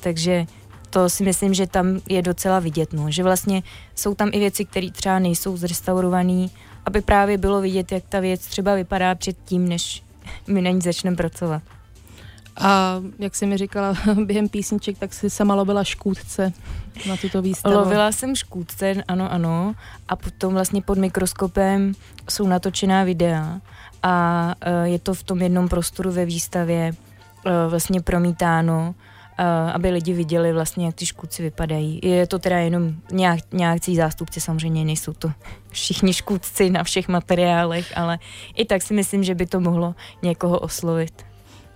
Takže 0.00 0.46
to 0.90 1.08
si 1.08 1.24
myslím, 1.24 1.54
že 1.54 1.66
tam 1.66 2.00
je 2.08 2.22
docela 2.22 2.58
vidět, 2.58 2.92
no. 2.92 3.10
že 3.10 3.22
vlastně 3.22 3.62
jsou 3.94 4.14
tam 4.14 4.30
i 4.32 4.38
věci, 4.38 4.64
které 4.64 4.90
třeba 4.90 5.18
nejsou 5.18 5.56
zrestaurované, 5.56 6.46
aby 6.86 7.00
právě 7.00 7.38
bylo 7.38 7.60
vidět, 7.60 7.92
jak 7.92 8.04
ta 8.08 8.20
věc 8.20 8.46
třeba 8.46 8.74
vypadá 8.74 9.14
předtím, 9.14 9.68
než 9.68 10.02
my 10.46 10.62
na 10.62 10.70
ní 10.70 10.80
začneme 10.80 11.16
pracovat. 11.16 11.62
A 12.56 13.00
jak 13.18 13.34
jsi 13.34 13.46
mi 13.46 13.56
říkala 13.56 13.94
během 14.24 14.48
písniček, 14.48 14.98
tak 14.98 15.14
si 15.14 15.30
sama 15.30 15.54
lovila 15.54 15.84
škůdce 15.84 16.52
na 17.08 17.16
tuto 17.16 17.42
výstavu. 17.42 17.74
Lovila 17.74 18.12
jsem 18.12 18.36
škůdce, 18.36 18.94
ano, 19.08 19.32
ano, 19.32 19.74
a 20.08 20.16
potom 20.16 20.54
vlastně 20.54 20.82
pod 20.82 20.98
mikroskopem 20.98 21.92
jsou 22.30 22.46
natočená 22.46 23.04
videa 23.04 23.60
a 24.02 24.46
uh, 24.66 24.84
je 24.84 24.98
to 24.98 25.14
v 25.14 25.22
tom 25.22 25.42
jednom 25.42 25.68
prostoru 25.68 26.10
ve 26.10 26.24
výstavě 26.24 26.92
uh, 26.92 27.52
vlastně 27.70 28.00
promítáno, 28.00 28.94
aby 29.74 29.90
lidi 29.90 30.12
viděli 30.12 30.52
vlastně, 30.52 30.86
jak 30.86 30.94
ty 30.94 31.06
škůdci 31.06 31.42
vypadají. 31.42 32.00
Je 32.02 32.26
to 32.26 32.38
teda 32.38 32.58
jenom 32.58 32.92
nějak, 33.12 33.40
nějakcí 33.52 33.96
zástupci, 33.96 34.40
samozřejmě 34.40 34.84
nejsou 34.84 35.12
to 35.12 35.32
všichni 35.68 36.12
škůdci 36.12 36.70
na 36.70 36.84
všech 36.84 37.08
materiálech, 37.08 37.92
ale 37.96 38.18
i 38.56 38.64
tak 38.64 38.82
si 38.82 38.94
myslím, 38.94 39.24
že 39.24 39.34
by 39.34 39.46
to 39.46 39.60
mohlo 39.60 39.94
někoho 40.22 40.58
oslovit. 40.58 41.26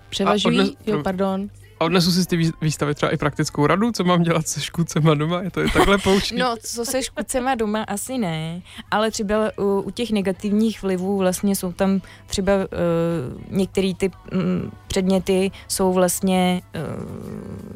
Převažují, 0.09 0.61
odnes- 0.61 0.75
jo, 0.87 1.03
pardon. 1.03 1.49
A 1.81 1.85
odnesu 1.85 2.13
si 2.13 2.23
z 2.23 2.27
té 2.27 2.37
vý- 2.37 2.53
výstavy 2.61 2.95
třeba 2.95 3.13
i 3.13 3.17
praktickou 3.17 3.67
radu, 3.67 3.93
co 3.93 4.05
mám 4.05 4.23
dělat 4.23 4.49
se 4.49 4.61
škůdcema 4.61 5.15
doma, 5.15 5.43
je 5.43 5.51
to 5.51 5.61
je 5.61 5.71
takhle 5.71 5.99
poučný. 5.99 6.39
No, 6.39 6.57
co 6.63 6.85
se 6.85 7.03
škůdcema 7.03 7.55
doma, 7.55 7.83
asi 7.83 8.19
ne, 8.19 8.63
ale 8.91 9.11
třeba 9.11 9.37
u, 9.59 9.81
u 9.81 9.91
těch 9.91 10.11
negativních 10.11 10.83
vlivů 10.83 11.19
vlastně 11.19 11.57
jsou 11.57 11.73
tam 11.73 12.01
třeba 12.27 12.53
uh, 12.55 13.57
některé 13.57 13.93
ty 13.97 14.11
mm, 14.33 14.71
předměty 14.87 15.51
jsou 15.69 15.93
vlastně 15.93 16.63
uh, 16.75 17.05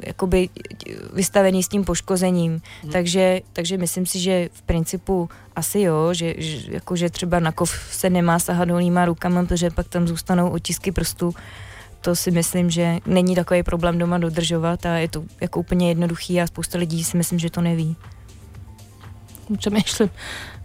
jakoby 0.07 0.49
vystavený 1.13 1.63
s 1.63 1.69
tím 1.69 1.85
poškozením, 1.85 2.61
hmm. 2.83 2.93
takže, 2.93 3.41
takže 3.53 3.77
myslím 3.77 4.07
si, 4.07 4.19
že 4.19 4.49
v 4.53 4.63
principu 4.63 5.29
asi 5.57 5.81
jo, 5.81 6.15
že, 6.15 6.35
že, 6.39 6.73
jako, 6.73 6.97
že 6.97 7.11
třeba 7.11 7.41
na 7.41 7.53
kov 7.53 7.71
se 7.91 8.11
nemá 8.11 8.39
sahat 8.39 8.71
holýma 8.71 9.05
rukama, 9.05 9.45
protože 9.45 9.71
pak 9.71 9.89
tam 9.89 10.09
zůstanou 10.09 10.51
otisky 10.51 10.93
prstů, 10.93 11.35
to 12.01 12.17
si 12.17 12.31
myslím, 12.31 12.71
že 12.71 12.99
není 13.07 13.35
takový 13.35 13.63
problém 13.63 13.99
doma 13.99 14.19
dodržovat 14.19 14.87
a 14.87 14.97
je 14.97 15.09
to 15.09 15.25
jako 15.41 15.61
úplně 15.61 15.89
jednoduchý 15.89 16.41
a 16.41 16.47
spousta 16.47 16.79
lidí 16.79 17.05
si 17.05 17.17
myslím, 17.17 17.39
že 17.39 17.51
to 17.51 17.61
neví. 17.61 17.97
Přemýšlím, 19.59 20.11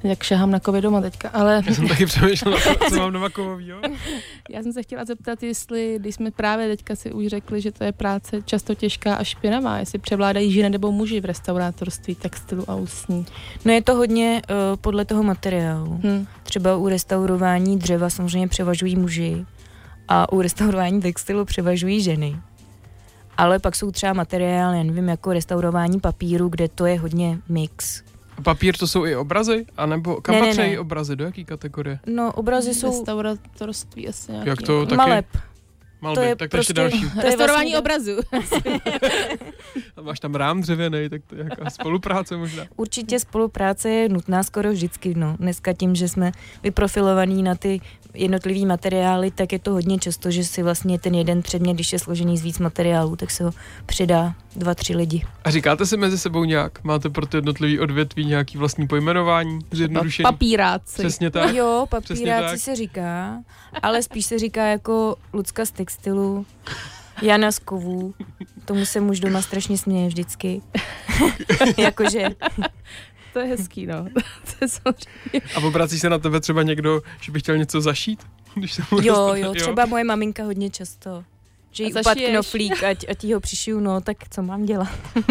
jak 0.04 0.24
šahám 0.24 0.52
na 0.52 0.60
kovy 0.60 0.82
doma 0.82 1.02
teďka, 1.02 1.30
ale 1.30 1.64
Já 1.68 1.74
jsem 1.74 1.88
taky 1.88 2.06
přemýšlel, 2.06 2.58
co 2.90 2.96
mám 2.96 3.14
doma 3.14 3.30
kovovýho. 3.30 3.80
já 4.50 4.64
jsem 4.64 4.74
se 4.74 4.84
chtěla 4.84 5.06
zeptat, 5.06 5.44
jestli, 5.44 5.96
když 6.00 6.16
jsme 6.16 6.32
právě 6.32 6.68
teďka 6.68 6.96
si 6.96 7.12
už 7.12 7.28
řekli, 7.28 7.62
že 7.62 7.72
to 7.72 7.84
je 7.84 7.92
práce 7.92 8.42
často 8.46 8.76
těžká 8.76 9.16
a 9.16 9.24
špinavá, 9.24 9.78
jestli 9.78 10.00
převládají 10.00 10.52
ženy 10.52 10.70
nebo 10.70 10.92
muži 10.92 11.22
v 11.22 11.26
restaurátorství, 11.26 12.16
textilu 12.16 12.70
a 12.70 12.76
ústní. 12.76 13.26
No 13.66 13.74
je 13.74 13.82
to 13.82 13.96
hodně 13.96 14.42
uh, 14.50 14.56
podle 14.76 15.06
toho 15.06 15.24
materiálu. 15.24 16.00
Hm. 16.04 16.26
Třeba 16.44 16.76
u 16.76 16.88
restaurování 16.88 17.80
dřeva 17.80 18.10
samozřejmě 18.10 18.48
převažují 18.48 18.96
muži 18.96 19.46
a 20.14 20.32
u 20.34 20.42
restaurování 20.42 21.02
textilu 21.02 21.46
převažují 21.46 22.02
ženy. 22.02 22.36
Ale 23.38 23.60
pak 23.60 23.76
jsou 23.76 23.92
třeba 23.92 24.14
materiály, 24.14 24.84
nevím, 24.84 25.08
jako 25.10 25.34
restaurování 25.34 26.00
papíru, 26.00 26.50
kde 26.50 26.68
to 26.68 26.86
je 26.86 27.00
hodně 27.00 27.40
mix. 27.50 28.04
A 28.38 28.42
papír 28.42 28.78
to 28.78 28.88
jsou 28.88 29.06
i 29.06 29.16
obrazy? 29.16 29.66
A 29.78 29.86
nebo 29.86 30.22
kam 30.22 30.36
Ne, 30.36 30.42
ne, 30.42 30.48
patří 30.48 30.72
ne. 30.72 30.80
obrazy? 30.80 31.16
Do 31.16 31.26
jaký 31.26 31.46
kategorie? 31.46 32.00
No, 32.08 32.32
obrazy 32.34 32.74
jsou 32.74 32.88
Restaurátorství 32.92 34.08
asi 34.08 34.32
nějaký. 34.32 34.50
Jak 34.50 34.62
to 34.62 34.86
taky? 34.86 34.96
maleb. 34.98 35.26
Malby, 36.02 36.16
to 36.16 36.22
je 36.22 36.36
tak 36.36 36.50
to 36.52 36.58
ještě 36.58 36.74
prostě- 36.74 36.98
další. 37.00 37.10
to 37.12 37.18
je 37.20 37.24
Restaurování 37.24 37.72
vlastně- 37.72 37.80
obrazu. 37.80 38.22
A 39.98 40.02
máš 40.02 40.20
tam 40.20 40.36
rám 40.36 40.62
dřevěný, 40.62 41.10
tak 41.10 41.22
to 41.28 41.36
je 41.36 41.44
jaká 41.44 41.70
spolupráce 41.70 42.38
možná. 42.38 42.64
Určitě 42.76 43.20
spolupráce 43.20 43.90
je 43.90 44.10
nutná 44.10 44.44
skoro 44.44 44.72
vždycky. 44.72 45.14
No. 45.16 45.36
Dneska 45.40 45.74
tím, 45.74 45.96
že 45.96 46.08
jsme 46.10 46.32
vyprofilovaní 46.64 47.44
na 47.44 47.56
ty 47.56 47.82
jednotlivý 48.14 48.66
materiály, 48.66 49.32
tak 49.32 49.52
je 49.52 49.60
to 49.60 49.72
hodně 49.72 50.00
často, 50.00 50.32
že 50.32 50.44
si 50.44 50.64
vlastně 50.64 51.00
ten 51.00 51.16
jeden 51.16 51.42
předmět, 51.42 51.74
když 51.74 51.94
je 51.94 52.00
složený 52.00 52.38
z 52.38 52.44
víc 52.44 52.60
materiálů, 52.60 53.16
tak 53.16 53.32
se 53.32 53.44
ho 53.44 53.52
přidá 53.86 54.36
dva, 54.56 54.76
tři 54.76 54.96
lidi. 54.96 55.26
A 55.44 55.52
říkáte 55.52 55.86
si 55.86 55.98
mezi 55.98 56.18
sebou 56.18 56.44
nějak? 56.44 56.84
Máte 56.84 57.10
pro 57.10 57.26
ty 57.26 57.38
jednotlivý 57.38 57.80
odvětví 57.80 58.26
nějaký 58.26 58.58
vlastní 58.58 58.88
pojmenování? 58.88 59.60
Zjednodušení? 59.72 60.24
Papíráci. 60.24 61.02
Přesně 61.02 61.32
tak. 61.32 61.54
Jo, 61.54 61.86
papíráci 61.90 62.52
tak. 62.52 62.60
se 62.60 62.76
říká, 62.76 63.38
ale 63.82 64.04
spíš 64.04 64.26
se 64.26 64.40
říká 64.40 64.66
jako 64.66 65.16
Lucka 65.34 65.66
z 65.66 65.72
textilu, 65.72 66.46
Jana 67.22 67.52
z 67.52 67.60
kovů. 67.60 68.14
Tomu 68.66 68.86
se 68.86 69.00
muž 69.00 69.20
doma 69.20 69.42
strašně 69.42 69.78
směje 69.78 70.08
vždycky. 70.08 70.62
Jakože, 71.78 72.28
To 73.34 73.40
je 73.40 73.46
hezký, 73.46 73.86
no. 73.86 74.06
to 74.46 74.52
je 74.62 74.68
samozřejmě. 74.68 75.42
A 75.56 75.60
obrací 75.68 76.00
se 76.00 76.10
na 76.10 76.18
tebe 76.18 76.40
třeba 76.40 76.64
někdo, 76.64 77.02
že 77.22 77.32
by 77.32 77.40
chtěl 77.40 77.58
něco 77.58 77.82
zašít? 77.82 78.20
Když 78.56 78.74
se 78.74 78.82
mu 78.92 78.98
jo, 79.02 79.04
dostane- 79.16 79.40
jo, 79.40 79.54
třeba 79.54 79.86
moje 79.86 80.04
maminka 80.04 80.44
hodně 80.44 80.70
často. 80.70 81.24
Že 81.72 81.84
jí 81.84 81.94
upad 81.94 82.18
knoflík, 82.32 82.84
ať, 82.84 83.06
ať 83.10 83.24
jí 83.24 83.34
ho 83.34 83.40
přišiju, 83.40 83.80
no, 83.80 84.02
tak 84.02 84.18
co 84.30 84.42
mám 84.44 84.66
dělat? 84.66 84.90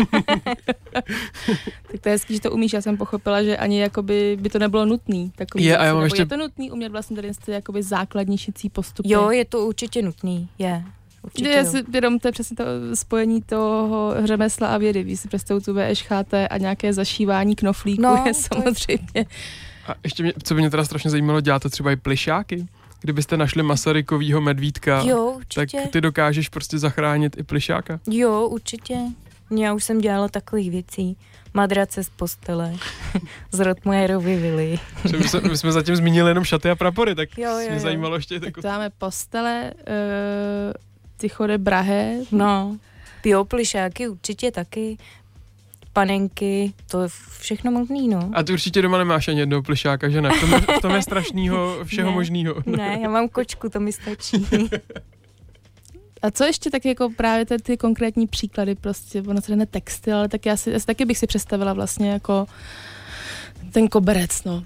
Tak 1.92 2.00
to 2.00 2.08
je 2.08 2.12
hezký, 2.12 2.34
že 2.34 2.40
to 2.40 2.50
umíš. 2.52 2.72
Já 2.72 2.80
jsem 2.82 2.96
pochopila, 2.96 3.42
že 3.42 3.56
ani 3.56 3.80
jakoby 3.80 4.38
by 4.40 4.48
to 4.48 4.58
nebylo 4.58 4.84
nutný. 4.86 5.32
Takový 5.36 5.64
Je, 5.64 5.76
a 5.78 5.84
já 5.84 5.92
mám 5.94 6.02
Nebo 6.02 6.14
ještě- 6.14 6.22
je 6.22 6.26
to 6.26 6.36
nutný 6.36 6.70
umět 6.70 6.88
vlastně 6.92 7.16
tady 7.16 7.30
jakoby 7.48 7.82
základní 7.82 8.38
šicí 8.38 8.68
postupy. 8.70 9.12
Jo, 9.12 9.30
je 9.30 9.44
to 9.44 9.66
určitě 9.66 10.02
nutný, 10.02 10.48
je. 10.58 10.84
Určitě 11.22 11.48
Já 11.48 11.62
jo. 11.62 11.70
si 11.70 11.84
jenom 11.92 12.18
to 12.18 12.28
je 12.28 12.32
přesně 12.32 12.56
to 12.56 12.64
spojení 12.94 13.42
toho 13.42 14.14
řemesla 14.24 14.68
a 14.68 14.78
vědy. 14.78 15.02
Víš 15.02 15.20
si 15.20 15.28
představu 15.28 15.60
tu 15.60 15.74
VŠHT 15.74 16.34
a 16.50 16.58
nějaké 16.58 16.92
zašívání 16.92 17.56
knoflíku 17.56 18.02
No, 18.02 18.22
je 18.26 18.34
samozřejmě. 18.34 19.26
A 19.86 19.94
ještě 20.04 20.22
mě, 20.22 20.32
co 20.42 20.54
by 20.54 20.60
mě 20.60 20.70
teda 20.70 20.84
strašně 20.84 21.10
zajímalo, 21.10 21.40
děláte 21.40 21.68
třeba 21.68 21.92
i 21.92 21.96
plišáky? 21.96 22.66
Kdybyste 23.00 23.36
našli 23.36 23.62
Masarykovýho 23.62 24.40
medvídka, 24.40 25.02
Jo, 25.02 25.38
tak 25.54 25.68
ty 25.90 26.00
dokážeš 26.00 26.48
prostě 26.48 26.78
zachránit 26.78 27.38
i 27.38 27.42
plišáka. 27.42 28.00
Jo, 28.10 28.48
určitě. 28.48 28.98
Já 29.58 29.74
už 29.74 29.84
jsem 29.84 29.98
dělala 30.00 30.28
takových 30.28 30.70
věcí. 30.70 31.16
Madrace 31.54 32.04
z 32.04 32.08
postele, 32.08 32.74
z 33.52 33.60
Rotmajerovy 33.60 34.36
vily. 34.36 34.78
Že 35.04 35.16
my, 35.16 35.28
jsme, 35.28 35.40
my 35.40 35.56
jsme 35.56 35.72
zatím 35.72 35.96
zmínili 35.96 36.30
jenom 36.30 36.44
šaty 36.44 36.70
a 36.70 36.74
prapory, 36.74 37.14
tak 37.14 37.38
Jo, 37.38 37.50
jo, 37.50 37.56
mě 37.66 37.74
jo. 37.74 37.80
zajímalo 37.80 38.16
ještě 38.16 38.40
Tak 38.40 38.46
jako... 38.46 38.62
to 38.62 38.68
máme 38.68 38.90
postele, 38.98 39.72
uh, 39.76 40.72
tychode 41.22 41.58
brahé, 41.58 42.16
No, 42.32 42.76
jo, 43.24 43.44
plišáky 43.44 44.08
určitě 44.08 44.50
taky. 44.50 44.96
Panenky, 45.92 46.72
to 46.90 47.02
je 47.02 47.08
všechno 47.38 47.70
možný, 47.70 48.08
no. 48.08 48.30
A 48.34 48.42
ty 48.42 48.52
určitě 48.52 48.82
doma 48.82 48.98
nemáš 48.98 49.28
ani 49.28 49.40
jednoho 49.40 49.62
plišáka, 49.62 50.08
že 50.08 50.20
ne? 50.22 50.30
V 50.36 50.40
tom 50.40 50.52
je, 50.52 50.60
v 50.60 50.80
tom 50.82 50.94
je 50.94 51.02
strašnýho 51.02 51.78
všeho 51.84 52.10
Ne. 52.10 52.14
možného. 52.14 52.54
Ne, 52.66 52.98
já 53.02 53.08
mám 53.08 53.28
kočku, 53.28 53.68
to 53.68 53.80
mi 53.80 53.92
stačí. 53.92 54.46
A 56.22 56.30
co 56.30 56.44
ještě 56.44 56.70
tak 56.70 56.84
jako 56.84 57.10
právě 57.16 57.46
ty, 57.46 57.58
ty 57.58 57.76
konkrétní 57.76 58.26
příklady, 58.26 58.74
prostě 58.74 59.22
ono 59.22 59.40
se 59.42 59.56
jde 59.56 59.66
textil, 59.66 60.16
ale 60.16 60.28
tak 60.28 60.46
já 60.46 60.56
si, 60.56 60.70
já 60.70 60.78
si 60.78 60.86
taky 60.86 61.04
bych 61.04 61.18
si 61.18 61.26
představila 61.26 61.72
vlastně 61.72 62.10
jako 62.10 62.46
ten 63.72 63.88
koberec, 63.88 64.44
no. 64.44 64.64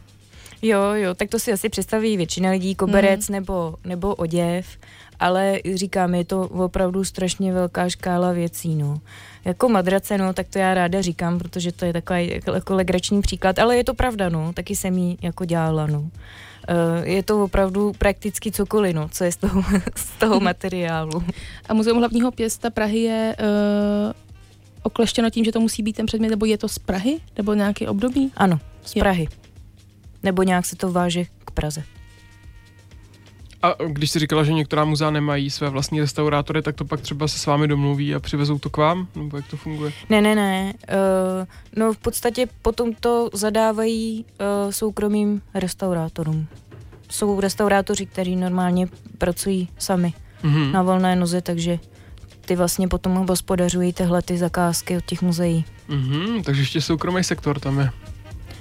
Jo, 0.62 0.80
jo, 0.94 1.14
tak 1.14 1.30
to 1.30 1.38
si 1.38 1.52
asi 1.52 1.68
představí 1.68 2.16
většina 2.16 2.50
lidí, 2.50 2.74
koberec 2.74 3.28
nebo, 3.28 3.74
nebo 3.84 4.14
oděv, 4.14 4.66
ale 5.20 5.60
říkám, 5.74 6.14
je 6.14 6.24
to 6.24 6.40
opravdu 6.42 7.04
strašně 7.04 7.52
velká 7.52 7.88
škála 7.88 8.32
věcí, 8.32 8.74
no. 8.74 9.00
Jako 9.44 9.68
madrace, 9.68 10.18
no, 10.18 10.32
tak 10.32 10.48
to 10.48 10.58
já 10.58 10.74
ráda 10.74 11.02
říkám, 11.02 11.38
protože 11.38 11.72
to 11.72 11.84
je 11.84 11.92
takový 11.92 12.40
jako, 12.54 12.74
legrační 12.74 13.22
příklad, 13.22 13.58
ale 13.58 13.76
je 13.76 13.84
to 13.84 13.94
pravda, 13.94 14.28
no, 14.28 14.52
taky 14.52 14.76
jsem 14.76 14.98
ji 14.98 15.16
jako 15.22 15.44
dělala, 15.44 15.86
no. 15.86 16.10
Eh, 16.68 17.08
Je 17.08 17.22
to 17.22 17.44
opravdu 17.44 17.92
prakticky 17.98 18.52
cokoliv, 18.52 18.94
no, 18.94 19.08
co 19.08 19.24
je 19.24 19.32
z 19.32 19.36
toho, 19.36 19.62
z 19.96 20.18
toho 20.18 20.40
materiálu. 20.40 21.24
A 21.68 21.74
Muzeum 21.74 21.98
hlavního 21.98 22.30
pěsta 22.30 22.70
Prahy 22.70 22.98
je 22.98 23.36
uh, 23.40 24.12
okleštěno 24.82 25.30
tím, 25.30 25.44
že 25.44 25.52
to 25.52 25.60
musí 25.60 25.82
být 25.82 25.96
ten 25.96 26.06
předmět, 26.06 26.30
nebo 26.30 26.46
je 26.46 26.58
to 26.58 26.68
z 26.68 26.78
Prahy, 26.78 27.20
nebo 27.36 27.54
nějaký 27.54 27.86
období? 27.86 28.32
Ano, 28.36 28.60
z 28.84 28.96
Jo. 28.96 29.00
Prahy. 29.00 29.28
Nebo 30.22 30.42
nějak 30.42 30.66
se 30.66 30.76
to 30.76 30.92
váže 30.92 31.24
k 31.44 31.50
Praze. 31.50 31.82
A 33.62 33.74
když 33.86 34.10
si 34.10 34.18
říkala, 34.18 34.44
že 34.44 34.52
některá 34.52 34.84
muzea 34.84 35.10
nemají 35.10 35.50
své 35.50 35.68
vlastní 35.70 36.00
restaurátory, 36.00 36.62
tak 36.62 36.74
to 36.76 36.84
pak 36.84 37.00
třeba 37.00 37.28
se 37.28 37.38
s 37.38 37.46
vámi 37.46 37.68
domluví 37.68 38.14
a 38.14 38.20
přivezou 38.20 38.58
to 38.58 38.70
k 38.70 38.76
vám? 38.76 39.08
Nebo 39.16 39.36
jak 39.36 39.46
to 39.46 39.56
funguje? 39.56 39.92
Ne, 40.08 40.20
ne, 40.20 40.34
ne. 40.34 40.72
Uh, 40.88 41.46
no 41.76 41.92
v 41.92 41.98
podstatě 41.98 42.46
potom 42.62 42.94
to 42.94 43.30
zadávají 43.32 44.24
uh, 44.64 44.70
soukromým 44.70 45.42
restaurátorům. 45.54 46.46
Jsou 47.10 47.40
restaurátoři, 47.40 48.06
kteří 48.06 48.36
normálně 48.36 48.88
pracují 49.18 49.68
sami 49.78 50.14
Mhm. 50.42 50.72
na 50.72 50.82
volné 50.82 51.16
noze, 51.16 51.40
takže 51.42 51.78
ty 52.40 52.56
vlastně 52.56 52.88
potom 52.88 53.26
hospodařují 53.28 53.92
tyhle 53.92 54.22
ty 54.22 54.38
zakázky 54.38 54.96
od 54.96 55.04
těch 55.04 55.22
muzeí. 55.22 55.64
Mhm, 55.88 56.42
takže 56.42 56.62
ještě 56.62 56.80
soukromý 56.80 57.24
sektor 57.24 57.60
tam 57.60 57.78
je. 57.78 57.90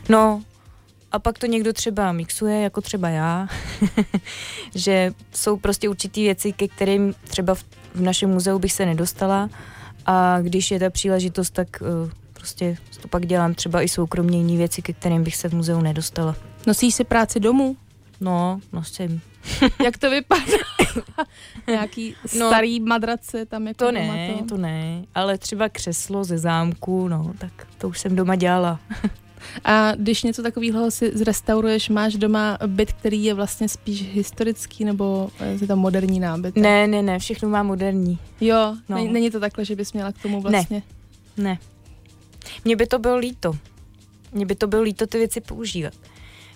No, 0.10 0.42
a 1.12 1.20
pak 1.20 1.40
to 1.40 1.46
někdo 1.46 1.74
třeba 1.74 2.12
mixuje, 2.12 2.62
jako 2.62 2.82
třeba 2.82 3.10
já, 3.10 3.48
že 4.76 5.14
jsou 5.34 5.58
prostě 5.58 5.90
určitý 5.90 6.24
věci, 6.24 6.54
ke 6.54 6.68
kterým 6.68 7.14
třeba 7.24 7.56
v, 7.56 7.64
v 7.96 8.02
našem 8.02 8.30
muzeu 8.30 8.60
bych 8.60 8.74
se 8.74 8.86
nedostala 8.86 9.50
A 10.06 10.42
když 10.42 10.72
je 10.72 10.80
ta 10.80 10.90
příležitost, 10.90 11.50
tak 11.50 11.68
uh, 11.82 12.12
prostě 12.34 12.78
to 13.02 13.08
pak 13.08 13.26
dělám 13.26 13.54
třeba 13.54 13.82
i 13.82 13.88
soukromně 13.88 14.38
jiné 14.38 14.58
věci, 14.58 14.82
ke 14.82 14.94
kterým 14.94 15.24
bych 15.24 15.36
se 15.36 15.50
v 15.50 15.54
muzeu 15.54 15.82
nedostala. 15.82 16.36
Nosíš 16.68 16.96
si 16.96 17.04
práci 17.04 17.40
domů? 17.40 17.78
No, 18.22 18.60
nosím. 18.74 19.22
Jak 19.84 19.98
to 19.98 20.10
vypadá? 20.10 20.42
Nějaký 21.68 22.16
No, 22.38 22.48
starý 22.48 22.80
madrace 22.80 23.46
tam 23.46 23.68
jako 23.68 23.78
To 23.78 23.92
doma 23.92 24.14
ne, 24.14 24.36
to 24.50 24.58
ne, 24.58 25.06
ale 25.16 25.38
třeba 25.38 25.70
křeslo 25.70 26.24
ze 26.24 26.38
zámku, 26.38 27.08
no, 27.08 27.34
tak 27.38 27.68
to 27.78 27.90
už 27.90 28.00
jsem 28.00 28.16
doma 28.16 28.36
dělala. 28.36 28.80
A 29.66 29.92
když 29.96 30.24
něco 30.24 30.44
takového 30.44 30.92
si 30.92 31.12
zrestauruješ, 31.18 31.90
máš 31.90 32.16
doma 32.16 32.58
byt, 32.68 32.94
který 32.94 33.24
je 33.24 33.34
vlastně 33.34 33.70
spíš 33.70 34.04
historický, 34.14 34.86
nebo 34.86 35.30
je 35.62 35.68
to 35.68 35.76
moderní 35.76 36.20
nábytek? 36.20 36.64
Ne, 36.64 36.88
ne, 36.88 37.02
ne, 37.02 37.20
všechno 37.20 37.50
má 37.50 37.64
moderní. 37.64 38.20
Jo, 38.42 38.76
No. 38.90 38.96
není, 38.98 39.14
není 39.14 39.32
to 39.32 39.40
takhle, 39.40 39.66
že 39.66 39.76
bys 39.76 39.94
měla 39.94 40.12
k 40.12 40.22
tomu 40.22 40.42
vlastně. 40.42 40.84
Ne. 41.38 41.58
Mně 42.66 42.76
by 42.76 42.88
to 42.88 43.00
bylo 43.00 43.18
líto. 43.18 43.54
Mně 44.32 44.46
by 44.46 44.56
to 44.56 44.68
bylo 44.68 44.82
líto 44.82 45.08
ty 45.08 45.18
věci 45.18 45.42
používat. 45.42 45.94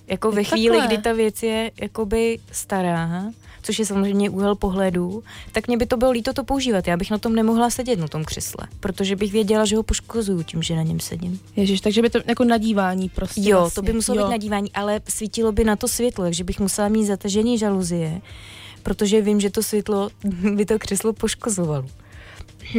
Jako 0.07 0.29
Je 0.29 0.35
ve 0.35 0.43
chvíli, 0.43 0.77
takhle. 0.77 0.95
kdy 0.95 1.03
ta 1.03 1.13
věc 1.13 1.43
je 1.43 1.71
jakoby 1.81 2.39
stará, 2.51 3.23
což 3.61 3.79
je 3.79 3.85
samozřejmě 3.85 4.29
úhel 4.29 4.55
pohledu, 4.55 5.23
tak 5.51 5.67
mě 5.67 5.77
by 5.77 5.85
to 5.85 5.97
bylo 5.97 6.11
líto 6.11 6.33
to 6.33 6.43
používat. 6.43 6.87
Já 6.87 6.97
bych 6.97 7.11
na 7.11 7.17
tom 7.17 7.35
nemohla 7.35 7.69
sedět 7.69 7.99
na 7.99 8.07
tom 8.07 8.23
křesle, 8.25 8.67
protože 8.79 9.15
bych 9.15 9.31
věděla, 9.31 9.65
že 9.65 9.75
ho 9.75 9.83
poškozuju 9.83 10.43
tím, 10.43 10.63
že 10.63 10.75
na 10.75 10.83
něm 10.83 10.99
sedím. 10.99 11.39
Ježiš, 11.55 11.81
takže 11.81 12.01
by 12.01 12.09
to 12.09 12.19
jako 12.25 12.43
nadívání 12.43 13.09
prostě 13.09 13.41
Jo, 13.49 13.59
vlastně. 13.59 13.75
to 13.75 13.81
by 13.85 13.93
muselo 13.93 14.19
jo. 14.19 14.25
být 14.25 14.31
nadívání, 14.31 14.71
ale 14.71 15.01
svítilo 15.09 15.51
by 15.51 15.63
na 15.63 15.75
to 15.75 15.87
světlo, 15.87 16.23
takže 16.23 16.43
bych 16.43 16.59
musela 16.59 16.87
mít 16.87 17.05
zatažený 17.05 17.57
žaluzie, 17.57 18.21
protože 18.83 19.21
vím, 19.21 19.39
že 19.39 19.49
to 19.49 19.63
světlo 19.63 20.09
by 20.55 20.65
to 20.65 20.79
křeslo 20.79 21.13
poškozovalo. 21.13 21.85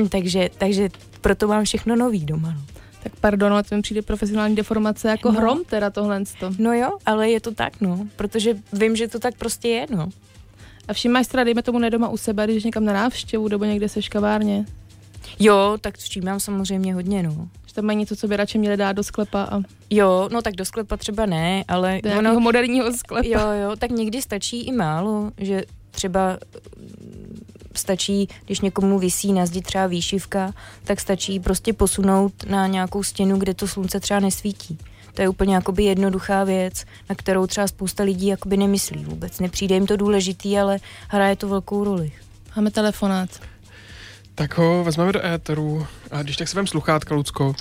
takže, 0.09 0.51
takže 0.59 0.89
proto 1.21 1.49
mám 1.49 1.65
všechno 1.65 1.97
nový 1.97 2.25
doma. 2.25 2.51
No. 2.57 2.61
Tak 3.03 3.13
pardon, 3.21 3.53
ale 3.53 3.63
to 3.63 3.75
mi 3.77 3.83
přijde 3.83 4.03
profesionální 4.03 4.57
deformace 4.57 5.09
jako 5.09 5.33
No. 5.33 5.41
hrom 5.41 5.65
teda 5.65 5.91
tohle. 5.91 6.23
To. 6.41 6.53
no 6.59 6.73
jo, 6.75 6.91
ale 7.07 7.31
je 7.31 7.41
to 7.41 7.55
tak, 7.55 7.81
no, 7.81 8.07
protože 8.17 8.55
vím, 8.73 8.97
že 8.97 9.09
to 9.09 9.19
tak 9.19 9.35
prostě 9.35 9.69
je, 9.69 9.87
no. 9.97 10.09
A 10.91 10.93
všimáš 10.93 11.27
teda, 11.27 11.45
dejme 11.45 11.63
tomu 11.63 11.79
ne 11.79 11.91
doma 11.91 12.09
u 12.09 12.17
sebe, 12.17 12.45
když 12.47 12.65
někam 12.65 12.85
na 12.85 12.93
návštěvu 12.93 13.49
nebo 13.49 13.65
někde 13.65 13.89
seš 13.89 14.09
kavárně. 14.09 14.65
Jo, 15.39 15.79
tak 15.81 15.99
s 15.99 16.09
čím 16.09 16.25
mám 16.25 16.41
samozřejmě 16.41 16.95
hodně, 16.95 17.23
no. 17.23 17.49
Že 17.67 17.75
tam 17.75 17.85
mají 17.85 17.99
něco, 17.99 18.17
co 18.17 18.29
by 18.29 18.37
radši 18.37 18.59
měli 18.59 18.77
dát 18.77 18.93
do 18.93 19.03
sklepa 19.03 19.43
a 19.43 19.61
Jo, 19.91 20.29
no 20.33 20.43
tak 20.43 20.55
do 20.55 20.65
sklepa 20.65 20.97
třeba 20.97 21.27
ne, 21.27 21.65
ale 21.69 22.01
do 22.03 22.09
nějakého 22.09 22.41
moderního 22.41 22.93
sklepa. 22.93 23.29
Jo, 23.29 23.41
jo, 23.63 23.77
tak 23.77 23.91
někdy 23.91 24.23
stačí 24.23 24.61
i 24.61 24.73
málo, 24.73 25.31
že 25.39 25.63
třeba 25.91 26.39
mm, 26.77 27.41
stačí, 27.75 28.29
když 28.47 28.61
někomu 28.61 28.99
visí 28.99 29.33
na 29.33 29.47
zdi 29.47 29.63
třeba 29.63 29.87
výšivka, 29.87 30.55
tak 30.85 31.01
stačí 31.01 31.41
prostě 31.41 31.73
posunout 31.73 32.33
na 32.47 32.67
nějakou 32.67 33.03
stěnu, 33.03 33.39
kde 33.39 33.55
to 33.55 33.69
slunce 33.69 34.01
třeba 34.01 34.21
nesvítí. 34.21 34.79
To 35.15 35.23
je 35.23 35.29
úplně 35.29 35.55
jakoby 35.55 35.85
jednoduchá 35.85 36.45
věc, 36.45 36.85
na 37.09 37.15
kterou 37.15 37.47
třeba 37.47 37.67
spousta 37.67 38.03
lidí 38.03 38.27
jakoby 38.27 38.57
nemyslí 38.57 39.05
vůbec. 39.05 39.41
Nepřijde 39.41 39.75
jim 39.75 39.87
to 39.87 39.97
důležitý, 39.97 40.59
ale 40.59 40.79
hraje 41.09 41.37
to 41.37 41.49
velkou 41.49 41.85
roli. 41.85 42.13
Máme 42.57 42.71
telefonát. 42.71 43.31
Tak 44.35 44.59
ho 44.59 44.85
vezmeme 44.85 45.13
do 45.13 45.27
éteru. 45.27 45.87
A 46.11 46.23
když 46.23 46.37
tak 46.37 46.49
si 46.49 46.57
vem 46.57 46.67
sluchátka, 46.67 47.15
Lucko. 47.15 47.55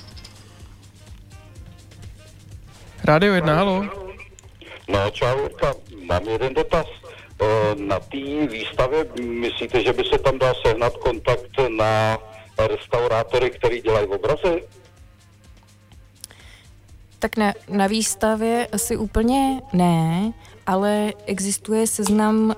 Rádio 3.04 3.34
1, 3.34 3.56
halo. 3.56 3.84
No, 4.90 5.10
čau. 5.12 5.48
Mám 6.06 6.24
jeden 6.28 6.54
dotaz. 6.54 6.86
Eh, 7.42 7.76
Na 7.76 8.00
té 8.00 8.48
výstavě 8.52 9.06
myslíte, 9.22 9.84
že 9.84 9.94
by 9.94 10.04
se 10.04 10.18
tam 10.20 10.40
dá 10.40 10.54
sehnat 10.66 10.94
kontakt 10.98 11.52
na 11.78 12.18
restaurátory, 12.68 13.50
který 13.50 13.82
dělají 13.82 14.08
obrazy? 14.08 14.64
Tak 17.20 17.38
na, 17.38 17.54
na 17.70 17.88
výstavě 17.88 18.68
asi 18.72 18.98
úplně 18.98 19.62
ne, 19.74 20.34
ale 20.68 21.14
existuje 21.26 21.88
seznam 21.88 22.46
uh, 22.46 22.54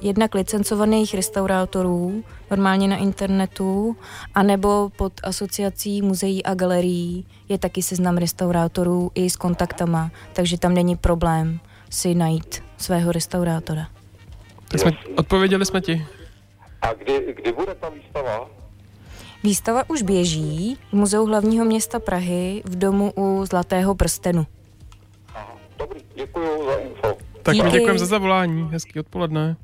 jednak 0.00 0.34
licencovaných 0.34 1.14
restaurátorů, 1.14 2.24
normálně 2.50 2.88
na 2.88 2.96
internetu, 2.96 3.96
anebo 4.34 4.90
pod 4.96 5.12
asociací 5.22 6.02
muzeí 6.02 6.44
a 6.44 6.54
galerií 6.54 7.26
je 7.48 7.58
taky 7.58 7.82
seznam 7.82 8.16
restaurátorů 8.16 9.10
i 9.14 9.30
s 9.30 9.36
kontaktama, 9.36 10.10
takže 10.32 10.58
tam 10.58 10.74
není 10.74 10.96
problém 10.96 11.60
si 11.90 12.14
najít 12.14 12.62
svého 12.76 13.12
restaurátora. 13.12 13.88
Tak 14.68 14.80
jsme, 14.80 14.92
odpověděli 15.16 15.66
jsme 15.66 15.80
ti. 15.80 16.06
A 16.82 16.92
kdy, 16.92 17.34
kdy 17.36 17.52
bude 17.52 17.74
ta 17.74 17.88
výstava? 17.88 18.57
Výstava 19.44 19.90
už 19.90 20.02
běží 20.02 20.78
v 20.90 20.92
Muzeu 20.92 21.26
hlavního 21.26 21.64
města 21.64 21.98
Prahy 21.98 22.62
v 22.64 22.76
domu 22.76 23.12
u 23.16 23.44
Zlatého 23.46 23.94
prstenu. 23.94 24.46
Aha, 25.34 25.56
dobrý, 25.78 26.00
děkuji 26.14 26.64
za 26.66 26.74
info. 26.74 27.16
Tak 27.42 27.54
Díky. 27.54 27.70
děkujeme 27.70 27.98
za 27.98 28.06
zavolání. 28.06 28.68
Hezký 28.70 29.00
odpoledne. 29.00 29.56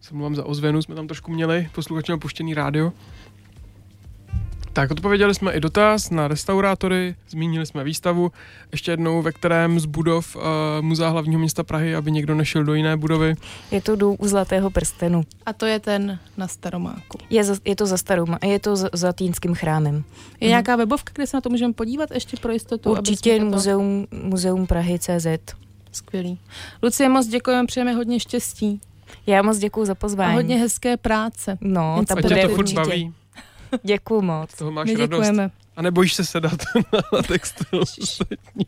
Se 0.00 0.14
mluvám 0.14 0.34
za 0.36 0.44
ozvěnu, 0.46 0.82
jsme 0.82 0.94
tam 0.94 1.06
trošku 1.06 1.30
měli, 1.30 1.68
posluchač 1.74 2.06
měl 2.06 2.18
puštěný 2.18 2.54
rádio. 2.54 2.92
Tak 4.78 4.90
odpověděli 4.90 5.34
jsme 5.34 5.52
i 5.52 5.60
dotaz 5.60 6.10
na 6.10 6.28
restaurátory, 6.28 7.14
zmínili 7.28 7.66
jsme 7.66 7.84
výstavu, 7.84 8.32
ještě 8.72 8.90
jednou, 8.90 9.22
ve 9.22 9.32
kterém 9.32 9.80
z 9.80 9.84
budov 9.84 10.36
uh, 10.36 10.42
Muzea 10.80 11.08
hlavního 11.08 11.40
města 11.40 11.62
Prahy, 11.64 11.94
aby 11.94 12.10
někdo 12.12 12.34
nešel 12.34 12.64
do 12.64 12.74
jiné 12.74 12.96
budovy. 12.96 13.34
Je 13.70 13.80
to 13.80 13.96
dům 13.96 14.16
u 14.18 14.28
Zlatého 14.28 14.70
prstenu. 14.70 15.22
A 15.46 15.52
to 15.52 15.66
je 15.66 15.80
ten 15.80 16.18
na 16.36 16.48
Staromáku. 16.48 17.18
Je, 17.30 17.44
za, 17.44 17.56
je 17.64 17.76
to 17.76 17.86
za 17.86 17.96
starou, 17.96 18.26
je 18.44 18.58
to 18.58 18.76
za, 18.76 18.88
za 18.92 19.12
Týnským 19.12 19.54
chrámem. 19.54 20.04
Je 20.40 20.48
nějaká 20.48 20.76
webovka, 20.76 21.12
kde 21.14 21.26
se 21.26 21.36
na 21.36 21.40
to 21.40 21.50
můžeme 21.50 21.72
podívat 21.72 22.10
ještě 22.10 22.36
pro 22.36 22.52
jistotu? 22.52 22.90
aby 22.90 22.98
Určitě 22.98 23.38
to- 23.38 23.44
muzeum, 23.44 24.06
muzeum 24.22 24.66
Prahy 24.66 24.98
CZ. 24.98 25.26
Skvělý. 25.92 26.38
Lucie, 26.82 27.08
moc 27.08 27.26
děkujeme, 27.26 27.66
přejeme 27.66 27.92
hodně 27.92 28.20
štěstí 28.20 28.80
Já 29.26 29.42
moc 29.42 29.58
děkuji 29.58 29.84
za 29.84 29.92
a 29.92 29.94
pozvání. 29.94 30.34
hodně 30.34 30.56
hezké 30.56 30.96
práce. 30.96 31.58
No, 31.60 32.04
ta 32.08 32.14
A 32.14 32.20
bude 32.20 32.42
to 32.42 32.48
furt 32.48 32.58
určitě. 32.58 32.80
baví, 32.80 33.12
Děkuji 33.82 34.20
moc. 34.22 34.50
z 34.50 34.56
toho 34.56 34.70
máš 34.70 34.86
My 34.86 34.94
radost. 34.94 35.10
děkujeme. 35.10 35.50
A 35.76 35.82
nebojíš 35.82 36.14
se 36.14 36.24
sedat 36.24 36.52
na 37.12 37.22
textu 37.22 37.64
ostatní. 37.80 38.66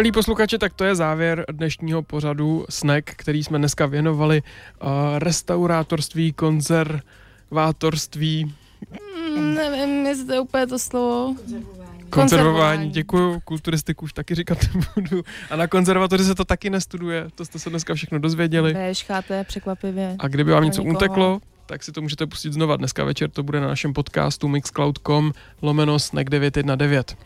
Milí 0.00 0.12
posluchači, 0.12 0.58
tak 0.58 0.72
to 0.72 0.84
je 0.84 0.94
závěr 0.94 1.44
dnešního 1.52 2.02
pořadu 2.02 2.66
Snack, 2.70 3.10
který 3.10 3.44
jsme 3.44 3.58
dneska 3.58 3.86
věnovali 3.86 4.42
uh, 4.42 4.88
restaurátorství, 5.18 6.32
konzervátorství, 6.32 8.54
Mm, 9.36 9.54
nevím, 9.54 10.06
jestli 10.06 10.26
to 10.26 10.32
je 10.32 10.40
úplně 10.40 10.66
to 10.66 10.78
slovo. 10.78 11.34
konzervování. 11.34 12.04
Konzervování. 12.10 12.90
Děkuju, 12.90 13.40
kulturistiku 13.40 14.04
už 14.04 14.12
taky 14.12 14.34
říkat 14.34 14.58
nebudu. 14.96 15.22
A 15.50 15.56
na 15.56 15.66
konzervatoři 15.66 16.24
se 16.24 16.34
to 16.34 16.44
taky 16.44 16.70
nestuduje, 16.70 17.26
to 17.34 17.44
jste 17.44 17.58
se 17.58 17.70
dneska 17.70 17.94
všechno 17.94 18.18
dozvěděli. 18.18 18.74
VŠHT 18.92 19.32
překvapivě. 19.44 20.16
A 20.18 20.28
kdyby 20.28 20.52
vám 20.52 20.64
něco 20.64 20.82
uteklo, 20.82 21.40
tak 21.66 21.82
si 21.82 21.92
to 21.92 22.02
můžete 22.02 22.26
pustit 22.26 22.52
znova. 22.52 22.76
Dneska 22.76 23.04
večer 23.04 23.30
to 23.30 23.42
bude 23.42 23.60
na 23.60 23.66
našem 23.66 23.92
podcastu 23.92 24.48
mixcloud.com 24.48 25.32
lomeno 25.62 25.98
snack 25.98 26.30
919. 26.30 27.16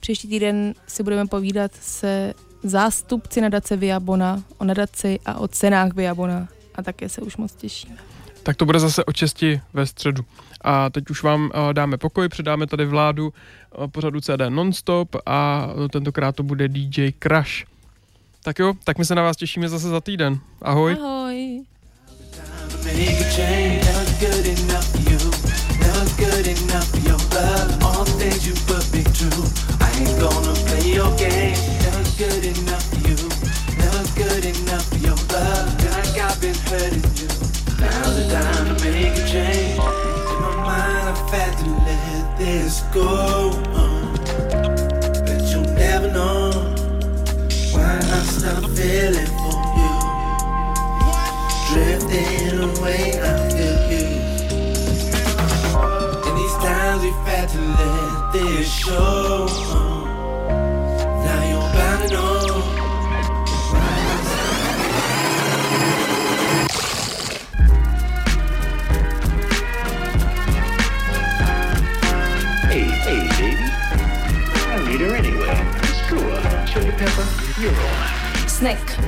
Příští 0.00 0.28
týden 0.28 0.74
si 0.86 1.02
budeme 1.02 1.26
povídat 1.26 1.70
se 1.74 2.34
zástupci 2.62 3.40
nadace 3.40 3.76
Viabona 3.76 4.42
o 4.58 4.64
nadaci 4.64 5.18
a 5.26 5.34
o 5.34 5.48
cenách 5.48 5.94
Viabona. 5.94 6.48
A 6.74 6.82
také 6.82 7.08
se 7.08 7.20
už 7.20 7.36
moc 7.36 7.52
těšíme. 7.54 7.96
Tak 8.42 8.56
to 8.56 8.64
bude 8.66 8.80
zase 8.80 9.04
o 9.04 9.12
česti 9.12 9.60
ve 9.72 9.86
středu. 9.86 10.24
A 10.60 10.90
teď 10.90 11.10
už 11.10 11.22
vám 11.22 11.50
eh, 11.54 11.74
dáme 11.74 11.96
pokoj, 11.96 12.28
předáme 12.28 12.66
tady 12.66 12.84
vládu 12.86 13.32
eh, 13.84 13.88
pořadu 13.88 14.20
CD 14.20 14.40
Nonstop 14.48 15.16
a 15.26 15.68
eh, 15.84 15.88
tentokrát 15.88 16.36
to 16.36 16.42
bude 16.42 16.68
DJ 16.68 17.10
Crash. 17.22 17.64
Tak 18.42 18.58
jo, 18.58 18.74
tak 18.84 18.98
my 18.98 19.04
se 19.04 19.14
na 19.14 19.22
vás 19.22 19.36
těšíme 19.36 19.68
zase 19.68 19.88
za 19.88 20.00
týden. 20.00 20.38
Ahoj. 20.62 20.96
Ahoj. 21.00 21.64
Go 42.92 43.50
on. 43.74 44.14
But 45.24 45.42
you'll 45.50 45.72
never 45.74 46.10
know 46.10 46.50
why 47.72 47.98
I 47.98 48.22
stop 48.22 48.64
feeling 48.70 49.30
for 49.38 49.56
you. 49.78 49.92
Drifting 51.70 52.58
away, 52.58 53.02
I 53.20 53.24
feel 53.50 53.78
you. 53.90 54.06
In 56.28 56.34
these 56.36 56.56
times 56.64 57.02
we've 57.02 57.24
had 57.26 57.48
to 57.50 57.60
let 57.60 58.32
this 58.32 58.72
show 58.72 59.46
on. 59.48 59.79
Snack. 78.48 79.00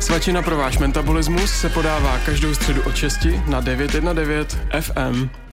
Svačina 0.00 0.42
pro 0.42 0.56
váš 0.56 0.78
metabolismus 0.78 1.50
se 1.50 1.68
podává 1.68 2.18
každou 2.18 2.54
středu 2.54 2.82
od 2.82 2.96
6 2.96 3.18
na 3.46 3.60
919 3.60 4.58
FM. 4.80 5.40